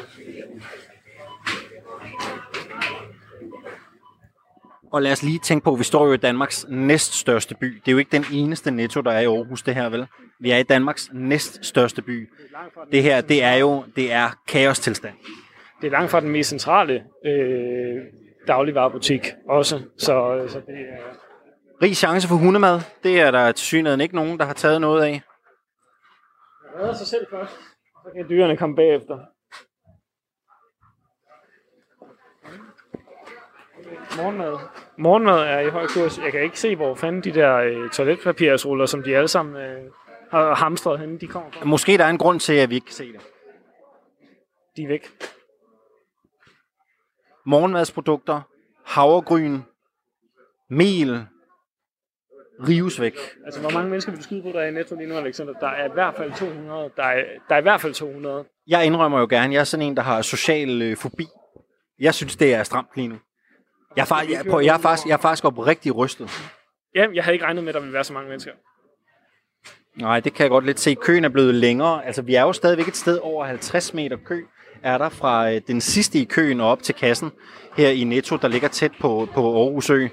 Og 4.96 5.02
lad 5.02 5.12
os 5.12 5.22
lige 5.22 5.38
tænke 5.38 5.64
på, 5.64 5.72
at 5.72 5.78
vi 5.78 5.84
står 5.84 6.06
jo 6.06 6.12
i 6.12 6.16
Danmarks 6.16 6.66
næststørste 6.68 7.54
by. 7.54 7.66
Det 7.66 7.88
er 7.88 7.92
jo 7.92 7.98
ikke 7.98 8.12
den 8.12 8.24
eneste 8.32 8.70
netto, 8.70 9.00
der 9.00 9.10
er 9.10 9.20
i 9.20 9.24
Aarhus, 9.24 9.62
det 9.62 9.74
her 9.74 9.88
vel? 9.88 10.06
Vi 10.40 10.50
er 10.50 10.56
i 10.56 10.62
Danmarks 10.62 11.10
næststørste 11.12 12.02
by. 12.02 12.30
Det 12.92 13.02
her, 13.02 13.20
det 13.20 13.42
er 13.42 13.54
jo 13.54 13.84
det 13.96 14.12
er 14.12 14.28
kaostilstand. 14.48 15.14
Det 15.80 15.86
er 15.86 15.90
langt 15.90 16.10
fra 16.10 16.20
den 16.20 16.28
mest 16.28 16.48
centrale 16.48 17.04
øh, 17.26 17.96
dagligvarerbutik 18.46 19.20
også. 19.48 19.82
Så, 19.98 20.46
så 20.48 20.58
det 20.66 20.74
er... 20.74 21.16
Rig 21.82 21.96
chance 21.96 22.28
for 22.28 22.36
hundemad. 22.36 22.80
Det 23.02 23.20
er 23.20 23.30
der 23.30 23.52
til 23.52 23.66
synligheden 23.66 24.00
ikke 24.00 24.14
nogen, 24.14 24.38
der 24.38 24.44
har 24.44 24.54
taget 24.54 24.80
noget 24.80 25.02
af. 25.02 25.22
redder 26.78 26.94
sig 26.94 27.06
selv 27.06 27.26
først, 27.30 27.52
så 28.04 28.10
kan 28.16 28.28
dyrene 28.28 28.56
komme 28.56 28.76
bagefter. 28.76 29.18
Morgenmad. 34.16 34.58
Morgenmad 34.96 35.38
er 35.38 35.60
i 35.60 35.68
høj 35.68 35.86
kurs. 35.86 36.18
Jeg 36.18 36.32
kan 36.32 36.42
ikke 36.42 36.60
se, 36.60 36.76
hvor 36.76 36.94
fanden 36.94 37.24
de 37.24 37.32
der 37.34 37.56
øh, 37.56 37.90
toiletpapirsruller, 37.90 38.86
som 38.86 39.02
de 39.02 39.16
alle 39.16 39.28
sammen 39.28 39.56
øh, 39.56 39.90
har 40.30 40.54
hamstret 40.54 40.98
henne, 41.00 41.18
de 41.18 41.26
kommer 41.26 41.50
fra. 41.50 41.64
Måske 41.64 41.98
der 41.98 42.04
er 42.04 42.08
en 42.10 42.18
grund 42.18 42.40
til, 42.40 42.52
at 42.52 42.70
vi 42.70 42.74
ikke 42.74 42.84
kan 42.84 42.94
se 42.94 43.12
det. 43.12 43.20
De 44.76 44.82
er 44.82 44.88
væk. 44.88 45.08
Morgenmadsprodukter, 47.46 48.40
havregryn, 48.84 49.60
mel, 50.70 51.26
rives 52.68 53.00
væk. 53.00 53.18
Altså, 53.44 53.60
hvor 53.60 53.70
mange 53.70 53.90
mennesker 53.90 54.12
vil 54.12 54.18
du 54.18 54.24
skyde 54.24 54.42
på, 54.42 54.48
der 54.48 54.60
er 54.60 54.68
i 54.68 54.70
Netto 54.70 54.94
lige 54.94 55.08
nu, 55.08 55.14
Alexander? 55.14 55.52
Der 55.52 55.68
er 55.68 55.88
i 55.88 55.92
hvert 55.92 56.14
fald 56.14 56.32
200. 56.32 56.90
Der 56.96 57.02
er, 57.02 57.24
der 57.48 57.54
er 57.54 57.58
i 57.58 57.62
hvert 57.62 57.80
fald 57.80 57.94
200. 57.94 58.44
Jeg 58.66 58.86
indrømmer 58.86 59.20
jo 59.20 59.26
gerne, 59.30 59.54
jeg 59.54 59.60
er 59.60 59.64
sådan 59.64 59.86
en, 59.86 59.96
der 59.96 60.02
har 60.02 60.22
social 60.22 60.82
øh, 60.82 60.96
fobi. 60.96 61.26
Jeg 61.98 62.14
synes, 62.14 62.36
det 62.36 62.54
er 62.54 62.62
stramt 62.62 62.88
lige 62.96 63.08
nu. 63.08 63.16
Jeg 63.96 64.02
er, 64.02 64.06
far, 64.06 64.22
jeg, 64.30 64.44
på, 64.50 64.60
jeg, 64.60 64.74
er 64.74 64.78
faktisk, 64.78 65.06
jeg 65.06 65.12
er 65.12 65.18
faktisk 65.18 65.44
oprigtig 65.44 65.96
rystet. 65.96 66.30
Ja, 66.94 67.06
jeg 67.14 67.24
havde 67.24 67.34
ikke 67.34 67.44
regnet 67.44 67.64
med, 67.64 67.68
at 67.68 67.74
der 67.74 67.80
ville 67.80 67.94
være 67.94 68.04
så 68.04 68.12
mange 68.12 68.28
mennesker. 68.28 68.52
Nej, 69.96 70.20
det 70.20 70.34
kan 70.34 70.42
jeg 70.42 70.50
godt 70.50 70.66
lidt 70.66 70.80
se. 70.80 70.94
Køen 70.94 71.24
er 71.24 71.28
blevet 71.28 71.54
længere. 71.54 72.06
Altså, 72.06 72.22
vi 72.22 72.34
er 72.34 72.42
jo 72.42 72.52
stadigvæk 72.52 72.88
et 72.88 72.96
sted 72.96 73.18
over 73.18 73.44
50 73.44 73.94
meter 73.94 74.16
kø 74.26 74.44
er 74.82 74.98
der 74.98 75.08
fra 75.08 75.52
øh, 75.52 75.60
den 75.66 75.80
sidste 75.80 76.18
i 76.18 76.24
køen 76.24 76.60
og 76.60 76.68
op 76.68 76.82
til 76.82 76.94
kassen 76.94 77.30
her 77.76 77.90
i 77.90 78.04
Netto, 78.04 78.36
der 78.36 78.48
ligger 78.48 78.68
tæt 78.68 78.92
på, 79.00 79.28
på 79.34 79.62
Aarhus 79.62 79.90
Ø. 79.90 80.06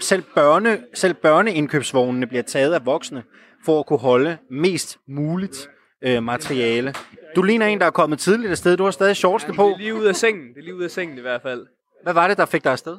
Selv, 0.00 0.22
børne, 0.34 0.78
selv 0.94 1.14
børneindkøbsvognene 1.14 2.26
bliver 2.26 2.42
taget 2.42 2.74
af 2.74 2.86
voksne 2.86 3.22
for 3.64 3.80
at 3.80 3.86
kunne 3.86 3.98
holde 3.98 4.38
mest 4.50 4.98
muligt 5.08 5.70
øh, 6.02 6.22
materiale. 6.22 6.94
Du 7.36 7.42
ligner 7.42 7.66
en, 7.66 7.80
der 7.80 7.86
er 7.86 7.90
kommet 7.90 8.18
tidligt 8.18 8.50
afsted. 8.50 8.76
Du 8.76 8.84
har 8.84 8.90
stadig 8.90 9.16
shortsene 9.16 9.54
på. 9.54 9.64
Det 9.64 9.72
er 9.72 9.78
lige 9.78 9.94
ud 9.94 10.04
af 10.04 10.16
sengen. 10.16 10.48
Det 10.48 10.58
er 10.58 10.62
lige 10.62 10.74
ud 10.74 10.82
af 10.82 10.90
sengen 10.90 11.18
i 11.18 11.20
hvert 11.20 11.42
fald. 11.42 11.66
Hvad 12.02 12.14
var 12.14 12.28
det, 12.28 12.36
der 12.36 12.46
fik 12.46 12.64
dig 12.64 12.72
afsted? 12.72 12.96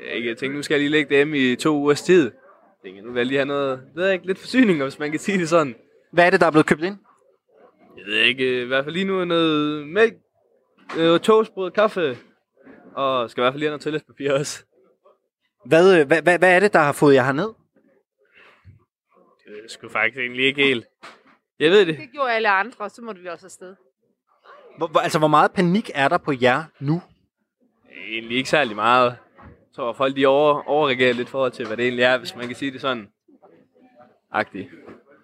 Jeg 0.00 0.24
jeg 0.24 0.36
tænkte, 0.38 0.56
nu 0.56 0.62
skal 0.62 0.74
jeg 0.74 0.80
lige 0.80 0.90
lægge 0.90 1.16
dem 1.18 1.34
i 1.34 1.56
to 1.56 1.70
ugers 1.76 2.02
tid. 2.02 2.22
Jeg 2.24 2.32
tænkte, 2.84 3.02
nu 3.02 3.12
vil 3.12 3.18
jeg 3.20 3.26
lige 3.26 3.38
have 3.38 3.46
noget, 3.46 3.82
ved 3.94 4.04
jeg 4.04 4.14
ikke, 4.14 4.26
lidt 4.26 4.38
forsyning, 4.38 4.82
hvis 4.82 4.98
man 4.98 5.10
kan 5.10 5.20
sige 5.20 5.38
det 5.38 5.48
sådan. 5.48 5.74
Hvad 6.12 6.26
er 6.26 6.30
det, 6.30 6.40
der 6.40 6.46
er 6.46 6.50
blevet 6.50 6.66
købt 6.66 6.82
ind? 6.82 6.98
Jeg 7.96 8.06
ved 8.06 8.14
ikke, 8.16 8.44
øh, 8.56 8.62
i 8.62 8.66
hvert 8.66 8.84
fald 8.84 8.94
lige 8.94 9.04
nu 9.04 9.20
er 9.20 9.24
noget 9.24 9.86
mælk, 9.88 10.14
øh, 10.98 11.20
toastbrød, 11.20 11.70
kaffe, 11.70 12.18
og 12.94 13.30
skal 13.30 13.40
i 13.40 13.42
hvert 13.42 13.52
fald 13.52 13.58
lige 13.60 13.66
have 13.68 13.72
noget 13.72 13.82
toiletpapir 13.82 14.32
også. 14.32 14.64
Hvad, 15.66 16.00
øh, 16.00 16.06
hvad, 16.06 16.22
hvad, 16.22 16.38
hvad 16.38 16.54
er 16.56 16.60
det, 16.60 16.72
der 16.72 16.78
har 16.78 16.92
fået 16.92 17.14
jer 17.14 17.22
herned? 17.22 17.44
Det 19.44 19.52
ved 19.52 19.60
jeg 19.62 19.70
sgu 19.70 19.88
faktisk 19.88 20.18
egentlig 20.18 20.44
ikke 20.46 20.62
helt. 20.62 20.86
Jeg 21.58 21.70
ved 21.70 21.86
det. 21.86 21.98
Det 21.98 22.10
gjorde 22.12 22.32
alle 22.32 22.48
andre, 22.50 22.90
så 22.90 23.02
måtte 23.02 23.20
vi 23.20 23.28
også 23.28 23.46
afsted. 23.46 23.74
Hvor- 24.78 25.00
altså, 25.00 25.18
hvor 25.18 25.28
meget 25.28 25.52
panik 25.52 25.90
er 25.94 26.08
der 26.08 26.18
på 26.18 26.32
jer 26.42 26.64
nu? 26.80 27.02
Egentlig 28.08 28.36
ikke 28.36 28.50
særlig 28.50 28.76
meget. 28.76 29.16
Tror, 29.80 29.92
folk 29.92 30.16
de 30.16 30.26
over, 30.26 30.68
overreagerer 30.68 31.12
lidt 31.12 31.28
i 31.28 31.30
forhold 31.30 31.52
til, 31.52 31.66
hvad 31.66 31.76
det 31.76 31.82
egentlig 31.84 32.02
er, 32.02 32.18
hvis 32.18 32.36
man 32.36 32.46
kan 32.46 32.56
sige 32.56 32.70
det 32.70 32.80
sådan. 32.80 33.08
Agtigt. 34.32 34.68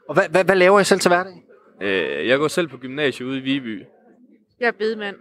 Og 0.09 0.15
hvad, 0.15 0.29
hvad, 0.29 0.45
hvad 0.45 0.55
laver 0.57 0.81
I 0.81 0.85
selv 0.85 1.01
til 1.01 1.09
hverdag? 1.09 1.43
Øh, 1.83 2.29
jeg 2.29 2.39
går 2.39 2.49
selv 2.49 2.69
på 2.69 2.77
gymnasiet 2.77 3.27
ude 3.27 3.39
i 3.39 3.41
Viby. 3.41 3.83
Jeg 4.61 4.67
er 4.67 4.73
bedemand. 4.73 5.17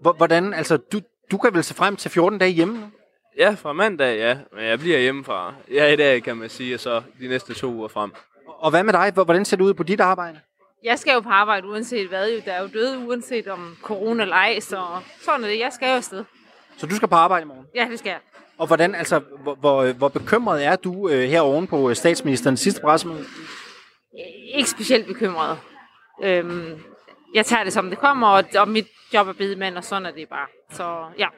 Hvor- 0.00 0.12
Hvordan, 0.12 0.54
altså, 0.54 0.76
du, 0.76 1.00
du 1.30 1.38
kan 1.38 1.54
vel 1.54 1.64
se 1.64 1.74
frem 1.74 1.96
til 1.96 2.10
14 2.10 2.38
dage 2.38 2.50
hjemme 2.50 2.74
nu? 2.80 2.90
Ja, 3.38 3.50
fra 3.58 3.72
mandag, 3.72 4.18
ja. 4.18 4.38
Men 4.54 4.64
jeg 4.64 4.78
bliver 4.78 4.98
hjemmefra. 4.98 5.54
Jeg 5.70 5.88
er 5.88 5.92
i 5.92 5.96
dag, 5.96 6.22
kan 6.22 6.36
man 6.36 6.48
sige, 6.48 6.74
og 6.74 6.80
så 6.80 7.02
de 7.20 7.28
næste 7.28 7.54
to 7.54 7.66
uger 7.72 7.88
frem. 7.88 8.12
Og 8.46 8.70
hvad 8.70 8.84
med 8.84 8.92
dig? 8.92 9.10
Hvor- 9.14 9.24
Hvordan 9.24 9.44
ser 9.44 9.56
det 9.56 9.64
ud 9.64 9.74
på 9.74 9.82
dit 9.82 10.00
arbejde? 10.00 10.40
Jeg 10.84 10.98
skal 10.98 11.12
jo 11.14 11.20
på 11.20 11.28
arbejde 11.30 11.68
uanset 11.68 12.08
hvad. 12.08 12.30
Jo. 12.32 12.40
Der 12.44 12.52
er 12.52 12.62
jo 12.62 12.68
døde 12.74 12.98
uanset 12.98 13.48
om 13.48 13.76
corona 13.82 14.22
eller 14.22 14.36
ej, 14.36 14.60
så 14.60 14.82
sådan 15.20 15.44
er 15.44 15.48
det. 15.48 15.58
Jeg 15.58 15.72
skal 15.72 15.88
jo 15.88 15.94
afsted. 15.94 16.24
Så 16.76 16.86
du 16.86 16.94
skal 16.94 17.08
på 17.08 17.14
arbejde 17.14 17.42
i 17.42 17.46
morgen? 17.46 17.66
Ja, 17.74 17.86
det 17.90 17.98
skal 17.98 18.10
jeg. 18.10 18.18
Og 18.60 18.66
hvordan, 18.66 18.94
altså, 18.94 19.18
hvor, 19.42 19.54
hvor, 19.54 19.92
hvor 19.92 20.08
bekymret 20.08 20.64
er 20.64 20.76
du 20.76 21.08
øh, 21.08 21.28
her 21.28 21.40
oven 21.40 21.66
på 21.66 21.90
øh, 21.90 21.96
statsministerens 21.96 22.60
sidste 22.60 22.80
pressemøde? 22.80 23.24
Ikke 24.54 24.70
specielt 24.70 25.06
bekymret. 25.06 25.58
Øhm, 26.22 26.82
jeg 27.34 27.46
tager 27.46 27.64
det 27.64 27.72
som 27.72 27.90
det 27.90 27.98
kommer, 27.98 28.28
og, 28.28 28.44
og 28.58 28.68
mit 28.68 28.86
job 29.14 29.28
er 29.28 29.32
bedemand, 29.32 29.76
og 29.76 29.84
sådan 29.84 30.06
er 30.06 30.10
det 30.10 30.28
bare. 30.28 30.46
Så 30.70 31.04
ja, 31.18 31.28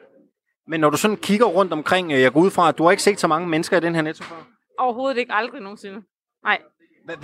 Men 0.66 0.80
når 0.80 0.90
du 0.90 0.96
sådan 0.96 1.16
kigger 1.16 1.46
rundt 1.46 1.72
omkring, 1.72 2.12
øh, 2.12 2.20
jeg 2.20 2.32
går 2.32 2.40
ud 2.40 2.50
fra, 2.50 2.68
at 2.68 2.78
du 2.78 2.84
har 2.84 2.90
ikke 2.90 3.02
set 3.02 3.20
så 3.20 3.26
mange 3.26 3.48
mennesker 3.48 3.76
i 3.76 3.80
den 3.80 3.94
her 3.94 4.02
netto 4.02 4.24
før. 4.24 4.36
overhovedet 4.78 5.18
ikke 5.18 5.32
aldrig 5.32 5.60
nogensinde. 5.60 6.02
Nej. 6.44 6.58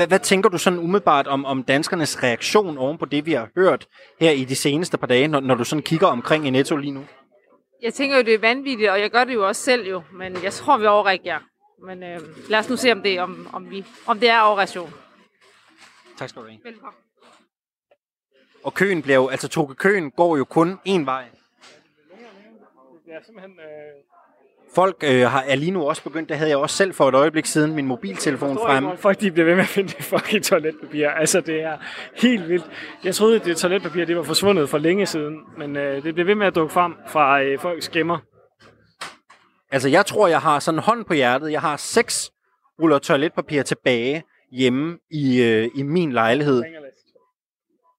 Hvad 0.06 0.18
tænker 0.18 0.48
du 0.48 0.58
sådan 0.58 0.78
umiddelbart 0.78 1.26
om, 1.26 1.44
om 1.44 1.62
danskernes 1.62 2.22
reaktion 2.22 2.78
oven 2.78 2.98
på 2.98 3.04
det, 3.04 3.26
vi 3.26 3.32
har 3.32 3.48
hørt 3.56 3.86
her 4.20 4.30
i 4.30 4.44
de 4.44 4.54
seneste 4.54 4.98
par 4.98 5.06
dage, 5.06 5.28
når, 5.28 5.40
når 5.40 5.54
du 5.54 5.64
sådan 5.64 5.82
kigger 5.82 6.06
omkring 6.06 6.46
i 6.46 6.50
Netto 6.50 6.76
lige 6.76 6.92
nu? 6.92 7.04
Jeg 7.82 7.94
tænker 7.94 8.16
jo, 8.16 8.22
det 8.22 8.34
er 8.34 8.38
vanvittigt, 8.38 8.90
og 8.90 9.00
jeg 9.00 9.10
gør 9.10 9.24
det 9.24 9.34
jo 9.34 9.46
også 9.46 9.62
selv 9.62 9.88
jo, 9.88 10.02
men 10.12 10.42
jeg 10.42 10.52
tror, 10.52 10.78
vi 10.78 10.86
overreagerer. 10.86 11.40
Men 11.82 12.02
øh, 12.02 12.20
lad 12.48 12.58
os 12.58 12.68
nu 12.68 12.76
se, 12.76 12.92
om 12.92 13.02
det, 13.02 13.20
om, 13.20 13.48
om, 13.52 13.70
vi, 13.70 13.84
om 14.06 14.20
det 14.20 14.30
er 14.30 14.40
overreaktion. 14.40 14.90
Tak 16.16 16.28
skal 16.28 16.42
du 16.42 16.48
have. 16.48 16.60
Velkommen. 16.64 17.02
Og 18.64 18.74
køen 18.74 19.02
bliver 19.02 19.16
jo, 19.16 19.28
altså 19.28 19.48
Toge 19.48 19.74
køen 19.74 20.10
går 20.10 20.36
jo 20.36 20.44
kun 20.44 20.80
én 20.88 21.04
vej. 21.04 21.28
Det 23.06 23.14
er 23.14 23.22
simpelthen... 23.24 23.60
Øh, 23.60 23.66
Folk 24.74 24.96
øh, 25.04 25.20
har, 25.20 25.44
er 25.46 25.54
lige 25.54 25.70
nu 25.70 25.88
også 25.88 26.02
begyndt, 26.02 26.28
det 26.28 26.36
havde 26.36 26.50
jeg 26.50 26.58
også 26.58 26.76
selv 26.76 26.94
for 26.94 27.08
et 27.08 27.14
øjeblik 27.14 27.46
siden, 27.46 27.74
min 27.74 27.86
mobiltelefon 27.86 28.56
forstår 28.56 28.90
ikke, 28.90 29.02
folk 29.02 29.20
de 29.20 29.30
bliver 29.30 29.44
ved 29.44 29.54
med 29.54 29.62
at 29.62 29.68
finde 29.68 29.88
det 29.88 30.04
fucking 30.04 30.44
toiletpapir. 30.44 31.08
Altså, 31.08 31.40
det 31.40 31.62
er 31.62 31.76
helt 32.14 32.48
vildt. 32.48 32.70
Jeg 33.04 33.14
troede, 33.14 33.38
det 33.38 33.56
toiletpapir 33.56 34.04
det 34.04 34.16
var 34.16 34.22
forsvundet 34.22 34.68
for 34.68 34.78
længe 34.78 35.06
siden, 35.06 35.38
men 35.58 35.76
øh, 35.76 36.02
det 36.02 36.14
bliver 36.14 36.26
ved 36.26 36.34
med 36.34 36.46
at 36.46 36.54
dukke 36.54 36.72
frem 36.72 36.94
fra 37.08 37.42
øh, 37.42 37.58
folks 37.58 37.88
gemmer. 37.88 38.18
Altså, 39.70 39.88
jeg 39.88 40.06
tror, 40.06 40.28
jeg 40.28 40.40
har 40.40 40.58
sådan 40.58 40.78
en 40.78 40.82
hånd 40.82 41.04
på 41.04 41.14
hjertet. 41.14 41.52
Jeg 41.52 41.60
har 41.60 41.76
seks 41.76 42.30
ruller 42.82 42.98
toiletpapir 42.98 43.62
tilbage 43.62 44.22
hjemme 44.52 44.98
i, 45.10 45.42
øh, 45.42 45.68
i 45.74 45.82
min 45.82 46.12
lejlighed. 46.12 46.62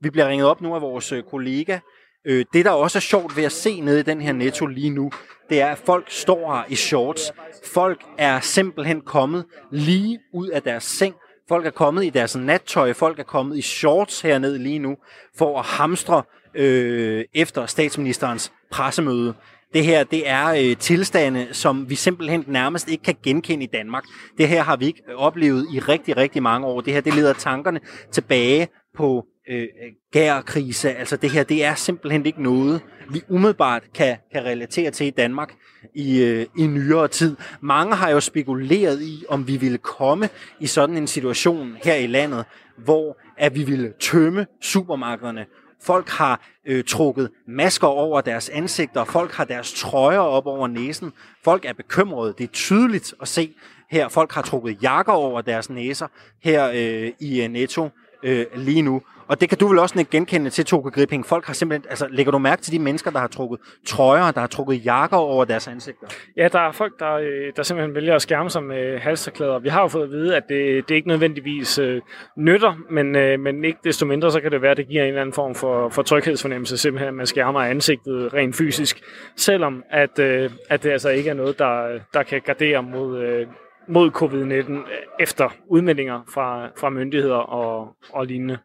Vi 0.01 0.09
bliver 0.09 0.27
ringet 0.27 0.47
op 0.47 0.61
nu 0.61 0.75
af 0.75 0.81
vores 0.81 1.11
øh, 1.11 1.23
kollega. 1.23 1.79
Øh, 2.25 2.45
det, 2.53 2.65
der 2.65 2.71
også 2.71 2.97
er 2.97 3.01
sjovt 3.01 3.37
ved 3.37 3.43
at 3.43 3.51
se 3.51 3.81
nede 3.81 3.99
i 3.99 4.03
den 4.03 4.21
her 4.21 4.33
netto 4.33 4.65
lige 4.65 4.89
nu, 4.89 5.11
det 5.49 5.61
er, 5.61 5.67
at 5.67 5.77
folk 5.77 6.05
står 6.11 6.55
her 6.55 6.63
i 6.69 6.75
shorts. 6.75 7.31
Folk 7.73 8.01
er 8.17 8.39
simpelthen 8.39 9.01
kommet 9.01 9.45
lige 9.71 10.19
ud 10.33 10.47
af 10.47 10.63
deres 10.63 10.83
seng. 10.83 11.15
Folk 11.49 11.65
er 11.65 11.71
kommet 11.71 12.05
i 12.05 12.09
deres 12.09 12.35
nattøj. 12.35 12.93
Folk 12.93 13.19
er 13.19 13.23
kommet 13.23 13.57
i 13.57 13.61
shorts 13.61 14.21
hernede 14.21 14.59
lige 14.59 14.79
nu 14.79 14.97
for 15.37 15.59
at 15.59 15.65
hamstre 15.65 16.23
øh, 16.55 17.25
efter 17.33 17.65
statsministerens 17.65 18.51
pressemøde. 18.71 19.33
Det 19.73 19.83
her, 19.83 20.03
det 20.03 20.29
er 20.29 20.47
øh, 20.47 20.77
tilstande, 20.77 21.47
som 21.51 21.89
vi 21.89 21.95
simpelthen 21.95 22.43
nærmest 22.47 22.89
ikke 22.89 23.03
kan 23.03 23.15
genkende 23.23 23.63
i 23.63 23.69
Danmark. 23.73 24.03
Det 24.37 24.47
her 24.47 24.63
har 24.63 24.75
vi 24.75 24.85
ikke 24.85 25.01
oplevet 25.15 25.67
i 25.73 25.79
rigtig, 25.79 26.17
rigtig 26.17 26.43
mange 26.43 26.67
år. 26.67 26.81
Det 26.81 26.93
her, 26.93 27.01
det 27.01 27.15
leder 27.15 27.33
tankerne 27.33 27.79
tilbage 28.11 28.67
på 28.97 29.25
Øh, 29.49 29.61
øh, 29.61 29.67
gærkrise. 30.11 30.91
Altså 30.91 31.17
det 31.17 31.29
her, 31.29 31.43
det 31.43 31.63
er 31.63 31.75
simpelthen 31.75 32.25
ikke 32.25 32.43
noget, 32.43 32.81
vi 33.09 33.21
umiddelbart 33.29 33.83
kan, 33.93 34.17
kan 34.31 34.45
relatere 34.45 34.91
til 34.91 35.07
i 35.07 35.09
Danmark 35.09 35.53
i, 35.95 36.23
øh, 36.23 36.45
i 36.57 36.67
nyere 36.67 37.07
tid. 37.07 37.35
Mange 37.61 37.95
har 37.95 38.09
jo 38.09 38.19
spekuleret 38.19 39.01
i, 39.01 39.25
om 39.29 39.47
vi 39.47 39.57
ville 39.57 39.77
komme 39.77 40.29
i 40.59 40.67
sådan 40.67 40.97
en 40.97 41.07
situation 41.07 41.77
her 41.83 41.95
i 41.95 42.07
landet, 42.07 42.45
hvor 42.77 43.17
at 43.37 43.55
vi 43.55 43.63
ville 43.63 43.93
tømme 43.99 44.47
supermarkederne. 44.61 45.45
Folk 45.81 46.09
har 46.09 46.47
øh, 46.65 46.83
trukket 46.83 47.29
masker 47.47 47.87
over 47.87 48.21
deres 48.21 48.49
ansigter, 48.49 49.03
folk 49.03 49.31
har 49.31 49.45
deres 49.45 49.73
trøjer 49.73 50.19
op 50.19 50.45
over 50.45 50.67
næsen, 50.67 51.11
folk 51.43 51.65
er 51.65 51.73
bekymrede. 51.73 52.33
Det 52.37 52.43
er 52.43 52.53
tydeligt 52.53 53.13
at 53.21 53.27
se 53.27 53.55
her. 53.91 54.07
Folk 54.07 54.31
har 54.31 54.41
trukket 54.41 54.83
jakker 54.83 55.13
over 55.13 55.41
deres 55.41 55.69
næser 55.69 56.07
her 56.43 56.69
øh, 56.69 57.11
i 57.19 57.41
øh, 57.41 57.49
Netto 57.49 57.89
øh, 58.23 58.45
lige 58.55 58.81
nu. 58.81 59.01
Og 59.29 59.41
det 59.41 59.49
kan 59.49 59.57
du 59.57 59.67
vel 59.67 59.79
også 59.79 60.05
genkende 60.11 60.49
til, 60.49 60.65
Toge 60.65 60.91
Gripping. 60.91 61.25
Folk 61.25 61.45
har 61.45 61.53
simpelthen, 61.53 61.89
altså 61.89 62.07
lægger 62.09 62.31
du 62.31 62.37
mærke 62.37 62.61
til 62.61 62.73
de 62.73 62.79
mennesker, 62.79 63.11
der 63.11 63.19
har 63.19 63.27
trukket 63.27 63.59
trøjer, 63.85 64.31
der 64.31 64.39
har 64.39 64.47
trukket 64.47 64.85
jakker 64.85 65.17
over 65.17 65.45
deres 65.45 65.67
ansigter? 65.67 66.07
Ja, 66.37 66.47
der 66.47 66.59
er 66.59 66.71
folk, 66.71 66.99
der, 66.99 67.13
øh, 67.13 67.53
der 67.55 67.63
simpelthen 67.63 67.95
vælger 67.95 68.15
at 68.15 68.21
skærme 68.21 68.49
sig 68.49 68.63
med 68.63 68.99
halsterklæder. 68.99 69.59
Vi 69.59 69.69
har 69.69 69.81
jo 69.81 69.87
fået 69.87 70.03
at 70.03 70.09
vide, 70.09 70.35
at 70.35 70.43
det, 70.49 70.89
det 70.89 70.95
ikke 70.95 71.07
nødvendigvis 71.07 71.79
øh, 71.79 72.01
nytter, 72.37 72.75
men, 72.89 73.15
øh, 73.15 73.39
men 73.39 73.65
ikke 73.65 73.79
desto 73.83 74.05
mindre, 74.05 74.31
så 74.31 74.41
kan 74.41 74.51
det 74.51 74.61
være, 74.61 74.71
at 74.71 74.77
det 74.77 74.87
giver 74.87 75.03
en 75.03 75.07
eller 75.07 75.21
anden 75.21 75.33
form 75.33 75.55
for, 75.55 75.89
for 75.89 76.01
tryghedsfornemmelse, 76.01 76.77
simpelthen, 76.77 77.07
at 77.07 77.13
man 77.13 77.25
skærmer 77.25 77.59
ansigtet 77.59 78.33
rent 78.33 78.55
fysisk, 78.55 79.01
selvom 79.35 79.83
at, 79.89 80.19
øh, 80.19 80.51
at 80.69 80.83
det 80.83 80.89
altså 80.89 81.09
ikke 81.09 81.29
er 81.29 81.33
noget, 81.33 81.59
der, 81.59 81.99
der 82.13 82.23
kan 82.23 82.41
gardere 82.41 82.83
mod, 82.83 83.19
øh, 83.19 83.47
mod 83.89 84.11
covid-19 84.11 84.89
efter 85.19 85.49
udmeldinger 85.67 86.21
fra, 86.33 86.67
fra 86.77 86.89
myndigheder 86.89 87.35
og, 87.35 87.95
og 88.13 88.25
lignende. 88.25 88.57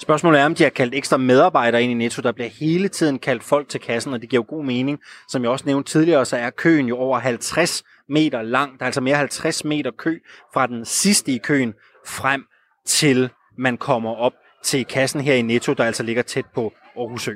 Spørgsmålet 0.00 0.40
er, 0.40 0.44
om 0.44 0.54
de 0.54 0.62
har 0.62 0.70
kaldt 0.70 0.94
ekstra 0.94 1.16
medarbejdere 1.16 1.82
ind 1.82 1.92
i 1.92 1.94
Netto. 1.94 2.22
Der 2.22 2.32
bliver 2.32 2.48
hele 2.48 2.88
tiden 2.88 3.18
kaldt 3.18 3.42
folk 3.42 3.68
til 3.68 3.80
kassen, 3.80 4.12
og 4.12 4.20
det 4.20 4.28
giver 4.30 4.42
jo 4.42 4.56
god 4.56 4.64
mening. 4.64 4.98
Som 5.28 5.42
jeg 5.42 5.50
også 5.50 5.64
nævnte 5.66 5.92
tidligere, 5.92 6.24
så 6.24 6.36
er 6.36 6.50
køen 6.50 6.86
jo 6.88 6.96
over 6.96 7.18
50 7.18 7.84
meter 8.08 8.42
lang. 8.42 8.78
Der 8.78 8.82
er 8.82 8.86
altså 8.86 9.00
mere 9.00 9.16
50 9.16 9.64
meter 9.64 9.90
kø 9.90 10.18
fra 10.54 10.66
den 10.66 10.84
sidste 10.84 11.32
i 11.32 11.38
køen 11.38 11.74
frem 12.06 12.44
til 12.86 13.30
man 13.58 13.76
kommer 13.76 14.10
op 14.14 14.32
til 14.64 14.84
kassen 14.84 15.20
her 15.20 15.34
i 15.34 15.42
Netto, 15.42 15.72
der 15.72 15.84
altså 15.84 16.02
ligger 16.02 16.22
tæt 16.22 16.46
på 16.54 16.72
Aarhus 16.96 17.28
Ø. 17.28 17.34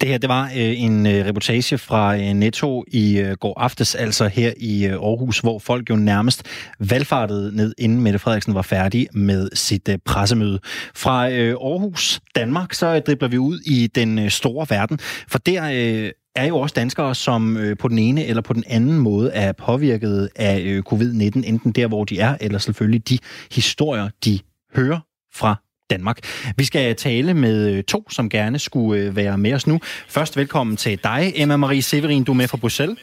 Det 0.00 0.08
her, 0.08 0.18
det 0.18 0.28
var 0.28 0.44
øh, 0.44 0.82
en 0.82 1.06
øh, 1.06 1.26
reportage 1.26 1.78
fra 1.78 2.16
øh, 2.16 2.34
Netto 2.34 2.84
i 2.88 3.18
øh, 3.18 3.36
går 3.36 3.60
aftes, 3.60 3.94
altså 3.94 4.28
her 4.28 4.52
i 4.56 4.86
øh, 4.86 4.92
Aarhus, 4.92 5.38
hvor 5.38 5.58
folk 5.58 5.90
jo 5.90 5.96
nærmest 5.96 6.42
valgfartede 6.78 7.56
ned, 7.56 7.74
inden 7.78 8.00
Mette 8.00 8.18
Frederiksen 8.18 8.54
var 8.54 8.62
færdig 8.62 9.08
med 9.12 9.48
sit 9.54 9.88
øh, 9.88 9.98
pressemøde. 10.04 10.60
Fra 10.94 11.30
øh, 11.30 11.50
Aarhus, 11.50 12.20
Danmark, 12.34 12.72
så 12.72 12.86
øh, 12.86 13.02
dribler 13.02 13.28
vi 13.28 13.38
ud 13.38 13.60
i 13.66 13.86
den 13.86 14.18
øh, 14.18 14.30
store 14.30 14.66
verden, 14.70 14.98
for 15.28 15.38
der 15.38 15.64
øh, 15.64 16.10
er 16.36 16.46
jo 16.46 16.58
også 16.58 16.74
danskere, 16.76 17.14
som 17.14 17.56
øh, 17.56 17.76
på 17.76 17.88
den 17.88 17.98
ene 17.98 18.24
eller 18.24 18.42
på 18.42 18.52
den 18.52 18.64
anden 18.66 18.98
måde 18.98 19.30
er 19.30 19.52
påvirket 19.52 20.28
af 20.36 20.60
øh, 20.60 20.82
covid-19, 20.92 21.48
enten 21.48 21.72
der, 21.72 21.86
hvor 21.86 22.04
de 22.04 22.20
er, 22.20 22.36
eller 22.40 22.58
selvfølgelig 22.58 23.08
de 23.08 23.18
historier, 23.52 24.08
de 24.24 24.38
hører 24.76 25.00
fra 25.34 25.56
Danmark. 25.90 26.18
Vi 26.56 26.64
skal 26.64 26.96
tale 26.96 27.34
med 27.34 27.72
øh, 27.72 27.84
to, 27.84 28.10
som 28.10 28.28
gerne 28.28 28.58
skulle 28.58 29.02
øh, 29.02 29.16
være 29.16 29.38
med 29.38 29.54
os 29.54 29.66
nu. 29.66 29.80
Først 30.08 30.36
velkommen 30.36 30.76
til 30.76 30.98
dig, 31.04 31.32
Emma 31.34 31.56
Marie 31.56 31.82
Severin. 31.82 32.24
Du 32.24 32.32
er 32.32 32.36
med 32.36 32.48
fra 32.48 32.56
Bruxelles. 32.56 32.98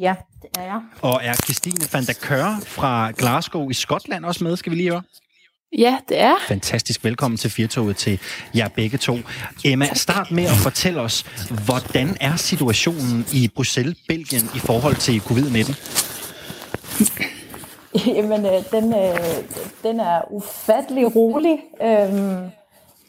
Ja, 0.00 0.14
det 0.42 0.50
er 0.58 0.62
jeg. 0.62 0.80
Og 1.02 1.20
er 1.22 1.34
Christine 1.34 1.86
van 1.92 2.04
der 2.04 2.18
Kør 2.22 2.60
fra 2.66 3.10
Glasgow 3.10 3.70
i 3.70 3.74
Skotland 3.74 4.24
også 4.24 4.44
med, 4.44 4.56
skal 4.56 4.72
vi 4.72 4.76
lige 4.76 4.90
høre? 4.90 5.02
Ja, 5.78 5.98
det 6.08 6.20
er. 6.20 6.34
Fantastisk. 6.48 7.04
Velkommen 7.04 7.38
til 7.38 7.50
Firtoget 7.50 7.96
til 7.96 8.20
jer 8.56 8.68
begge 8.68 8.98
to. 8.98 9.18
Emma, 9.64 9.94
start 9.94 10.30
med 10.30 10.44
at 10.44 10.56
fortælle 10.56 11.00
os, 11.00 11.22
hvordan 11.64 12.16
er 12.20 12.36
situationen 12.36 13.26
i 13.32 13.48
Bruxelles, 13.54 13.96
Belgien 14.08 14.50
i 14.54 14.58
forhold 14.58 14.96
til 14.96 15.18
covid-19? 15.18 15.74
Jamen, 18.16 18.46
øh, 18.46 18.70
den, 18.72 18.94
øh, 18.94 19.18
den 19.82 20.00
er 20.00 20.20
ufattelig 20.30 21.16
rolig. 21.16 21.58
Øhm, 21.82 22.50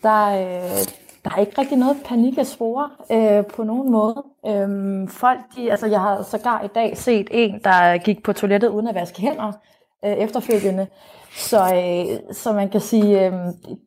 der, 0.03 0.25
øh, 0.27 0.85
der 1.23 1.31
er 1.35 1.39
ikke 1.39 1.61
rigtig 1.61 1.77
noget 1.77 1.97
panik 2.05 2.37
at 2.37 2.47
spore 2.47 2.89
øh, 3.11 3.45
på 3.45 3.63
nogen 3.63 3.91
måde. 3.91 4.23
Øhm, 4.47 5.07
folk, 5.07 5.39
de, 5.55 5.71
altså 5.71 5.87
jeg 5.87 5.99
har 5.99 6.23
sågar 6.23 6.61
i 6.63 6.67
dag 6.75 6.97
set 6.97 7.27
en, 7.31 7.59
der 7.63 7.97
gik 7.97 8.23
på 8.23 8.33
toilettet 8.33 8.67
uden 8.67 8.87
at 8.87 8.95
vaske 8.95 9.21
hænder 9.21 9.51
øh, 10.05 10.11
efterfølgende. 10.11 10.87
Så, 11.37 11.63
øh, 11.63 12.35
så 12.35 12.53
man 12.53 12.69
kan 12.69 12.81
sige, 12.81 13.25
øh, 13.25 13.31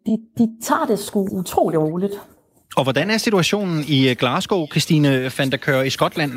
de, 0.06 0.18
de 0.38 0.50
tager 0.62 0.86
det 0.88 0.98
sgu 0.98 1.28
utrolig 1.32 1.80
roligt. 1.80 2.14
Og 2.76 2.82
hvordan 2.82 3.10
er 3.10 3.18
situationen 3.18 3.84
i 3.88 4.08
øh, 4.08 4.16
Glasgow, 4.18 4.66
Christine 4.66 5.30
van 5.38 5.50
der 5.50 5.56
Kør 5.56 5.82
i 5.82 5.90
Skotland? 5.90 6.32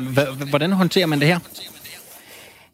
Hvordan 0.48 0.72
håndterer 0.72 1.06
man 1.06 1.20
det 1.20 1.28
her? 1.28 1.38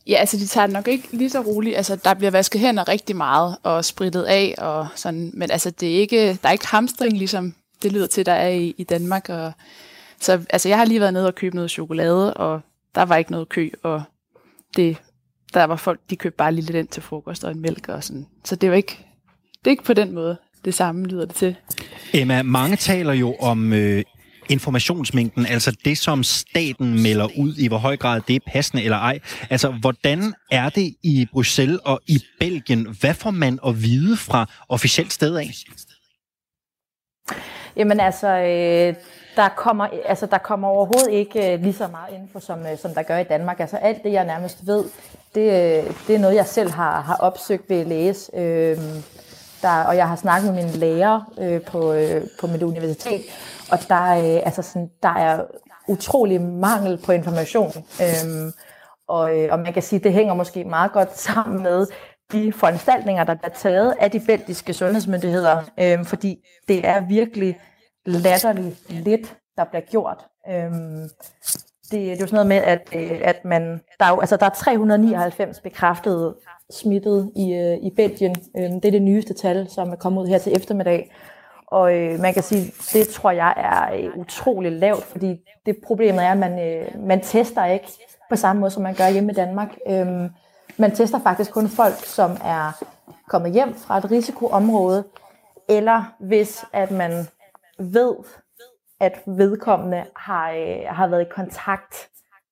Ja, 0.07 0.15
altså 0.15 0.37
de 0.37 0.47
tager 0.47 0.67
det 0.67 0.73
nok 0.75 0.89
ikke 0.89 1.09
lige 1.13 1.31
så 1.31 1.41
roligt. 1.41 1.77
Altså 1.77 1.97
der 1.97 2.15
bliver 2.15 2.31
vasket 2.31 2.61
hænder 2.61 2.89
rigtig 2.89 3.17
meget 3.17 3.57
og 3.63 3.85
spritet 3.85 4.23
af 4.23 4.55
og 4.59 4.89
sådan, 4.95 5.31
men 5.35 5.51
altså 5.51 5.71
det 5.71 5.97
er 5.97 6.01
ikke, 6.01 6.39
der 6.43 6.49
er 6.49 6.53
ikke 6.53 6.67
hamstring 6.67 7.19
ligesom 7.19 7.55
det 7.83 7.93
lyder 7.93 8.07
til, 8.07 8.27
der 8.27 8.33
er 8.33 8.49
i, 8.49 8.75
i 8.79 8.85
Danmark. 8.85 9.29
Og, 9.29 9.53
så 10.21 10.41
altså 10.51 10.69
jeg 10.69 10.79
har 10.79 10.85
lige 10.85 11.01
været 11.01 11.13
nede 11.13 11.27
og 11.27 11.35
købe 11.35 11.57
noget 11.57 11.71
chokolade, 11.71 12.35
og 12.35 12.61
der 12.95 13.03
var 13.03 13.17
ikke 13.17 13.31
noget 13.31 13.49
kø, 13.49 13.71
og 13.83 14.03
det, 14.77 14.97
der 15.55 15.65
var 15.65 15.77
folk, 15.77 16.01
de 16.11 16.17
købte 16.17 16.37
bare 16.37 16.53
lige 16.53 16.65
lidt 16.65 16.77
ind 16.77 16.89
til 16.89 17.03
frokost 17.03 17.45
og 17.45 17.51
en 17.51 17.61
mælk 17.61 17.89
og 17.89 18.05
sådan. 18.05 18.27
Så 18.45 18.57
det 18.57 18.69
er 18.69 18.73
ikke, 18.73 18.99
det 19.59 19.67
er 19.67 19.71
ikke 19.71 19.85
på 19.85 19.95
den 19.95 20.13
måde 20.13 20.37
det 20.65 20.75
samme 20.75 21.07
lyder 21.07 21.25
det 21.25 21.35
til. 21.35 21.57
Emma, 22.15 22.43
mange 22.43 22.77
taler 22.77 23.13
jo 23.13 23.35
om 23.35 23.73
øh, 23.73 24.03
informationsmængden, 24.49 25.47
altså 25.47 25.77
det, 25.85 25.99
som 25.99 26.23
staten 26.23 27.03
melder 27.03 27.29
ud, 27.39 27.55
i 27.55 27.69
hvor 27.69 27.79
høj 27.79 27.97
grad 27.97 28.21
det 28.29 28.37
er 28.37 28.41
passende 28.47 28.83
eller 28.83 28.99
ej. 28.99 29.19
Altså, 29.51 29.69
hvordan 29.71 30.35
er 30.51 30.69
det 30.69 30.95
i 31.03 31.27
Bruxelles 31.33 31.81
og 31.85 32.01
i 32.07 32.19
Belgien? 32.41 32.97
Hvad 33.01 33.15
får 33.15 33.31
man 33.31 33.59
at 33.67 33.83
vide 33.83 34.17
fra 34.17 34.47
officielt 34.69 35.13
sted 35.13 35.37
af? 35.37 35.51
Jamen 37.77 38.01
altså, 38.01 38.29
øh, 38.29 38.95
der 39.37 39.49
kommer, 39.57 39.89
altså, 40.05 40.27
der 40.27 40.39
kommer 40.39 40.69
overhovedet 40.69 41.13
ikke 41.13 41.53
øh, 41.53 41.63
lige 41.63 41.73
så 41.73 41.89
meget 41.89 42.15
info, 42.15 42.41
som, 42.41 42.67
øh, 42.67 42.79
som 42.79 42.95
der 42.95 43.03
gør 43.03 43.19
i 43.19 43.25
Danmark. 43.25 43.61
Altså 43.61 43.77
alt 43.77 44.03
det, 44.03 44.13
jeg 44.13 44.25
nærmest 44.25 44.67
ved, 44.67 44.85
det, 45.35 45.41
øh, 45.41 45.95
det 46.07 46.15
er 46.15 46.19
noget, 46.19 46.35
jeg 46.35 46.47
selv 46.47 46.71
har, 46.71 47.01
har 47.01 47.17
opsøgt 47.17 47.71
ved 47.71 47.81
at 47.81 47.87
læse. 47.87 48.37
Øh, 48.37 48.79
der, 49.63 49.85
og 49.85 49.97
jeg 49.97 50.09
har 50.09 50.17
snakket 50.17 50.55
med 50.55 50.65
mine 50.65 50.77
lærer 50.77 51.33
øh, 51.39 51.61
på, 51.61 51.93
øh, 51.93 52.23
på 52.41 52.47
mit 52.47 52.63
universitet, 52.63 53.23
og 53.71 53.79
der, 53.89 54.03
øh, 54.03 54.41
altså 54.45 54.63
sådan, 54.63 54.91
der 55.03 55.15
er 55.15 55.45
utrolig 55.89 56.41
mangel 56.41 56.99
på 57.05 57.13
information. 57.13 57.73
Øhm, 58.03 58.53
og, 59.09 59.39
øh, 59.39 59.49
og 59.53 59.59
man 59.59 59.73
kan 59.73 59.83
sige, 59.83 59.99
at 59.99 60.05
det 60.05 60.13
hænger 60.13 60.35
måske 60.35 60.65
meget 60.65 60.93
godt 60.93 61.19
sammen 61.19 61.63
med 61.63 61.87
de 62.33 62.53
foranstaltninger, 62.53 63.25
der 63.25 63.35
bliver 63.35 63.55
taget 63.55 63.95
af 64.01 64.11
de 64.11 64.21
belgiske 64.21 64.73
sundhedsmyndigheder, 64.73 65.63
øh, 65.81 66.05
fordi 66.05 66.37
det 66.69 66.87
er 66.89 67.01
virkelig 67.01 67.61
latterligt 68.07 68.91
lidt, 68.91 69.37
der 69.57 69.65
bliver 69.65 69.83
gjort. 69.91 70.27
Øhm, 70.51 71.09
det, 71.91 72.01
det 72.01 72.13
er 72.13 72.17
jo 72.21 72.27
sådan 72.27 72.33
noget 72.33 72.47
med, 72.47 72.57
at, 72.57 72.89
øh, 72.95 73.21
at 73.25 73.45
man, 73.45 73.81
der, 74.01 74.05
er 74.05 74.11
jo, 74.11 74.21
altså, 74.21 74.37
der 74.37 74.47
er 74.47 74.51
399 74.51 75.61
bekræftede 75.61 76.37
smittet 76.73 77.33
i, 77.37 77.53
øh, 77.53 77.77
i 77.77 77.91
Belgien. 77.97 78.37
Øhm, 78.57 78.81
det 78.81 78.85
er 78.85 78.93
det 78.93 79.03
nyeste 79.03 79.35
tal, 79.35 79.69
som 79.69 79.89
er 79.89 79.97
kommet 79.97 80.23
ud 80.23 80.27
her 80.27 80.39
til 80.39 80.57
eftermiddag. 80.57 81.13
Og 81.67 81.95
øh, 81.95 82.21
man 82.21 82.35
kan 82.35 82.43
sige, 82.43 82.73
det 82.93 83.09
tror 83.09 83.31
jeg 83.31 83.55
er 83.57 83.95
øh, 83.95 84.19
utrolig 84.19 84.73
lavt, 84.73 85.05
fordi 85.05 85.37
det 85.67 85.77
problemet 85.87 86.25
er, 86.25 86.31
at 86.31 86.39
man, 86.39 86.59
øh, 86.69 87.07
man 87.07 87.21
tester 87.21 87.65
ikke 87.65 87.89
på 88.31 88.37
samme 88.37 88.61
måde, 88.61 88.71
som 88.71 88.83
man 88.83 88.95
gør 88.95 89.09
hjemme 89.09 89.33
i 89.33 89.35
Danmark. 89.35 89.77
Øhm, 89.89 90.29
man 90.77 90.95
tester 90.95 91.19
faktisk 91.19 91.53
kun 91.53 91.69
folk, 91.69 92.05
som 92.05 92.31
er 92.45 92.85
kommet 93.29 93.53
hjem 93.53 93.75
fra 93.75 93.99
et 93.99 94.11
risikoområde, 94.11 95.05
eller 95.69 96.15
hvis 96.21 96.65
at 96.73 96.91
man 96.91 97.27
ved, 97.79 98.15
at 99.01 99.23
vedkommende 99.27 100.05
har, 100.17 100.51
øh, 100.51 100.87
har 100.87 101.07
været 101.07 101.23
i 101.23 101.31
kontakt 101.35 102.09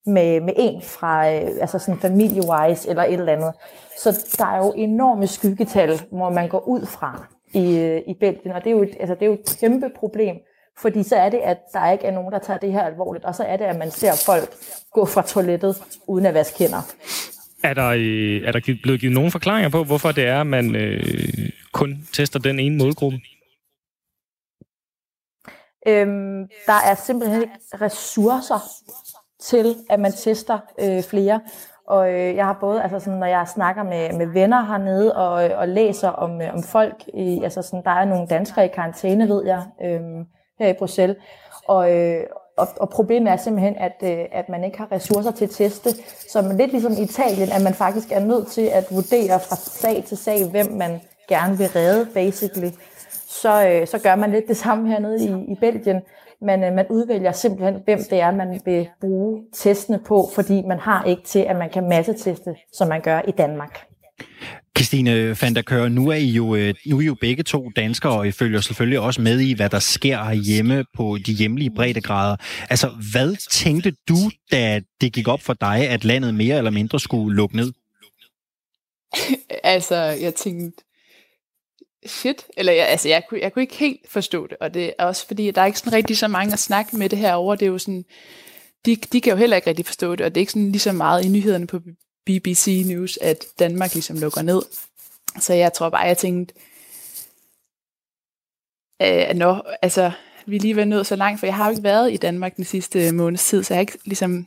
med, 0.06 0.40
med 0.40 0.54
en 0.56 0.82
fra 0.82 1.32
øh, 1.32 1.50
altså 1.60 1.78
sådan 1.78 2.00
familie-wise 2.00 2.90
eller 2.90 3.02
et 3.02 3.12
eller 3.12 3.32
andet. 3.32 3.52
Så 3.98 4.34
der 4.38 4.46
er 4.46 4.56
jo 4.56 4.72
enorme 4.76 5.26
skyggetal, 5.26 6.00
hvor 6.12 6.30
man 6.30 6.48
går 6.48 6.68
ud 6.68 6.86
fra 6.86 7.26
i, 7.54 7.78
øh, 7.78 8.02
i 8.06 8.14
Belgien, 8.20 8.54
og 8.54 8.64
det 8.64 8.70
er, 8.70 8.74
jo 8.74 8.82
et, 8.82 8.96
altså, 9.00 9.14
det 9.14 9.22
er 9.22 9.26
jo 9.26 9.32
et 9.32 9.56
kæmpe 9.60 9.90
problem, 9.96 10.36
fordi 10.78 11.02
så 11.02 11.16
er 11.16 11.28
det, 11.28 11.38
at 11.38 11.58
der 11.72 11.90
ikke 11.92 12.04
er 12.04 12.10
nogen, 12.10 12.32
der 12.32 12.38
tager 12.38 12.58
det 12.58 12.72
her 12.72 12.82
alvorligt, 12.82 13.24
og 13.24 13.34
så 13.34 13.42
er 13.42 13.56
det, 13.56 13.64
at 13.64 13.78
man 13.78 13.90
ser 13.90 14.12
folk 14.26 14.48
gå 14.92 15.04
fra 15.04 15.22
toilettet 15.22 15.82
uden 16.08 16.26
at 16.26 16.34
vaske 16.34 16.58
hænder. 16.58 16.82
Er 17.62 17.74
der, 17.74 17.88
øh, 17.88 18.48
er 18.48 18.52
der 18.52 18.60
blevet 18.82 19.00
givet 19.00 19.14
nogle 19.14 19.30
forklaringer 19.30 19.70
på, 19.70 19.84
hvorfor 19.84 20.12
det 20.12 20.26
er, 20.26 20.40
at 20.40 20.46
man 20.46 20.76
øh, 20.76 21.02
kun 21.72 22.08
tester 22.12 22.38
den 22.38 22.60
ene 22.60 22.78
målgruppe? 22.78 23.18
Øhm, 25.86 26.48
der 26.66 26.78
er 26.90 26.94
simpelthen 26.94 27.42
ikke 27.42 27.54
ressourcer 27.80 28.60
til, 29.42 29.76
at 29.90 30.00
man 30.00 30.12
tester 30.12 30.58
øh, 30.80 31.02
flere. 31.02 31.40
Og 31.86 32.12
øh, 32.12 32.36
jeg 32.36 32.44
har 32.46 32.58
både, 32.60 32.82
altså 32.82 32.98
sådan, 32.98 33.18
når 33.18 33.26
jeg 33.26 33.48
snakker 33.48 33.82
med, 33.82 34.12
med 34.12 34.26
venner 34.26 34.64
hernede 34.66 35.16
og, 35.16 35.44
øh, 35.44 35.58
og 35.58 35.68
læser 35.68 36.08
om, 36.08 36.42
øh, 36.42 36.54
om 36.54 36.62
folk, 36.62 37.08
i, 37.14 37.40
altså 37.44 37.62
sådan, 37.62 37.84
der 37.84 37.90
er 37.90 38.04
nogle 38.04 38.26
danskere 38.26 38.64
i 38.64 38.68
karantæne, 38.68 39.28
ved 39.28 39.46
jeg, 39.46 39.62
øh, 39.84 40.00
her 40.58 40.68
i 40.68 40.72
Bruxelles. 40.78 41.16
Og, 41.68 41.96
øh, 41.96 42.22
og, 42.56 42.68
og 42.80 42.90
problemet 42.90 43.32
er 43.32 43.36
simpelthen, 43.36 43.76
at, 43.76 43.96
øh, 44.02 44.24
at 44.32 44.48
man 44.48 44.64
ikke 44.64 44.78
har 44.78 44.92
ressourcer 44.92 45.30
til 45.30 45.44
at 45.44 45.50
teste. 45.50 45.90
Så 46.28 46.54
lidt 46.56 46.70
ligesom 46.72 46.92
i 46.92 47.02
Italien, 47.02 47.48
at 47.52 47.62
man 47.62 47.74
faktisk 47.74 48.12
er 48.12 48.20
nødt 48.20 48.46
til 48.46 48.66
at 48.66 48.84
vurdere 48.90 49.40
fra 49.40 49.56
sag 49.56 50.04
til 50.06 50.16
sag, 50.16 50.50
hvem 50.50 50.72
man 50.72 51.00
gerne 51.28 51.58
vil 51.58 51.68
redde, 51.68 52.06
basically. 52.14 52.70
Så, 53.28 53.68
øh, 53.68 53.86
så 53.86 53.98
gør 53.98 54.14
man 54.14 54.30
lidt 54.30 54.48
det 54.48 54.56
samme 54.56 54.88
hernede 54.88 55.24
i, 55.24 55.52
i 55.52 55.54
Belgien 55.60 56.02
men 56.42 56.64
øh, 56.64 56.72
man 56.72 56.86
udvælger 56.90 57.32
simpelthen, 57.32 57.76
hvem 57.84 57.98
det 58.10 58.20
er, 58.20 58.30
man 58.30 58.60
vil 58.64 58.88
bruge 59.00 59.42
testene 59.52 59.98
på, 60.06 60.28
fordi 60.34 60.62
man 60.62 60.78
har 60.78 61.04
ikke 61.04 61.22
til, 61.22 61.38
at 61.38 61.56
man 61.56 61.70
kan 61.70 61.88
masseteste, 61.88 62.54
som 62.72 62.88
man 62.88 63.00
gør 63.00 63.20
i 63.28 63.30
Danmark. 63.30 63.80
Christine 64.76 65.36
van 65.42 65.54
der 65.54 65.62
Kør, 65.62 65.88
nu 65.88 66.08
er, 66.08 66.14
I 66.14 66.26
jo, 66.26 66.54
øh, 66.54 66.74
nu 66.86 66.96
er 66.96 67.00
I 67.00 67.04
jo 67.04 67.16
begge 67.20 67.42
to 67.42 67.70
danskere, 67.76 68.12
og 68.12 68.28
I 68.28 68.32
følger 68.32 68.60
selvfølgelig 68.60 69.00
også 69.00 69.20
med 69.20 69.40
i, 69.40 69.54
hvad 69.54 69.70
der 69.70 69.78
sker 69.78 70.32
hjemme 70.32 70.84
på 70.96 71.18
de 71.26 71.32
hjemlige 71.32 71.70
breddegrader. 71.70 72.36
Altså, 72.70 72.88
hvad 73.12 73.36
tænkte 73.50 73.92
du, 74.08 74.16
da 74.52 74.80
det 75.00 75.12
gik 75.12 75.28
op 75.28 75.40
for 75.42 75.54
dig, 75.54 75.88
at 75.88 76.04
landet 76.04 76.34
mere 76.34 76.58
eller 76.58 76.70
mindre 76.70 77.00
skulle 77.00 77.36
lukke 77.36 77.56
ned? 77.56 77.72
altså, 79.74 79.96
jeg 79.96 80.34
tænkte, 80.34 80.84
shit, 82.06 82.46
eller 82.56 82.72
jeg, 82.72 82.88
altså 82.88 83.08
jeg, 83.08 83.22
kunne, 83.28 83.40
jeg 83.40 83.52
kunne 83.52 83.62
ikke 83.62 83.76
helt 83.76 84.00
forstå 84.08 84.46
det, 84.46 84.56
og 84.60 84.74
det 84.74 84.94
er 84.98 85.04
også 85.04 85.26
fordi, 85.26 85.48
at 85.48 85.54
der 85.54 85.62
er 85.62 85.66
ikke 85.66 85.78
sådan 85.78 85.92
rigtig 85.92 86.18
så 86.18 86.28
mange 86.28 86.52
at 86.52 86.58
snakke 86.58 86.96
med 86.96 87.08
det 87.08 87.18
her 87.18 87.34
over, 87.34 87.54
det 87.54 87.66
er 87.66 87.70
jo 87.70 87.78
sådan, 87.78 88.04
de, 88.86 88.96
de 88.96 89.20
kan 89.20 89.30
jo 89.30 89.36
heller 89.36 89.56
ikke 89.56 89.68
rigtig 89.68 89.86
forstå 89.86 90.16
det, 90.16 90.26
og 90.26 90.34
det 90.34 90.40
er 90.40 90.42
ikke 90.42 90.52
sådan 90.52 90.72
lige 90.72 90.80
så 90.80 90.92
meget 90.92 91.24
i 91.24 91.28
nyhederne 91.28 91.66
på 91.66 91.80
BBC 92.26 92.82
News, 92.86 93.16
at 93.16 93.44
Danmark 93.58 93.94
ligesom 93.94 94.16
lukker 94.16 94.42
ned. 94.42 94.62
Så 95.40 95.54
jeg 95.54 95.72
tror 95.72 95.88
bare, 95.88 96.00
jeg 96.00 96.18
tænkte, 96.18 96.54
øh, 99.02 99.28
at 99.28 99.36
nå, 99.36 99.62
altså, 99.82 100.12
vi 100.46 100.56
er 100.56 100.60
lige 100.60 100.76
ved 100.76 100.86
nået 100.86 101.06
så 101.06 101.16
langt, 101.16 101.40
for 101.40 101.46
jeg 101.46 101.56
har 101.56 101.66
jo 101.66 101.70
ikke 101.70 101.82
været 101.82 102.12
i 102.12 102.16
Danmark 102.16 102.56
den 102.56 102.64
sidste 102.64 103.12
måneds 103.12 103.44
tid, 103.44 103.62
så 103.62 103.74
jeg 103.74 103.76
har 103.76 103.80
ikke 103.80 103.98
ligesom 104.04 104.46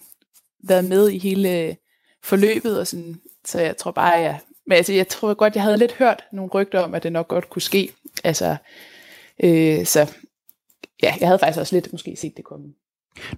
været 0.64 0.86
med 0.86 1.10
i 1.10 1.18
hele 1.18 1.78
forløbet, 2.24 2.80
og 2.80 2.88
sådan, 2.88 3.22
så 3.45 3.60
jeg 3.62 3.78
tror 3.78 3.91
bare, 3.91 4.14
jeg, 4.14 4.39
men 4.68 4.78
altså, 4.78 4.93
jeg 4.93 5.07
tror 5.07 5.34
godt, 5.34 5.55
jeg 5.55 5.64
havde 5.64 5.78
lidt 5.78 5.93
hørt 5.93 6.24
nogle 6.32 6.51
rygter 6.51 6.80
om, 6.80 6.95
at 6.95 7.03
det 7.03 7.11
nok 7.11 7.28
godt 7.28 7.49
kunne 7.49 7.61
ske. 7.61 7.89
Altså, 8.24 8.55
øh, 9.43 9.86
så 9.86 9.99
ja, 11.03 11.14
jeg 11.20 11.28
havde 11.28 11.39
faktisk 11.39 11.59
også 11.59 11.76
lidt 11.76 11.91
måske 11.91 12.16
set 12.16 12.38
det 12.38 12.45
komme. 12.45 12.74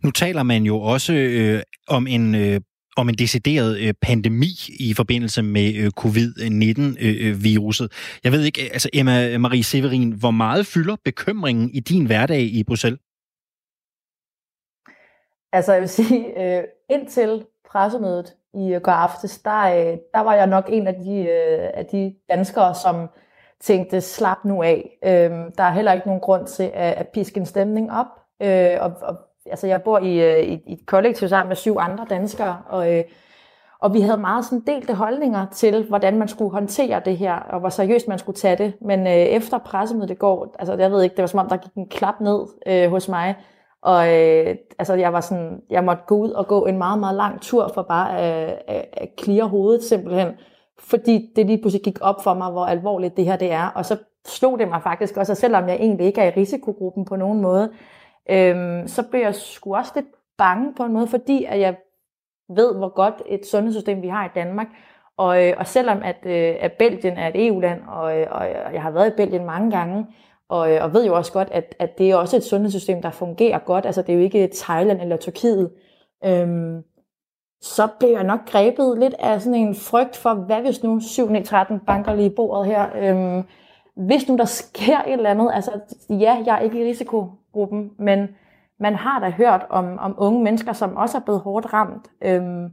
Nu 0.03 0.11
taler 0.11 0.43
man 0.43 0.63
jo 0.63 0.81
også 0.81 1.13
øh, 1.13 1.61
om 1.87 2.07
en 2.07 2.35
øh, 2.35 2.61
om 2.97 3.09
en 3.09 3.15
decideret 3.15 3.79
øh, 3.79 3.93
pandemi 4.01 4.51
i 4.79 4.93
forbindelse 4.93 5.41
med 5.41 5.75
øh, 5.75 5.91
covid-19-viruset. 5.91 7.83
Øh, 7.83 8.19
jeg 8.23 8.31
ved 8.31 8.43
ikke, 8.43 8.61
altså 8.61 8.89
Emma 8.93 9.37
Marie 9.37 9.63
Severin, 9.63 10.11
hvor 10.11 10.31
meget 10.31 10.67
fylder 10.67 10.95
bekymringen 11.05 11.69
i 11.69 11.79
din 11.79 12.05
hverdag 12.05 12.41
i 12.41 12.63
Bruxelles? 12.63 12.99
Altså 15.53 15.73
jeg 15.73 15.81
vil 15.81 15.89
sige, 15.89 16.57
øh, 16.57 16.63
indtil 16.89 17.45
pressemødet 17.71 18.33
i 18.55 18.73
øh, 18.73 18.81
går 18.81 18.91
aftes, 18.91 19.39
der, 19.39 19.61
øh, 19.61 19.97
der 20.13 20.19
var 20.19 20.33
jeg 20.33 20.47
nok 20.47 20.65
en 20.69 20.87
af 20.87 20.95
de, 20.95 21.19
øh, 21.19 21.69
af 21.73 21.85
de 21.85 22.15
danskere, 22.29 22.75
som 22.75 23.09
tænkte, 23.59 24.01
slap 24.01 24.37
nu 24.45 24.63
af. 24.63 24.97
Øh, 25.05 25.31
der 25.57 25.63
er 25.63 25.71
heller 25.71 25.93
ikke 25.93 26.07
nogen 26.07 26.21
grund 26.21 26.47
til 26.47 26.71
at, 26.73 26.93
at 26.93 27.07
piske 27.07 27.39
en 27.39 27.45
stemning 27.45 27.91
op. 27.91 28.05
Øh, 28.41 28.77
og, 28.79 28.91
og, 29.01 29.17
altså 29.51 29.67
jeg 29.67 29.83
bor 29.83 29.99
i, 29.99 30.33
øh, 30.33 30.43
i, 30.43 30.63
i 30.67 30.73
et 30.73 30.85
kollektiv 30.85 31.27
sammen 31.27 31.47
med 31.47 31.55
syv 31.55 31.77
andre 31.79 32.05
danskere, 32.09 32.57
og, 32.69 32.93
øh, 32.93 33.03
og 33.79 33.93
vi 33.93 34.01
havde 34.01 34.17
meget 34.17 34.45
sådan 34.45 34.63
delte 34.67 34.93
holdninger 34.93 35.45
til, 35.53 35.85
hvordan 35.87 36.17
man 36.17 36.27
skulle 36.27 36.51
håndtere 36.51 37.01
det 37.05 37.17
her, 37.17 37.33
og 37.35 37.59
hvor 37.59 37.69
seriøst 37.69 38.07
man 38.07 38.19
skulle 38.19 38.35
tage 38.35 38.55
det. 38.55 38.73
Men 38.81 39.07
øh, 39.07 39.13
efter 39.13 39.57
pressemødet 39.57 40.11
i 40.11 40.15
går, 40.15 40.55
altså 40.59 40.73
jeg 40.73 40.91
ved 40.91 41.03
ikke, 41.03 41.15
det 41.15 41.21
var 41.21 41.27
som 41.27 41.39
om, 41.39 41.49
der 41.49 41.57
gik 41.57 41.73
en 41.75 41.89
klap 41.89 42.21
ned 42.21 42.45
øh, 42.67 42.89
hos 42.89 43.09
mig, 43.09 43.35
og 43.85 44.07
øh, 44.07 44.55
altså, 44.79 44.93
jeg 44.93 45.13
var 45.13 45.21
sådan, 45.21 45.61
jeg 45.69 45.83
måtte 45.83 46.03
gå 46.07 46.15
ud 46.15 46.29
og 46.29 46.47
gå 46.47 46.65
en 46.65 46.77
meget, 46.77 46.99
meget 46.99 47.15
lang 47.15 47.41
tur 47.41 47.71
for 47.73 47.81
bare 47.81 48.19
at, 48.19 48.61
at, 48.67 48.85
at 49.27 49.49
hovedet 49.49 49.83
simpelthen. 49.83 50.27
Fordi 50.79 51.29
det 51.35 51.45
lige 51.45 51.61
pludselig 51.61 51.83
gik 51.83 51.97
op 52.01 52.23
for 52.23 52.33
mig, 52.33 52.51
hvor 52.51 52.65
alvorligt 52.65 53.17
det 53.17 53.25
her 53.25 53.35
det 53.35 53.51
er. 53.51 53.67
Og 53.67 53.85
så 53.85 53.97
slog 54.25 54.59
det 54.59 54.67
mig 54.67 54.83
faktisk 54.83 55.17
også, 55.17 55.33
og 55.33 55.37
selvom 55.37 55.67
jeg 55.67 55.75
egentlig 55.75 56.07
ikke 56.07 56.21
er 56.21 56.27
i 56.27 56.39
risikogruppen 56.39 57.05
på 57.05 57.15
nogen 57.15 57.41
måde, 57.41 57.71
øh, 58.29 58.87
så 58.87 59.03
blev 59.11 59.21
jeg 59.21 59.35
sgu 59.35 59.75
også 59.75 59.91
lidt 59.95 60.07
bange 60.37 60.73
på 60.77 60.83
en 60.83 60.93
måde, 60.93 61.07
fordi 61.07 61.43
at 61.43 61.59
jeg 61.59 61.75
ved, 62.49 62.75
hvor 62.75 62.93
godt 62.93 63.21
et 63.25 63.45
sundhedssystem 63.45 64.01
vi 64.01 64.07
har 64.07 64.25
i 64.25 64.29
Danmark. 64.35 64.67
Og, 65.17 65.47
øh, 65.47 65.53
og 65.57 65.67
selvom 65.67 66.01
at, 66.03 66.17
øh, 66.25 66.55
at 66.59 66.71
Belgien 66.79 67.17
er 67.17 67.27
et 67.27 67.47
EU-land, 67.47 67.81
og, 67.87 68.19
øh, 68.19 68.27
og 68.31 68.73
jeg 68.73 68.81
har 68.81 68.91
været 68.91 69.07
i 69.07 69.15
Belgien 69.17 69.45
mange 69.45 69.71
gange, 69.71 70.05
og, 70.49 70.71
øh, 70.71 70.83
og 70.83 70.93
ved 70.93 71.05
jo 71.05 71.15
også 71.15 71.31
godt, 71.33 71.47
at, 71.51 71.75
at 71.79 71.97
det 71.97 72.11
er 72.11 72.15
også 72.15 72.37
et 72.37 72.43
sundhedssystem, 72.43 73.01
der 73.01 73.11
fungerer 73.11 73.59
godt. 73.59 73.85
Altså 73.85 74.01
det 74.01 74.09
er 74.09 74.17
jo 74.17 74.23
ikke 74.23 74.49
Thailand 74.55 75.01
eller 75.01 75.17
Tyrkiet. 75.17 75.71
Øhm, 76.25 76.83
så 77.61 77.87
bliver 77.99 78.13
jeg 78.13 78.23
nok 78.23 78.45
grebet 78.45 78.99
lidt 78.99 79.13
af 79.19 79.41
sådan 79.41 79.59
en 79.59 79.75
frygt 79.75 80.15
for, 80.15 80.33
hvad 80.33 80.61
hvis 80.61 80.83
nu 80.83 80.97
7-13 80.97 81.85
banker 81.85 82.13
lige 82.13 82.29
bordet 82.29 82.65
her. 82.65 82.89
Øhm, 82.95 83.43
hvis 83.95 84.27
nu 84.27 84.37
der 84.37 84.45
sker 84.45 84.97
et 84.99 85.13
eller 85.13 85.29
andet, 85.29 85.51
altså 85.53 85.71
ja, 86.09 86.43
jeg 86.45 86.55
er 86.55 86.59
ikke 86.59 86.85
i 86.85 86.89
risikogruppen, 86.89 87.91
men 87.97 88.27
man 88.79 88.95
har 88.95 89.19
da 89.19 89.29
hørt 89.29 89.65
om, 89.69 89.97
om 89.99 90.15
unge 90.17 90.43
mennesker, 90.43 90.73
som 90.73 90.95
også 90.95 91.17
er 91.17 91.21
blevet 91.21 91.41
hårdt 91.41 91.73
ramt. 91.73 92.07
Øhm, 92.21 92.71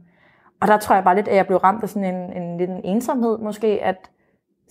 og 0.61 0.67
der 0.67 0.77
tror 0.77 0.95
jeg 0.95 1.03
bare 1.03 1.15
lidt, 1.15 1.27
at 1.27 1.35
jeg 1.35 1.47
blev 1.47 1.57
ramt 1.57 1.83
af 1.83 1.89
sådan 1.89 2.15
en, 2.15 2.41
en, 2.41 2.61
en, 2.61 2.69
en 2.69 2.81
ensomhed 2.83 3.37
måske, 3.37 3.83
at 3.83 4.09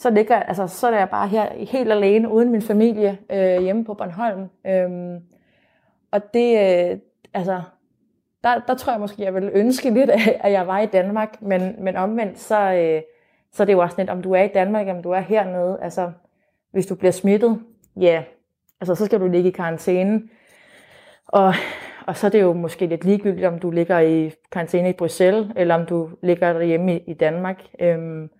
så, 0.03 0.11
ligger, 0.11 0.37
altså, 0.37 0.67
så 0.67 0.87
er 0.87 0.99
jeg 0.99 1.11
bare 1.11 1.29
her 1.29 1.65
helt 1.65 1.93
alene, 1.93 2.29
uden 2.29 2.51
min 2.51 2.63
familie, 2.63 3.19
øh, 3.33 3.63
hjemme 3.63 3.85
på 3.85 3.95
Bornholm. 3.95 4.49
Øhm, 4.67 5.21
og 6.11 6.35
det, 6.35 6.59
øh, 6.59 6.99
altså, 7.35 7.63
der, 8.45 8.61
der 8.67 8.75
tror 8.75 8.93
jeg 8.93 9.01
måske, 9.01 9.23
jeg 9.23 9.35
ville 9.35 9.51
ønske 9.51 9.91
lidt, 9.91 10.11
at 10.45 10.53
jeg 10.53 10.67
var 10.67 10.81
i 10.81 10.87
Danmark, 10.87 11.43
men, 11.43 11.75
men 11.79 11.97
omvendt, 11.97 12.39
så, 12.39 12.73
øh, 12.73 13.03
så 13.53 13.63
er 13.63 13.65
det 13.65 13.73
jo 13.73 13.79
også 13.79 13.95
lidt, 13.99 14.11
om 14.11 14.23
du 14.23 14.33
er 14.33 14.43
i 14.43 14.49
Danmark, 14.49 14.89
om 14.89 15.03
du 15.03 15.11
er 15.11 15.21
hernede. 15.21 15.79
Altså, 15.83 16.13
hvis 16.73 16.87
du 16.87 16.95
bliver 16.95 17.13
smittet, 17.13 17.61
ja, 17.97 18.03
yeah, 18.03 18.25
altså, 18.81 18.95
så 18.95 19.05
skal 19.05 19.21
du 19.21 19.29
ligge 19.29 19.49
i 19.49 19.53
karantæne. 19.53 20.23
Og, 21.27 21.55
og 22.07 22.17
så 22.17 22.27
er 22.27 22.31
det 22.31 22.41
jo 22.41 22.53
måske 22.53 22.87
lidt 22.87 23.05
ligegyldigt, 23.05 23.47
om 23.47 23.59
du 23.59 23.71
ligger 23.71 23.99
i 23.99 24.33
karantæne 24.53 24.91
i 24.91 24.93
Bruxelles, 24.93 25.47
eller 25.57 25.75
om 25.75 25.87
du 25.87 26.11
ligger 26.23 26.53
derhjemme 26.53 26.97
i, 26.97 27.03
i 27.07 27.15
Danmark. 27.15 27.63
Øhm, 27.81 28.31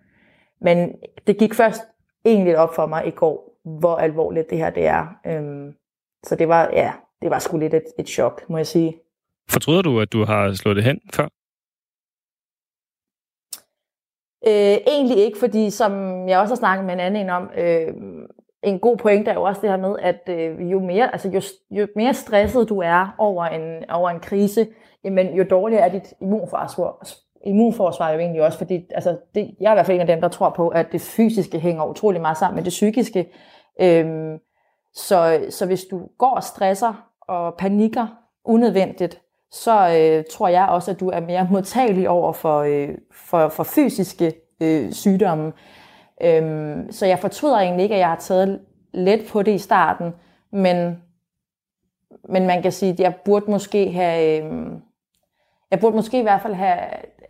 men 0.63 0.95
det 1.27 1.37
gik 1.37 1.53
først 1.53 1.81
egentlig 2.25 2.57
op 2.57 2.75
for 2.75 2.85
mig 2.85 3.07
i 3.07 3.11
går, 3.11 3.59
hvor 3.79 3.95
alvorligt 3.95 4.49
det 4.49 4.57
her 4.57 4.69
det 4.69 4.85
er. 4.85 5.07
Øhm, 5.25 5.73
så 6.23 6.35
det 6.35 6.47
var, 6.47 6.69
ja, 6.73 6.93
det 7.21 7.29
var 7.29 7.39
sgu 7.39 7.57
lidt 7.57 7.73
et, 7.73 7.85
et 7.99 8.07
chok, 8.07 8.49
må 8.49 8.57
jeg 8.57 8.67
sige. 8.67 8.99
Fortryder 9.49 9.81
du, 9.81 9.99
at 9.99 10.13
du 10.13 10.23
har 10.23 10.53
slået 10.53 10.75
det 10.75 10.83
hen 10.83 10.99
før? 11.13 11.27
Øh, 14.47 14.77
egentlig 14.87 15.17
ikke, 15.17 15.39
fordi 15.39 15.69
som 15.69 15.91
jeg 16.29 16.39
også 16.39 16.51
har 16.51 16.59
snakket 16.59 16.85
med 16.85 16.93
en 16.93 16.99
anden 16.99 17.29
om, 17.29 17.49
øh, 17.57 17.93
en 18.63 18.79
god 18.79 18.97
pointe 18.97 19.31
er 19.31 19.35
jo 19.35 19.43
også 19.43 19.61
det 19.61 19.69
her 19.69 19.77
med, 19.77 19.95
at 19.99 20.21
øh, 20.29 20.71
jo, 20.71 20.79
mere, 20.79 21.11
altså 21.11 21.29
jo, 21.29 21.41
jo 21.71 21.87
mere 21.95 22.13
stresset 22.13 22.69
du 22.69 22.79
er 22.79 23.15
over 23.17 23.45
en, 23.45 23.89
over 23.89 24.09
en 24.09 24.19
krise, 24.19 24.67
jamen, 25.03 25.35
jo 25.35 25.45
dårligere 25.49 25.85
er 25.85 25.91
dit 25.91 26.13
immunforsvar, 26.21 27.07
immunforsvar 27.43 28.11
jo 28.11 28.19
egentlig 28.19 28.41
også, 28.43 28.57
fordi 28.57 28.85
altså, 28.91 29.17
det, 29.35 29.55
jeg 29.59 29.67
er 29.67 29.73
i 29.73 29.75
hvert 29.75 29.85
fald 29.85 29.95
en 29.95 30.01
af 30.01 30.07
dem, 30.07 30.21
der 30.21 30.27
tror 30.27 30.49
på, 30.49 30.67
at 30.67 30.91
det 30.91 31.01
fysiske 31.01 31.59
hænger 31.59 31.85
utrolig 31.85 32.21
meget 32.21 32.37
sammen 32.37 32.55
med 32.55 32.63
det 32.63 32.69
psykiske. 32.69 33.31
Øhm, 33.81 34.37
så, 34.93 35.45
så 35.49 35.65
hvis 35.65 35.83
du 35.91 36.01
går 36.17 36.35
og 36.35 36.43
stresser 36.43 37.09
og 37.21 37.55
panikker 37.57 38.07
unødvendigt, 38.45 39.21
så 39.51 39.97
øh, 39.99 40.23
tror 40.31 40.47
jeg 40.47 40.67
også, 40.69 40.91
at 40.91 40.99
du 40.99 41.09
er 41.09 41.19
mere 41.19 41.47
modtagelig 41.51 42.09
over 42.09 42.33
for, 42.33 42.59
øh, 42.59 42.89
for, 43.11 43.49
for 43.49 43.63
fysiske 43.63 44.33
øh, 44.61 44.91
sygdomme. 44.91 45.53
Øhm, 46.23 46.91
så 46.91 47.05
jeg 47.05 47.19
fortryder 47.19 47.59
egentlig 47.59 47.83
ikke, 47.83 47.95
at 47.95 47.99
jeg 47.99 48.09
har 48.09 48.19
taget 48.19 48.61
let 48.93 49.25
på 49.29 49.41
det 49.43 49.53
i 49.53 49.57
starten, 49.57 50.13
men, 50.51 50.97
men 52.29 52.47
man 52.47 52.61
kan 52.61 52.71
sige, 52.71 52.91
at 52.91 52.99
jeg 52.99 53.15
burde 53.25 53.51
måske 53.51 53.91
have... 53.91 54.43
Øh, 54.43 54.71
jeg 55.73 55.79
burde 55.79 55.95
måske 55.95 56.19
i 56.19 56.21
hvert 56.21 56.41
fald 56.41 56.53
have, 56.53 56.79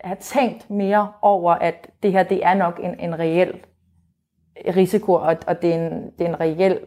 have 0.00 0.16
tænkt 0.20 0.70
mere 0.70 1.12
over, 1.22 1.52
at 1.52 1.90
det 2.02 2.12
her 2.12 2.22
det 2.22 2.44
er 2.44 2.54
nok 2.54 2.80
en, 2.82 3.00
en 3.00 3.18
reel 3.18 3.60
risiko, 4.76 5.12
og, 5.12 5.36
og 5.46 5.62
det, 5.62 5.74
er 5.74 5.86
en, 5.86 6.10
det 6.18 6.24
er 6.24 6.28
en 6.28 6.40
reel 6.40 6.80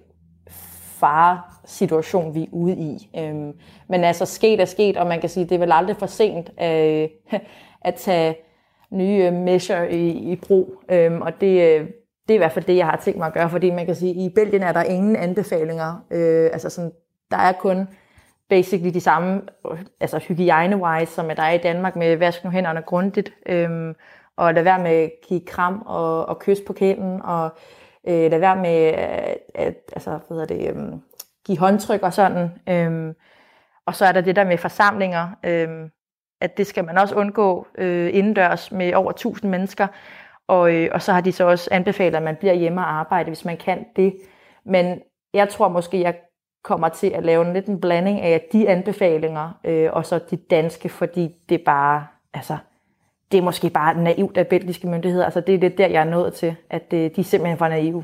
faresituation, 0.99 2.36
vi 2.36 2.43
er 2.43 2.47
ude 2.51 2.78
i. 2.78 3.10
Øhm, 3.18 3.51
men 3.89 4.03
altså, 4.03 4.26
sket 4.26 4.60
er 4.60 4.66
sket, 4.66 4.97
og 4.97 5.08
man 5.08 5.20
kan 5.20 5.30
sige, 5.30 5.43
det 5.43 5.55
er 5.55 5.60
vel 5.60 5.72
aldrig 5.72 5.95
for 5.97 6.05
sent 6.05 6.49
øh, 6.62 7.10
at 7.89 7.95
tage 7.95 8.36
nye 8.91 9.24
øh, 9.26 9.34
measure 9.34 9.91
i, 9.91 10.32
i 10.32 10.36
brug. 10.36 10.84
Øhm, 10.89 11.22
og 11.22 11.41
det, 11.41 11.80
øh, 11.80 11.88
det 12.28 12.34
er 12.34 12.36
i 12.36 12.38
hvert 12.38 12.51
fald 12.51 12.66
det, 12.66 12.76
jeg 12.76 12.86
har 12.86 13.01
tænkt 13.03 13.18
mig 13.18 13.28
at 13.28 13.34
gøre, 13.34 13.49
fordi 13.49 13.72
man 13.72 13.86
kan 13.86 13.95
sige, 13.95 14.12
at 14.12 14.18
i 14.18 14.30
Belgien 14.36 14.64
er 14.64 14.72
der 14.72 14.84
ingen 14.84 15.16
anbefalinger. 15.16 16.05
Øh, 16.12 16.49
altså 16.53 16.70
sådan, 16.70 16.91
der 17.32 17.38
er 17.38 17.51
kun 17.51 17.88
basically 18.49 18.93
de 18.93 19.01
samme, 19.01 19.41
altså 19.99 20.17
hygiejne-wise, 20.17 21.13
som 21.13 21.27
der 21.27 21.43
er 21.43 21.51
i 21.51 21.57
Danmark 21.57 21.95
med 21.95 22.15
vask 22.15 22.43
nu 22.43 22.49
hænderne 22.49 22.81
grundigt, 22.81 23.33
øhm, 23.45 23.95
og 24.37 24.53
lad 24.53 24.63
være 24.63 24.79
med 24.79 24.91
at 24.91 25.11
give 25.27 25.41
kram 25.45 25.83
og, 25.85 26.25
og 26.25 26.39
kys 26.39 26.57
på 26.67 26.73
kælen, 26.73 27.21
og 27.21 27.49
øh, 28.07 28.31
lad 28.31 28.39
være 28.39 28.55
med 28.55 28.85
at, 28.93 29.37
at 29.55 29.75
altså, 29.93 30.09
hvad 30.09 30.21
hedder 30.29 30.45
det, 30.45 30.69
øhm, 30.69 31.01
give 31.45 31.57
håndtryk 31.57 32.03
og 32.03 32.13
sådan. 32.13 32.51
Øhm, 32.69 33.15
og 33.85 33.95
så 33.95 34.05
er 34.05 34.11
der 34.11 34.21
det 34.21 34.35
der 34.35 34.43
med 34.43 34.57
forsamlinger, 34.57 35.29
øhm, 35.43 35.91
at 36.41 36.57
det 36.57 36.67
skal 36.67 36.85
man 36.85 36.97
også 36.97 37.15
undgå 37.15 37.67
øh, 37.77 38.09
indendørs 38.13 38.71
med 38.71 38.93
over 38.93 39.11
1000 39.11 39.51
mennesker, 39.51 39.87
og, 40.47 40.73
øh, 40.75 40.89
og 40.91 41.01
så 41.01 41.13
har 41.13 41.21
de 41.21 41.31
så 41.31 41.43
også 41.43 41.69
anbefalet, 41.71 42.17
at 42.17 42.23
man 42.23 42.35
bliver 42.35 42.53
hjemme 42.53 42.81
og 42.81 42.91
arbejde, 42.91 43.29
hvis 43.29 43.45
man 43.45 43.57
kan 43.57 43.85
det. 43.95 44.17
Men 44.65 45.01
jeg 45.33 45.49
tror 45.49 45.67
måske, 45.67 46.01
jeg 46.01 46.15
kommer 46.64 46.89
til 46.89 47.08
at 47.08 47.26
lave 47.26 47.47
en 47.47 47.53
lidt 47.53 47.66
en 47.66 47.82
blanding 47.82 48.22
af 48.22 48.47
de 48.53 48.70
anbefalinger, 48.70 49.60
øh, 49.64 49.89
og 49.93 50.05
så 50.05 50.20
de 50.32 50.36
danske, 50.36 50.89
fordi 50.89 51.36
det 51.49 51.62
bare, 51.62 52.08
altså, 52.34 52.58
det 53.32 53.38
er 53.38 53.41
måske 53.41 53.70
bare 53.70 53.97
naivt 53.97 54.38
af 54.38 54.47
belgiske 54.47 54.88
myndigheder. 54.88 55.26
Altså, 55.26 55.41
det 55.41 55.55
er 55.55 55.60
det 55.60 55.78
der, 55.78 55.88
jeg 55.88 56.01
er 56.01 56.10
nået 56.10 56.34
til, 56.34 56.55
at 56.70 56.93
øh, 56.93 56.99
de 57.16 57.22
er 57.22 57.24
simpelthen 57.24 57.58
for 57.58 57.68
naive. 57.68 58.03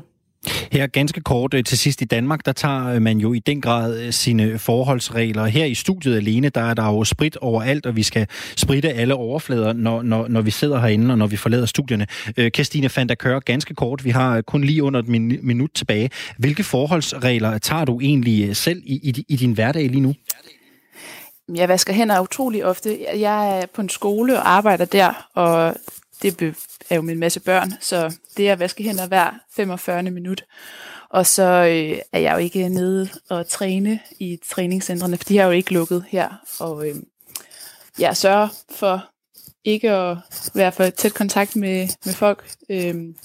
Her 0.72 0.86
ganske 0.86 1.20
kort 1.20 1.54
øh, 1.54 1.64
til 1.64 1.78
sidst 1.78 2.02
i 2.02 2.04
Danmark, 2.04 2.46
der 2.46 2.52
tager 2.52 2.86
øh, 2.86 3.02
man 3.02 3.18
jo 3.18 3.32
i 3.32 3.38
den 3.38 3.60
grad 3.60 4.00
øh, 4.00 4.12
sine 4.12 4.58
forholdsregler. 4.58 5.46
Her 5.46 5.64
i 5.64 5.74
studiet 5.74 6.16
alene, 6.16 6.48
der 6.48 6.60
er 6.60 6.74
der 6.74 6.84
jo 6.84 7.04
sprit 7.04 7.36
overalt, 7.36 7.86
og 7.86 7.96
vi 7.96 8.02
skal 8.02 8.26
spritte 8.56 8.92
alle 8.92 9.14
overflader, 9.14 9.72
når, 9.72 10.02
når, 10.02 10.28
når 10.28 10.40
vi 10.40 10.50
sidder 10.50 10.80
herinde 10.80 11.12
og 11.12 11.18
når 11.18 11.26
vi 11.26 11.36
forlader 11.36 11.66
studierne. 11.66 12.06
Christine 12.54 12.90
van 12.96 13.08
der 13.08 13.14
Kør, 13.14 13.38
ganske 13.38 13.74
kort, 13.74 14.04
vi 14.04 14.10
har 14.10 14.40
kun 14.40 14.64
lige 14.64 14.82
under 14.82 15.00
et 15.00 15.08
minut 15.42 15.70
tilbage. 15.74 16.10
Hvilke 16.38 16.64
forholdsregler 16.64 17.58
tager 17.58 17.84
du 17.84 18.00
egentlig 18.00 18.56
selv 18.56 18.82
i, 18.84 18.94
i, 18.94 19.24
i 19.28 19.36
din 19.36 19.52
hverdag 19.52 19.88
lige 19.88 20.00
nu? 20.00 20.14
Jeg 21.54 21.68
vasker 21.68 21.92
hænder 21.92 22.20
utrolig 22.20 22.64
ofte. 22.64 22.98
Jeg 23.16 23.60
er 23.60 23.66
på 23.74 23.80
en 23.80 23.88
skole 23.88 24.38
og 24.38 24.50
arbejder 24.50 24.84
der, 24.84 25.28
og 25.34 25.76
det 26.22 26.56
er 26.90 26.96
jo 26.96 27.02
med 27.02 27.14
en 27.14 27.20
masse 27.20 27.40
børn, 27.40 27.72
så 27.80 28.16
det 28.36 28.48
er 28.48 28.52
at 28.52 28.58
vaske 28.58 28.84
hænder 28.84 29.06
hver 29.06 29.30
45 29.56 30.02
minut. 30.02 30.44
Og 31.10 31.26
så 31.26 31.42
øh, 31.42 31.98
er 32.12 32.18
jeg 32.18 32.32
jo 32.32 32.38
ikke 32.38 32.68
nede 32.68 33.08
og 33.30 33.48
træne 33.48 34.00
i 34.18 34.38
træningscentrene, 34.50 35.16
for 35.16 35.24
de 35.24 35.38
har 35.38 35.44
jo 35.44 35.50
ikke 35.50 35.72
lukket 35.72 36.04
her. 36.08 36.28
Og 36.60 36.88
øh, 36.88 36.96
jeg 37.98 38.16
sørger 38.16 38.48
for 38.70 39.10
ikke 39.64 39.90
at 39.90 40.16
være 40.54 40.72
for 40.72 40.90
tæt 40.90 41.14
kontakt 41.14 41.56
med, 41.56 41.88
med 42.04 42.14
folk. 42.14 42.50
Øhm, 42.68 43.16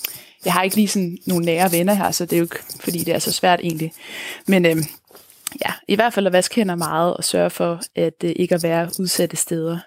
jeg 0.46 0.54
har 0.54 0.64
ikke 0.64 0.76
lige 0.76 0.88
sådan 0.88 1.18
nogle 1.28 1.46
nære 1.46 1.72
venner 1.72 1.94
her, 1.94 2.12
så 2.12 2.26
det 2.26 2.34
er 2.34 2.38
jo 2.38 2.44
ikke, 2.44 2.60
fordi 2.80 3.00
det 3.00 3.14
er 3.14 3.20
så 3.20 3.32
svært 3.32 3.60
egentlig. 3.60 3.94
Men 4.48 4.66
øhm, 4.66 4.84
ja, 5.66 5.74
i 5.88 5.96
hvert 5.96 6.14
fald 6.14 6.28
at 6.28 6.34
vaske 6.34 6.56
hænder 6.56 6.76
meget 6.76 7.18
og 7.18 7.24
sørge 7.24 7.50
for, 7.50 7.82
at 7.96 8.24
øh, 8.24 8.34
ikke 8.36 8.56
at 8.56 8.64
være 8.64 8.90
udsatte 9.00 9.38
steder. 9.38 9.80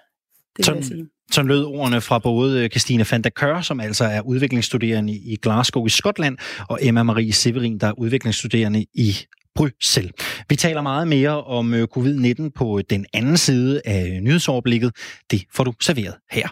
Det 0.57 0.67
vil 0.67 0.75
jeg 0.75 0.85
sige. 0.85 1.07
Sådan 1.33 1.47
lød 1.47 1.63
ordene 1.63 2.01
fra 2.01 2.19
både 2.19 2.63
øh, 2.63 2.69
Christine 2.69 3.05
van 3.11 3.21
der 3.21 3.29
Kør, 3.29 3.61
som 3.61 3.79
altså 3.79 4.05
er 4.05 4.21
udviklingsstuderende 4.21 5.13
i 5.13 5.37
Glasgow 5.41 5.85
i 5.85 5.89
Skotland, 5.89 6.37
og 6.69 6.79
Emma 6.81 7.03
Marie 7.03 7.33
Severin, 7.33 7.77
der 7.77 7.87
er 7.87 7.99
udviklingsstuderende 7.99 8.85
i 8.93 9.17
Bruxelles. 9.55 10.11
Vi 10.49 10.55
taler 10.55 10.81
meget 10.81 11.07
mere 11.07 11.43
om 11.43 11.73
øh, 11.73 11.87
covid-19 11.97 12.49
på 12.55 12.77
øh, 12.77 12.83
den 12.89 13.05
anden 13.13 13.37
side 13.37 13.81
af 13.85 14.19
nyhedsoverblikket. 14.21 14.91
Det 15.31 15.43
får 15.53 15.63
du 15.63 15.73
serveret 15.81 16.15
her. 16.31 16.47